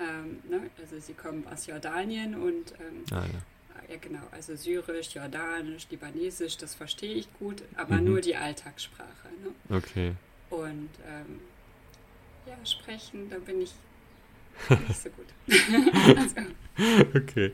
Ähm, 0.01 0.39
ne? 0.51 0.61
Also 0.81 0.99
sie 0.99 1.15
kommen 1.15 1.47
aus 1.53 1.67
Jordanien 1.67 2.35
und 2.35 2.73
ähm, 2.81 3.05
ah, 3.13 3.23
ja 3.33 3.41
ja 3.89 3.97
genau, 4.01 4.23
also 4.31 4.57
Syrisch, 4.57 5.15
Jordanisch, 5.15 5.87
Libanesisch, 5.91 6.57
das 6.57 6.75
verstehe 6.75 7.15
ich 7.15 7.29
gut, 7.39 7.63
aber 7.77 7.97
mhm. 7.97 8.05
nur 8.05 8.21
die 8.21 8.37
Alltagssprache. 8.37 9.29
Ne? 9.43 9.77
Okay. 9.77 10.13
Und 10.51 10.91
ähm, 11.07 11.41
ja, 12.47 12.55
sprechen, 12.65 13.29
da 13.31 13.37
bin 13.39 13.63
ich 13.63 13.73
nicht 14.89 15.03
so 15.03 15.11
gut. 15.11 15.27
also. 16.17 16.37
Okay. 17.15 17.53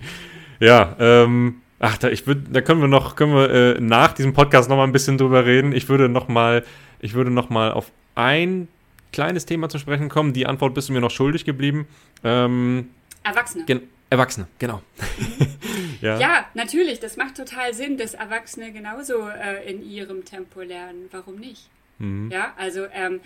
Ja, 0.59 0.97
ähm, 0.99 1.63
ach, 1.79 1.99
da, 1.99 2.09
ich 2.09 2.27
würd, 2.27 2.47
da 2.51 2.61
können 2.61 2.81
wir 2.81 2.89
noch, 2.89 3.17
können 3.17 3.35
wir 3.35 3.51
äh, 3.51 3.81
nach 3.81 4.13
diesem 4.13 4.33
Podcast 4.33 4.69
noch 4.69 4.77
mal 4.77 4.85
ein 4.85 4.93
bisschen 4.93 5.19
drüber 5.19 5.47
reden. 5.47 5.73
Ich 5.73 5.89
würde 5.89 6.09
noch 6.09 6.29
mal, 6.29 6.65
ich 7.01 7.15
würde 7.15 7.31
noch 7.31 7.51
mal 7.51 7.73
auf 7.73 7.91
ein 8.15 8.69
kleines 9.13 9.47
Thema 9.47 9.69
zu 9.69 9.79
sprechen 9.79 10.09
kommen. 10.09 10.33
Die 10.33 10.47
Antwort 10.47 10.75
bist 10.75 10.89
du 10.89 10.93
mir 10.93 11.01
noch 11.01 11.11
schuldig 11.11 11.45
geblieben. 11.45 11.87
Ähm, 12.23 12.91
Erwachsene. 13.23 13.65
Erwachsene, 14.11 14.49
genau. 14.59 14.83
ja. 16.01 16.19
ja. 16.19 16.47
natürlich, 16.55 17.01
das 17.01 17.17
macht 17.17 17.37
total 17.37 17.75
Sinn, 17.75 17.97
dass 17.97 18.15
Erwachsene 18.15 18.73
genauso 18.73 19.29
äh, 19.29 19.71
in 19.71 19.83
ihrem 19.83 20.25
Tempo 20.25 20.63
lernen. 20.63 21.09
Warum 21.11 21.37
nicht? 21.37 21.69
Mhm. 21.99 22.31
Ja, 22.31 22.55
also 22.57 22.87
ähm, 22.93 23.21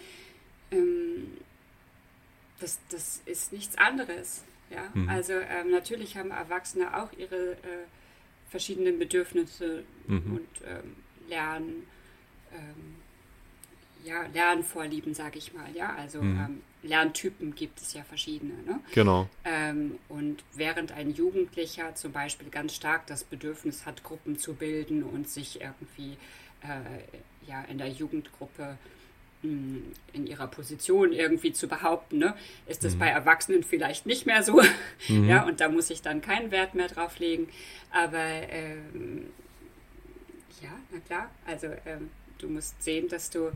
ähm, 0.70 1.38
das, 2.60 2.78
das 2.90 3.22
ist 3.26 3.52
nichts 3.52 3.76
anderes. 3.78 4.44
Ja, 4.70 4.90
mhm. 4.94 5.08
also 5.08 5.32
ähm, 5.34 5.70
natürlich 5.70 6.16
haben 6.16 6.30
Erwachsene 6.30 6.96
auch 6.96 7.12
ihre 7.16 7.52
äh, 7.52 7.86
verschiedenen 8.48 8.98
Bedürfnisse 8.98 9.84
mhm. 10.06 10.36
und 10.36 10.48
ähm, 10.66 10.96
Lernen 11.28 11.86
ähm, 12.52 12.96
ja, 14.04 14.26
Lernvorlieben, 14.32 15.14
sage 15.14 15.38
ich 15.38 15.52
mal. 15.54 15.66
Ja, 15.74 15.94
also 15.96 16.20
mhm. 16.22 16.38
ähm, 16.38 16.62
Lerntypen 16.82 17.54
gibt 17.54 17.80
es 17.80 17.94
ja 17.94 18.04
verschiedene. 18.04 18.54
Ne? 18.66 18.80
Genau. 18.92 19.28
Ähm, 19.44 19.98
und 20.08 20.44
während 20.52 20.92
ein 20.92 21.14
Jugendlicher 21.14 21.94
zum 21.94 22.12
Beispiel 22.12 22.50
ganz 22.50 22.74
stark 22.74 23.06
das 23.06 23.24
Bedürfnis 23.24 23.86
hat, 23.86 24.04
Gruppen 24.04 24.38
zu 24.38 24.54
bilden 24.54 25.02
und 25.02 25.28
sich 25.28 25.60
irgendwie 25.60 26.16
äh, 26.62 27.48
ja 27.48 27.62
in 27.62 27.78
der 27.78 27.88
Jugendgruppe 27.88 28.76
hm, 29.42 29.92
in 30.12 30.26
ihrer 30.26 30.46
Position 30.46 31.12
irgendwie 31.12 31.52
zu 31.52 31.66
behaupten, 31.66 32.18
ne? 32.18 32.34
ist 32.66 32.84
das 32.84 32.94
mhm. 32.94 32.98
bei 33.00 33.08
Erwachsenen 33.08 33.62
vielleicht 33.62 34.06
nicht 34.06 34.26
mehr 34.26 34.42
so. 34.42 34.60
Mhm. 35.08 35.28
ja, 35.28 35.44
und 35.44 35.60
da 35.60 35.68
muss 35.68 35.90
ich 35.90 36.00
dann 36.00 36.22
keinen 36.22 36.50
Wert 36.50 36.74
mehr 36.74 36.88
drauf 36.88 37.18
legen. 37.18 37.48
Aber 37.90 38.16
ähm, 38.18 39.26
ja, 40.62 40.70
na 40.90 40.98
klar, 41.00 41.30
also 41.46 41.66
ähm, 41.84 42.08
du 42.38 42.48
musst 42.48 42.82
sehen, 42.82 43.08
dass 43.08 43.28
du 43.28 43.50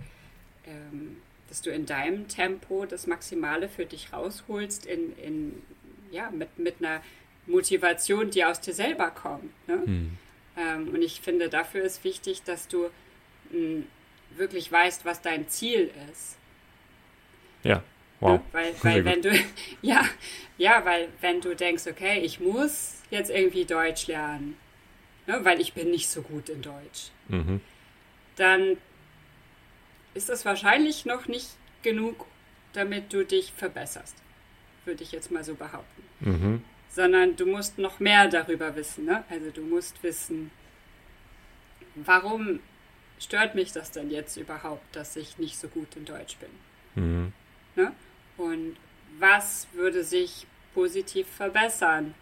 dass 1.49 1.63
du 1.63 1.71
in 1.71 1.87
deinem 1.87 2.29
Tempo 2.29 2.85
das 2.85 3.07
Maximale 3.07 3.69
für 3.69 3.87
dich 3.87 4.13
rausholst, 4.13 4.87
in, 4.87 5.17
in, 5.17 5.63
ja, 6.11 6.31
mit, 6.31 6.59
mit 6.59 6.77
einer 6.81 7.01
Motivation, 7.47 8.31
die 8.31 8.45
aus 8.45 8.61
dir 8.61 8.75
selber 8.75 9.11
kommt. 9.11 9.51
Ne? 9.67 9.83
Hm. 9.85 10.19
Ähm, 10.57 10.89
und 10.89 11.03
ich 11.03 11.21
finde, 11.21 11.49
dafür 11.49 11.83
ist 11.83 12.05
wichtig, 12.05 12.43
dass 12.43 12.69
du 12.69 12.91
mh, 13.51 13.53
hm, 13.53 13.87
wirklich 14.37 14.71
weißt, 14.71 15.05
was 15.05 15.23
dein 15.23 15.49
Ziel 15.49 15.91
ist. 16.13 16.37
Ja, 17.63 17.83
wow. 18.21 18.33
Ne? 18.33 18.43
Weil, 18.53 18.75
weil 18.83 19.05
wenn 19.05 19.23
du, 19.23 19.31
ja, 19.83 20.05
ja, 20.59 20.85
weil 20.85 21.09
wenn 21.21 21.41
du 21.41 21.55
denkst, 21.55 21.87
okay, 21.87 22.21
ich 22.21 22.41
muss 22.41 23.03
jetzt 23.11 23.31
irgendwie 23.31 23.65
Deutsch 23.65 24.07
lernen, 24.07 24.57
ne, 25.27 25.41
weil 25.45 25.61
ich 25.61 25.73
bin 25.73 25.91
nicht 25.91 26.09
so 26.09 26.23
gut 26.23 26.49
in 26.51 26.61
Deutsch, 26.61 27.11
mhm. 27.29 27.61
dann 28.37 28.77
ist 30.15 30.29
das 30.29 30.45
wahrscheinlich 30.45 31.05
noch 31.05 31.29
nicht 31.29 31.51
genug, 31.83 32.27
damit 32.73 33.13
du 33.13 33.25
dich 33.25 33.53
verbesserst. 33.53 34.17
Würde 34.85 35.03
ich 35.03 35.13
jetzt 35.13 35.31
mal 35.31 35.45
so 35.45 35.55
behaupten. 35.55 36.03
Mhm. 36.21 36.65
Sondern 36.91 37.37
du 37.37 37.47
musst 37.47 37.79
noch 37.79 38.01
mehr 38.01 38.29
darüber 38.29 38.75
wissen. 38.77 39.05
Ne? 39.05 39.25
Also 39.29 39.51
du 39.51 39.63
musst 39.63 40.03
wissen, 40.03 40.51
warum 41.95 42.61
stört 43.19 43.55
mich 43.55 43.73
das 43.73 43.91
denn 43.91 44.11
jetzt 44.11 44.37
überhaupt, 44.37 44.85
dass 44.95 45.17
ich 45.17 45.39
nicht 45.39 45.59
so 45.59 45.69
gut 45.69 45.89
in 45.97 46.05
Deutsch 46.05 46.37
bin? 46.37 47.03
Mhm. 47.05 47.33
Ne? 47.77 47.93
Und 48.37 48.77
was 49.19 49.67
würde 49.73 50.05
sich 50.05 50.47
positiv 50.75 51.27
verbessern? 51.29 52.15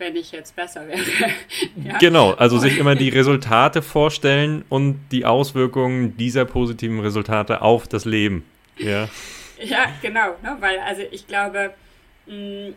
Wenn 0.00 0.16
ich 0.16 0.32
jetzt 0.32 0.56
besser 0.56 0.88
wäre. 0.88 1.00
ja? 1.84 1.98
Genau, 1.98 2.32
also 2.32 2.58
sich 2.58 2.78
immer 2.78 2.96
die 2.96 3.10
Resultate 3.10 3.82
vorstellen 3.82 4.64
und 4.68 4.98
die 5.12 5.24
Auswirkungen 5.24 6.16
dieser 6.16 6.44
positiven 6.44 7.00
Resultate 7.00 7.62
auf 7.62 7.86
das 7.86 8.04
Leben. 8.04 8.44
Ja, 8.78 9.08
ja 9.62 9.86
genau, 10.02 10.36
ne? 10.42 10.56
weil 10.58 10.80
also 10.80 11.02
ich 11.12 11.26
glaube, 11.28 11.74
mh, 12.26 12.34
mm, 12.34 12.74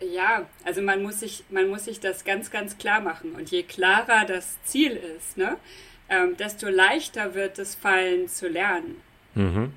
ja, 0.00 0.46
also 0.64 0.80
man 0.80 1.02
muss, 1.02 1.20
sich, 1.20 1.44
man 1.50 1.68
muss 1.68 1.84
sich 1.84 2.00
das 2.00 2.24
ganz, 2.24 2.50
ganz 2.50 2.78
klar 2.78 3.00
machen. 3.00 3.34
Und 3.34 3.50
je 3.50 3.62
klarer 3.62 4.24
das 4.26 4.56
Ziel 4.64 4.92
ist, 4.92 5.36
ne, 5.36 5.58
ähm, 6.08 6.36
desto 6.38 6.68
leichter 6.68 7.34
wird 7.34 7.58
es 7.58 7.74
fallen 7.74 8.28
zu 8.28 8.48
lernen. 8.48 8.96
Mhm. 9.34 9.74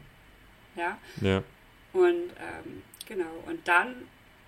Ja. 0.78 0.98
Ja. 1.22 1.44
Und 1.92 2.06
ähm, 2.06 2.82
genau, 3.06 3.44
und 3.48 3.68
dann 3.68 3.96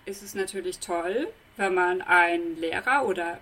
ist 0.06 0.22
es 0.22 0.34
natürlich 0.34 0.78
toll, 0.78 1.28
wenn 1.56 1.74
man 1.74 2.00
einen 2.02 2.56
Lehrer 2.60 3.06
oder 3.06 3.38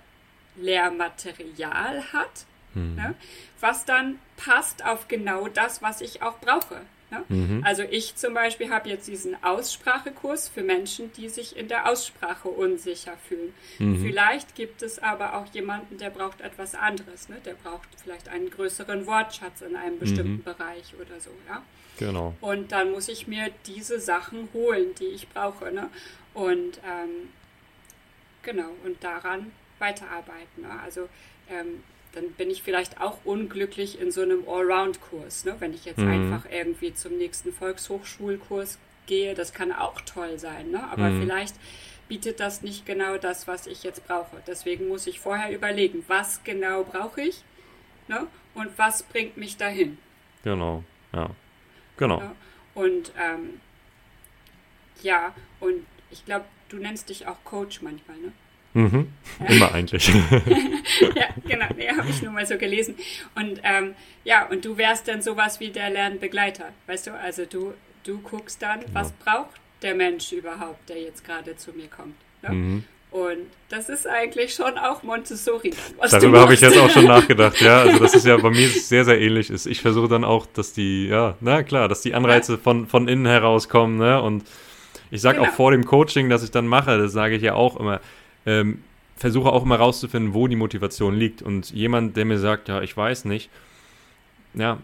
Lehrmaterial 0.56 2.12
hat, 2.12 2.46
Mhm. 2.74 2.94
ne, 2.96 3.14
was 3.60 3.84
dann 3.84 4.18
passt 4.36 4.84
auf 4.84 5.06
genau 5.08 5.46
das, 5.48 5.80
was 5.82 6.00
ich 6.00 6.22
auch 6.22 6.38
brauche. 6.40 6.80
Ne? 7.10 7.22
Mhm. 7.28 7.62
Also 7.64 7.82
ich 7.82 8.16
zum 8.16 8.34
Beispiel 8.34 8.70
habe 8.70 8.88
jetzt 8.88 9.06
diesen 9.06 9.40
Aussprachekurs 9.44 10.48
für 10.48 10.62
Menschen, 10.62 11.12
die 11.12 11.28
sich 11.28 11.56
in 11.56 11.68
der 11.68 11.88
Aussprache 11.88 12.48
unsicher 12.48 13.16
fühlen. 13.28 13.54
Mhm. 13.78 14.02
Vielleicht 14.02 14.56
gibt 14.56 14.82
es 14.82 15.00
aber 15.00 15.34
auch 15.36 15.46
jemanden, 15.52 15.98
der 15.98 16.10
braucht 16.10 16.40
etwas 16.40 16.74
anderes. 16.74 17.28
Ne? 17.28 17.36
Der 17.44 17.54
braucht 17.54 17.88
vielleicht 18.02 18.28
einen 18.28 18.50
größeren 18.50 19.06
Wortschatz 19.06 19.60
in 19.60 19.76
einem 19.76 19.98
bestimmten 20.00 20.36
Mhm. 20.38 20.42
Bereich 20.42 20.94
oder 21.00 21.20
so. 21.20 21.30
Ja? 21.48 21.62
Genau. 21.98 22.34
Und 22.40 22.72
dann 22.72 22.90
muss 22.90 23.08
ich 23.08 23.28
mir 23.28 23.50
diese 23.66 24.00
Sachen 24.00 24.48
holen, 24.52 24.94
die 24.98 25.04
ich 25.06 25.28
brauche. 25.28 25.70
Ne? 25.70 25.90
Und 26.34 26.80
ähm, 26.84 27.30
genau, 28.42 28.70
und 28.84 29.02
daran 29.02 29.52
weiterarbeiten. 29.78 30.62
Ne? 30.62 30.80
Also 30.82 31.08
ähm, 31.48 31.82
dann 32.12 32.30
bin 32.32 32.50
ich 32.50 32.62
vielleicht 32.62 33.00
auch 33.00 33.18
unglücklich 33.24 34.00
in 34.00 34.10
so 34.12 34.22
einem 34.22 34.48
Allround-Kurs. 34.48 35.44
Ne? 35.44 35.56
Wenn 35.58 35.74
ich 35.74 35.84
jetzt 35.84 35.98
Mhm. 35.98 36.08
einfach 36.08 36.50
irgendwie 36.50 36.94
zum 36.94 37.16
nächsten 37.18 37.52
Volkshochschulkurs 37.52 38.78
gehe, 39.06 39.34
das 39.34 39.52
kann 39.52 39.72
auch 39.72 40.00
toll 40.02 40.38
sein. 40.38 40.70
Ne? 40.70 40.82
Aber 40.90 41.10
Mhm. 41.10 41.20
vielleicht 41.22 41.56
bietet 42.08 42.38
das 42.40 42.62
nicht 42.62 42.86
genau 42.86 43.16
das, 43.16 43.48
was 43.48 43.66
ich 43.66 43.82
jetzt 43.82 44.06
brauche. 44.06 44.42
Deswegen 44.46 44.88
muss 44.88 45.06
ich 45.06 45.20
vorher 45.20 45.50
überlegen, 45.54 46.04
was 46.06 46.42
genau 46.44 46.84
brauche 46.84 47.22
ich 47.22 47.42
ne? 48.08 48.26
und 48.54 48.76
was 48.78 49.02
bringt 49.02 49.36
mich 49.36 49.56
dahin. 49.56 49.98
Genau. 50.42 50.84
Ja. 51.12 51.30
Genau. 51.96 52.22
Und 52.74 53.12
ähm, 53.18 53.60
ja, 55.02 55.34
und 55.60 55.86
ich 56.14 56.24
glaube, 56.24 56.44
du 56.68 56.76
nennst 56.76 57.08
dich 57.08 57.26
auch 57.26 57.42
Coach 57.44 57.82
manchmal, 57.82 58.16
ne? 58.18 58.32
Mhm. 58.74 59.08
Immer 59.48 59.72
eigentlich. 59.72 60.08
ja, 61.14 61.28
genau, 61.46 61.66
nee, 61.76 61.88
habe 61.88 62.08
ich 62.08 62.22
nur 62.22 62.32
mal 62.32 62.46
so 62.46 62.56
gelesen. 62.56 62.96
Und 63.36 63.60
ähm, 63.62 63.94
ja, 64.24 64.46
und 64.46 64.64
du 64.64 64.76
wärst 64.76 65.06
dann 65.06 65.22
sowas 65.22 65.60
wie 65.60 65.70
der 65.70 65.90
Lernbegleiter, 65.90 66.70
weißt 66.86 67.08
du? 67.08 67.14
Also 67.14 67.44
du, 67.44 67.74
du 68.04 68.18
guckst 68.18 68.62
dann, 68.62 68.80
was 68.92 69.12
braucht 69.12 69.60
der 69.82 69.94
Mensch 69.94 70.32
überhaupt, 70.32 70.88
der 70.88 71.00
jetzt 71.00 71.24
gerade 71.24 71.56
zu 71.56 71.72
mir 71.72 71.88
kommt. 71.88 72.16
Ne? 72.42 72.50
Mhm. 72.50 72.84
Und 73.12 73.46
das 73.68 73.88
ist 73.88 74.08
eigentlich 74.08 74.54
schon 74.54 74.76
auch 74.76 75.04
Montessori. 75.04 75.72
Darüber 76.10 76.40
habe 76.40 76.54
ich 76.54 76.60
jetzt 76.60 76.76
auch 76.76 76.90
schon 76.90 77.04
nachgedacht, 77.04 77.60
ja. 77.60 77.82
Also 77.82 78.00
das 78.00 78.14
ist 78.14 78.26
ja 78.26 78.36
bei 78.42 78.50
mir 78.50 78.68
sehr, 78.68 79.04
sehr 79.04 79.20
ähnlich 79.20 79.50
ist. 79.50 79.66
Ich 79.66 79.82
versuche 79.82 80.08
dann 80.08 80.24
auch, 80.24 80.46
dass 80.46 80.72
die, 80.72 81.06
ja, 81.06 81.36
na 81.40 81.62
klar, 81.62 81.86
dass 81.86 82.00
die 82.00 82.14
Anreize 82.14 82.58
von, 82.58 82.88
von 82.88 83.06
innen 83.06 83.26
herauskommen, 83.26 83.98
ne? 83.98 84.20
Und 84.20 84.42
ich 85.10 85.20
sage 85.20 85.38
Genau. 85.38 85.50
auch 85.50 85.54
vor 85.54 85.70
dem 85.70 85.84
Coaching, 85.84 86.28
das 86.28 86.42
ich 86.42 86.50
dann 86.50 86.66
mache, 86.66 86.98
das 86.98 87.12
sage 87.12 87.36
ich 87.36 87.42
ja 87.42 87.54
auch 87.54 87.76
immer, 87.78 88.00
ähm, 88.46 88.82
versuche 89.16 89.52
auch 89.52 89.64
immer 89.64 89.76
rauszufinden, 89.76 90.34
wo 90.34 90.48
die 90.48 90.56
Motivation 90.56 91.14
liegt. 91.14 91.40
Und 91.42 91.70
jemand, 91.70 92.16
der 92.16 92.24
mir 92.24 92.38
sagt, 92.38 92.68
ja, 92.68 92.82
ich 92.82 92.96
weiß 92.96 93.24
nicht, 93.26 93.48
ja, 94.54 94.78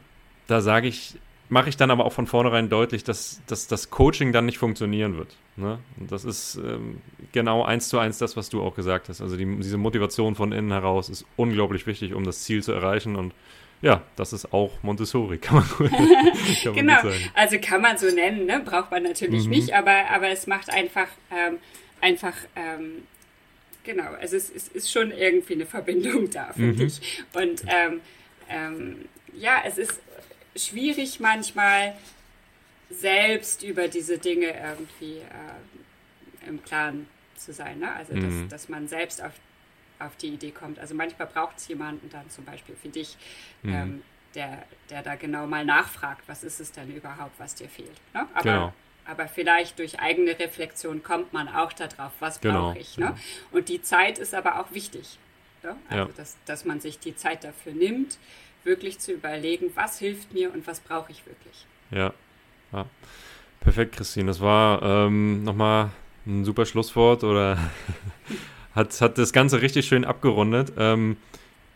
da 0.47 0.61
sage 0.61 0.89
ich, 0.89 1.15
mache 1.49 1.69
ich 1.69 1.77
dann 1.77 1.91
aber 1.91 2.05
auch 2.05 2.13
von 2.13 2.27
vornherein 2.27 2.69
deutlich, 2.69 3.03
dass, 3.03 3.41
dass 3.47 3.67
das 3.67 3.91
Coaching 3.91 4.33
dann 4.33 4.47
nicht 4.47 4.59
funktionieren 4.59 5.17
wird. 5.17 5.37
Ne? 5.57 5.79
Und 5.99 6.13
das 6.13 6.25
ist 6.25 6.57
ähm, 6.65 6.99
genau 7.33 7.65
eins 7.65 7.89
zu 7.89 7.99
eins 7.99 8.19
das, 8.19 8.37
was 8.37 8.49
du 8.51 8.63
auch 8.63 8.75
gesagt 8.77 9.09
hast. 9.09 9.21
Also 9.21 9.37
die, 9.37 9.57
diese 9.57 9.79
Motivation 9.79 10.37
von 10.37 10.53
innen 10.53 10.71
heraus 10.71 11.09
ist 11.09 11.25
unglaublich 11.37 11.87
wichtig, 11.87 12.15
um 12.15 12.25
das 12.25 12.43
Ziel 12.43 12.63
zu 12.63 12.73
erreichen. 12.73 13.17
Und 13.17 13.35
ja, 13.83 14.03
das 14.17 14.33
ist 14.33 14.53
auch 14.53 14.83
Montessori, 14.83 15.39
kann 15.39 15.57
man, 15.59 15.69
gut- 15.69 15.91
kann 15.91 16.05
man 16.05 16.75
Genau, 16.75 17.03
gut 17.03 17.13
sagen. 17.13 17.31
also 17.35 17.59
kann 17.61 17.81
man 17.81 17.97
so 17.99 18.07
nennen, 18.11 18.47
ne? 18.47 18.61
braucht 18.65 18.91
man 18.91 19.03
natürlich 19.05 19.45
Mhm. 19.45 19.51
nicht, 19.51 19.73
aber, 19.75 20.11
aber 20.11 20.29
es 20.29 20.47
macht 20.47 20.69
einfach, 20.71 21.09
ähm, 21.31 21.59
einfach, 22.01 22.35
ähm, 22.57 23.07
genau, 23.85 24.11
also 24.21 24.37
es, 24.37 24.51
es 24.51 24.69
ist 24.69 24.91
schon 24.93 25.11
irgendwie 25.13 25.55
eine 25.55 25.67
Verbindung 25.67 26.29
da, 26.31 26.53
finde 26.53 26.83
Mhm. 26.83 26.87
ich. 26.89 27.01
Und 27.33 27.63
ähm, 27.69 28.01
ähm, 28.49 29.05
ja, 29.35 29.63
es 29.67 29.79
ist 29.79 30.01
schwierig 30.57 31.21
manchmal 31.21 31.95
selbst 32.91 33.63
über 33.63 33.89
diese 33.89 34.19
Dinge 34.19 34.47
irgendwie 34.47 35.19
äh, 35.19 36.49
im 36.49 36.63
Klaren 36.65 37.07
zu 37.37 37.53
sein, 37.53 37.79
ne? 37.79 37.93
also 37.95 38.15
dass, 38.15 38.25
Mhm. 38.25 38.49
dass 38.49 38.69
man 38.69 38.89
selbst 38.89 39.23
auf 39.23 39.33
auf 40.01 40.17
die 40.17 40.29
Idee 40.29 40.51
kommt. 40.51 40.79
Also 40.79 40.95
manchmal 40.95 41.29
braucht 41.29 41.59
es 41.59 41.69
jemanden 41.69 42.09
dann 42.11 42.29
zum 42.31 42.45
Beispiel 42.45 42.75
für 42.77 42.89
dich, 42.89 43.17
Mhm. 43.63 43.73
ähm, 43.73 44.03
der, 44.35 44.63
der 44.91 45.03
da 45.03 45.17
genau 45.17 45.47
mal 45.47 45.65
nachfragt, 45.65 46.23
was 46.27 46.45
ist 46.45 46.61
es 46.61 46.73
denn 46.73 46.91
überhaupt, 46.95 47.33
was 47.39 47.55
dir 47.55 47.69
fehlt. 47.69 47.91
Ne? 48.15 48.27
Aber, 48.35 48.43
Genau. 48.43 48.73
aber 49.07 49.27
vielleicht 49.29 49.79
durch 49.79 49.99
eigene 50.01 50.39
Reflexion 50.39 51.03
kommt 51.03 51.33
man 51.33 51.49
auch 51.49 51.73
darauf, 51.73 52.13
was 52.21 52.41
Genau, 52.41 52.69
brauche 52.69 52.79
ich. 52.79 52.97
Ne? 52.99 53.17
Und 53.51 53.69
die 53.69 53.83
Zeit 53.83 54.19
ist 54.19 54.35
aber 54.35 54.61
auch 54.61 54.71
wichtig. 54.73 55.19
Ne? 55.63 55.77
Also 55.89 56.09
Ja. 56.09 56.15
dass, 56.17 56.37
dass 56.47 56.65
man 56.65 56.81
sich 56.81 56.99
die 57.01 57.17
Zeit 57.17 57.43
dafür 57.45 57.73
nimmt, 57.73 58.19
wirklich 58.63 58.99
zu 59.01 59.13
überlegen, 59.13 59.73
was 59.75 59.99
hilft 59.99 60.33
mir 60.33 60.53
und 60.53 60.67
was 60.67 60.81
brauche 60.81 61.11
ich 61.11 61.27
wirklich. 61.27 61.67
Ja. 61.91 62.13
ja. 62.73 62.87
Perfekt, 63.61 63.97
Christine. 63.97 64.27
Das 64.27 64.41
war 64.41 64.83
ähm, 64.83 65.43
nochmal 65.45 65.91
ein 66.27 66.45
super 66.45 66.67
Schlusswort 66.67 67.25
oder 67.25 67.59
hat, 68.75 69.01
hat 69.01 69.19
das 69.19 69.33
Ganze 69.33 69.63
richtig 69.63 69.87
schön 69.87 70.05
abgerundet. 70.05 70.73
Ähm, 70.79 71.17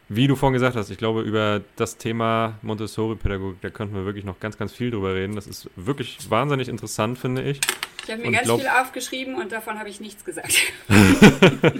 wie 0.08 0.26
du 0.26 0.36
vorhin 0.36 0.52
gesagt 0.52 0.76
hast, 0.76 0.90
ich 0.90 0.98
glaube, 0.98 1.22
über 1.22 1.62
das 1.76 1.96
Thema 1.96 2.58
Montessori-Pädagogik, 2.62 3.60
da 3.62 3.70
könnten 3.70 3.94
wir 3.94 4.04
wirklich 4.04 4.24
noch 4.24 4.38
ganz, 4.38 4.58
ganz 4.58 4.72
viel 4.72 4.90
drüber 4.90 5.14
reden. 5.14 5.34
Das 5.34 5.46
ist 5.46 5.70
wirklich 5.76 6.18
wahnsinnig 6.28 6.68
interessant, 6.68 7.18
finde 7.18 7.42
ich. 7.42 7.60
Ich 8.04 8.10
habe 8.10 8.20
mir 8.20 8.26
Und 8.28 8.32
ganz 8.34 8.44
glaub- 8.44 8.60
viel 8.60 8.68
aufgeschrieben 8.68 9.36
und 9.36 9.50
davon 9.50 9.78
habe 9.78 9.88
ich 9.88 10.00
nichts 10.00 10.24
gesagt. 10.24 10.54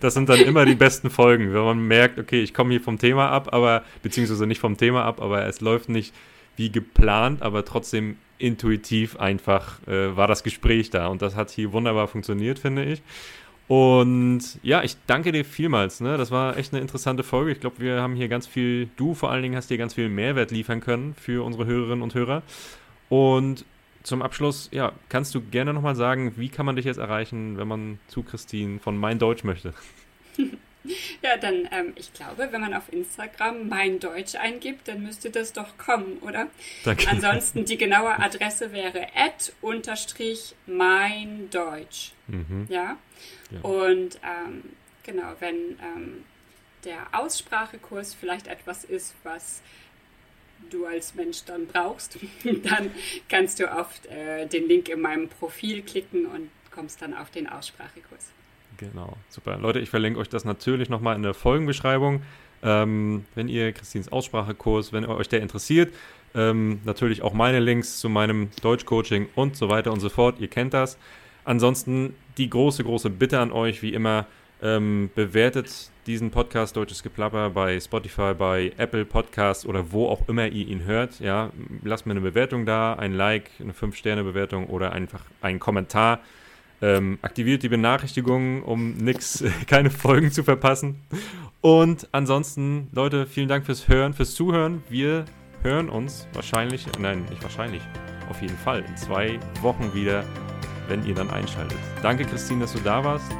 Das 0.00 0.14
sind 0.14 0.28
dann 0.28 0.40
immer 0.40 0.64
die 0.64 0.74
besten 0.74 1.10
Folgen, 1.10 1.52
wenn 1.52 1.62
man 1.62 1.78
merkt, 1.78 2.18
okay, 2.18 2.42
ich 2.42 2.54
komme 2.54 2.70
hier 2.70 2.80
vom 2.80 2.98
Thema 2.98 3.30
ab, 3.30 3.52
aber, 3.52 3.82
beziehungsweise 4.02 4.46
nicht 4.46 4.60
vom 4.60 4.76
Thema 4.76 5.04
ab, 5.04 5.20
aber 5.20 5.46
es 5.46 5.60
läuft 5.60 5.88
nicht 5.88 6.14
wie 6.56 6.70
geplant, 6.70 7.42
aber 7.42 7.64
trotzdem 7.64 8.16
intuitiv 8.38 9.16
einfach 9.18 9.78
äh, 9.88 10.14
war 10.16 10.28
das 10.28 10.42
Gespräch 10.42 10.90
da 10.90 11.06
und 11.08 11.22
das 11.22 11.34
hat 11.34 11.50
hier 11.50 11.72
wunderbar 11.72 12.08
funktioniert, 12.08 12.58
finde 12.58 12.84
ich. 12.84 13.02
Und 13.68 14.42
ja, 14.62 14.82
ich 14.84 14.96
danke 15.06 15.32
dir 15.32 15.44
vielmals. 15.44 16.00
Ne? 16.00 16.16
Das 16.16 16.30
war 16.30 16.56
echt 16.56 16.72
eine 16.72 16.80
interessante 16.80 17.24
Folge. 17.24 17.50
Ich 17.50 17.60
glaube, 17.60 17.80
wir 17.80 18.00
haben 18.00 18.14
hier 18.14 18.28
ganz 18.28 18.46
viel, 18.46 18.88
du 18.96 19.14
vor 19.14 19.30
allen 19.30 19.42
Dingen 19.42 19.56
hast 19.56 19.68
hier 19.68 19.78
ganz 19.78 19.94
viel 19.94 20.08
Mehrwert 20.08 20.52
liefern 20.52 20.80
können 20.80 21.14
für 21.14 21.44
unsere 21.44 21.66
Hörerinnen 21.66 22.02
und 22.02 22.14
Hörer. 22.14 22.42
Und 23.08 23.64
zum 24.04 24.22
Abschluss, 24.22 24.68
ja, 24.72 24.92
kannst 25.08 25.34
du 25.34 25.40
gerne 25.40 25.74
nochmal 25.74 25.96
sagen, 25.96 26.34
wie 26.36 26.48
kann 26.48 26.64
man 26.64 26.76
dich 26.76 26.84
jetzt 26.84 26.98
erreichen, 26.98 27.58
wenn 27.58 27.66
man 27.66 27.98
zu 28.06 28.22
Christine 28.22 28.78
von 28.78 28.96
Mein 28.96 29.18
Deutsch 29.18 29.42
möchte? 29.42 29.74
Ja, 31.22 31.36
dann, 31.36 31.68
ähm, 31.72 31.92
ich 31.96 32.12
glaube, 32.12 32.48
wenn 32.50 32.60
man 32.60 32.74
auf 32.74 32.92
Instagram 32.92 33.68
mein 33.68 33.98
Deutsch 33.98 34.34
eingibt, 34.34 34.88
dann 34.88 35.02
müsste 35.02 35.30
das 35.30 35.52
doch 35.52 35.76
kommen, 35.78 36.18
oder? 36.20 36.48
Danke. 36.84 37.08
Ansonsten 37.08 37.64
die 37.64 37.76
genaue 37.76 38.18
Adresse 38.18 38.72
wäre 38.72 39.06
at 39.14 39.52
unterstrich 39.60 40.54
mein 40.66 41.48
Deutsch. 41.50 42.12
Mhm. 42.26 42.66
Ja. 42.68 42.96
Ja. 43.50 43.60
Und 43.60 44.18
ähm, 44.22 44.62
genau, 45.02 45.34
wenn 45.40 45.78
ähm, 45.82 46.24
der 46.84 47.06
Aussprachekurs 47.12 48.14
vielleicht 48.14 48.46
etwas 48.46 48.84
ist, 48.84 49.14
was 49.22 49.62
du 50.70 50.86
als 50.86 51.14
Mensch 51.14 51.44
dann 51.44 51.66
brauchst, 51.66 52.18
dann 52.44 52.90
kannst 53.28 53.60
du 53.60 53.72
auf 53.72 53.88
äh, 54.08 54.46
den 54.46 54.68
Link 54.68 54.88
in 54.88 55.00
meinem 55.00 55.28
Profil 55.28 55.82
klicken 55.82 56.26
und 56.26 56.50
kommst 56.70 57.02
dann 57.02 57.14
auf 57.14 57.30
den 57.30 57.48
Aussprachekurs. 57.48 58.32
Genau, 58.76 59.16
super. 59.28 59.58
Leute, 59.58 59.80
ich 59.80 59.90
verlinke 59.90 60.18
euch 60.18 60.28
das 60.28 60.44
natürlich 60.44 60.88
nochmal 60.88 61.16
in 61.16 61.22
der 61.22 61.34
Folgenbeschreibung. 61.34 62.22
Ähm, 62.62 63.24
wenn 63.34 63.48
ihr 63.48 63.72
Christins 63.72 64.10
Aussprachekurs, 64.10 64.92
wenn 64.92 65.04
euch 65.06 65.28
der 65.28 65.42
interessiert, 65.42 65.92
ähm, 66.34 66.80
natürlich 66.84 67.22
auch 67.22 67.32
meine 67.32 67.60
Links 67.60 67.98
zu 67.98 68.08
meinem 68.08 68.50
Deutschcoaching 68.62 69.28
und 69.34 69.56
so 69.56 69.68
weiter 69.68 69.92
und 69.92 70.00
so 70.00 70.08
fort. 70.08 70.36
Ihr 70.40 70.48
kennt 70.48 70.74
das. 70.74 70.98
Ansonsten 71.44 72.14
die 72.38 72.50
große, 72.50 72.82
große 72.84 73.10
Bitte 73.10 73.38
an 73.38 73.52
euch, 73.52 73.82
wie 73.82 73.94
immer, 73.94 74.26
ähm, 74.62 75.10
bewertet 75.14 75.90
diesen 76.06 76.30
Podcast 76.30 76.76
Deutsches 76.76 77.02
Geplapper 77.02 77.50
bei 77.50 77.78
Spotify, 77.80 78.32
bei 78.36 78.72
Apple 78.76 79.04
Podcasts 79.04 79.66
oder 79.66 79.92
wo 79.92 80.08
auch 80.08 80.28
immer 80.28 80.46
ihr 80.46 80.66
ihn 80.66 80.84
hört. 80.84 81.20
Ja, 81.20 81.50
lasst 81.82 82.06
mir 82.06 82.12
eine 82.12 82.20
Bewertung 82.20 82.64
da, 82.64 82.94
ein 82.94 83.12
Like, 83.12 83.50
eine 83.60 83.72
5-Sterne-Bewertung 83.72 84.66
oder 84.66 84.92
einfach 84.92 85.22
einen 85.40 85.58
Kommentar. 85.58 86.20
Ähm, 86.86 87.18
aktiviert 87.20 87.64
die 87.64 87.68
Benachrichtigungen, 87.68 88.62
um 88.62 88.96
nix, 88.96 89.42
keine 89.66 89.90
Folgen 89.90 90.30
zu 90.30 90.44
verpassen. 90.44 91.02
Und 91.60 92.08
ansonsten, 92.12 92.86
Leute, 92.92 93.26
vielen 93.26 93.48
Dank 93.48 93.66
fürs 93.66 93.88
Hören, 93.88 94.14
fürs 94.14 94.36
Zuhören. 94.36 94.84
Wir 94.88 95.24
hören 95.64 95.88
uns 95.88 96.28
wahrscheinlich, 96.32 96.86
nein, 97.00 97.24
nicht 97.28 97.42
wahrscheinlich, 97.42 97.82
auf 98.30 98.40
jeden 98.40 98.56
Fall 98.58 98.84
in 98.86 98.96
zwei 98.96 99.40
Wochen 99.62 99.92
wieder, 99.94 100.22
wenn 100.86 101.04
ihr 101.04 101.14
dann 101.16 101.28
einschaltet. 101.28 101.78
Danke, 102.02 102.24
Christine, 102.24 102.60
dass 102.60 102.72
du 102.72 102.78
da 102.78 103.02
warst. 103.02 103.32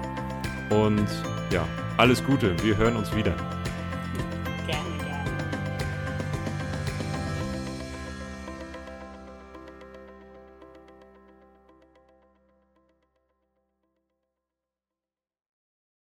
Und 0.71 1.07
ja, 1.53 1.65
alles 1.99 2.25
Gute. 2.25 2.61
Wir 2.65 2.77
hören 2.77 2.97
uns 2.97 3.15
wieder. 3.15 3.37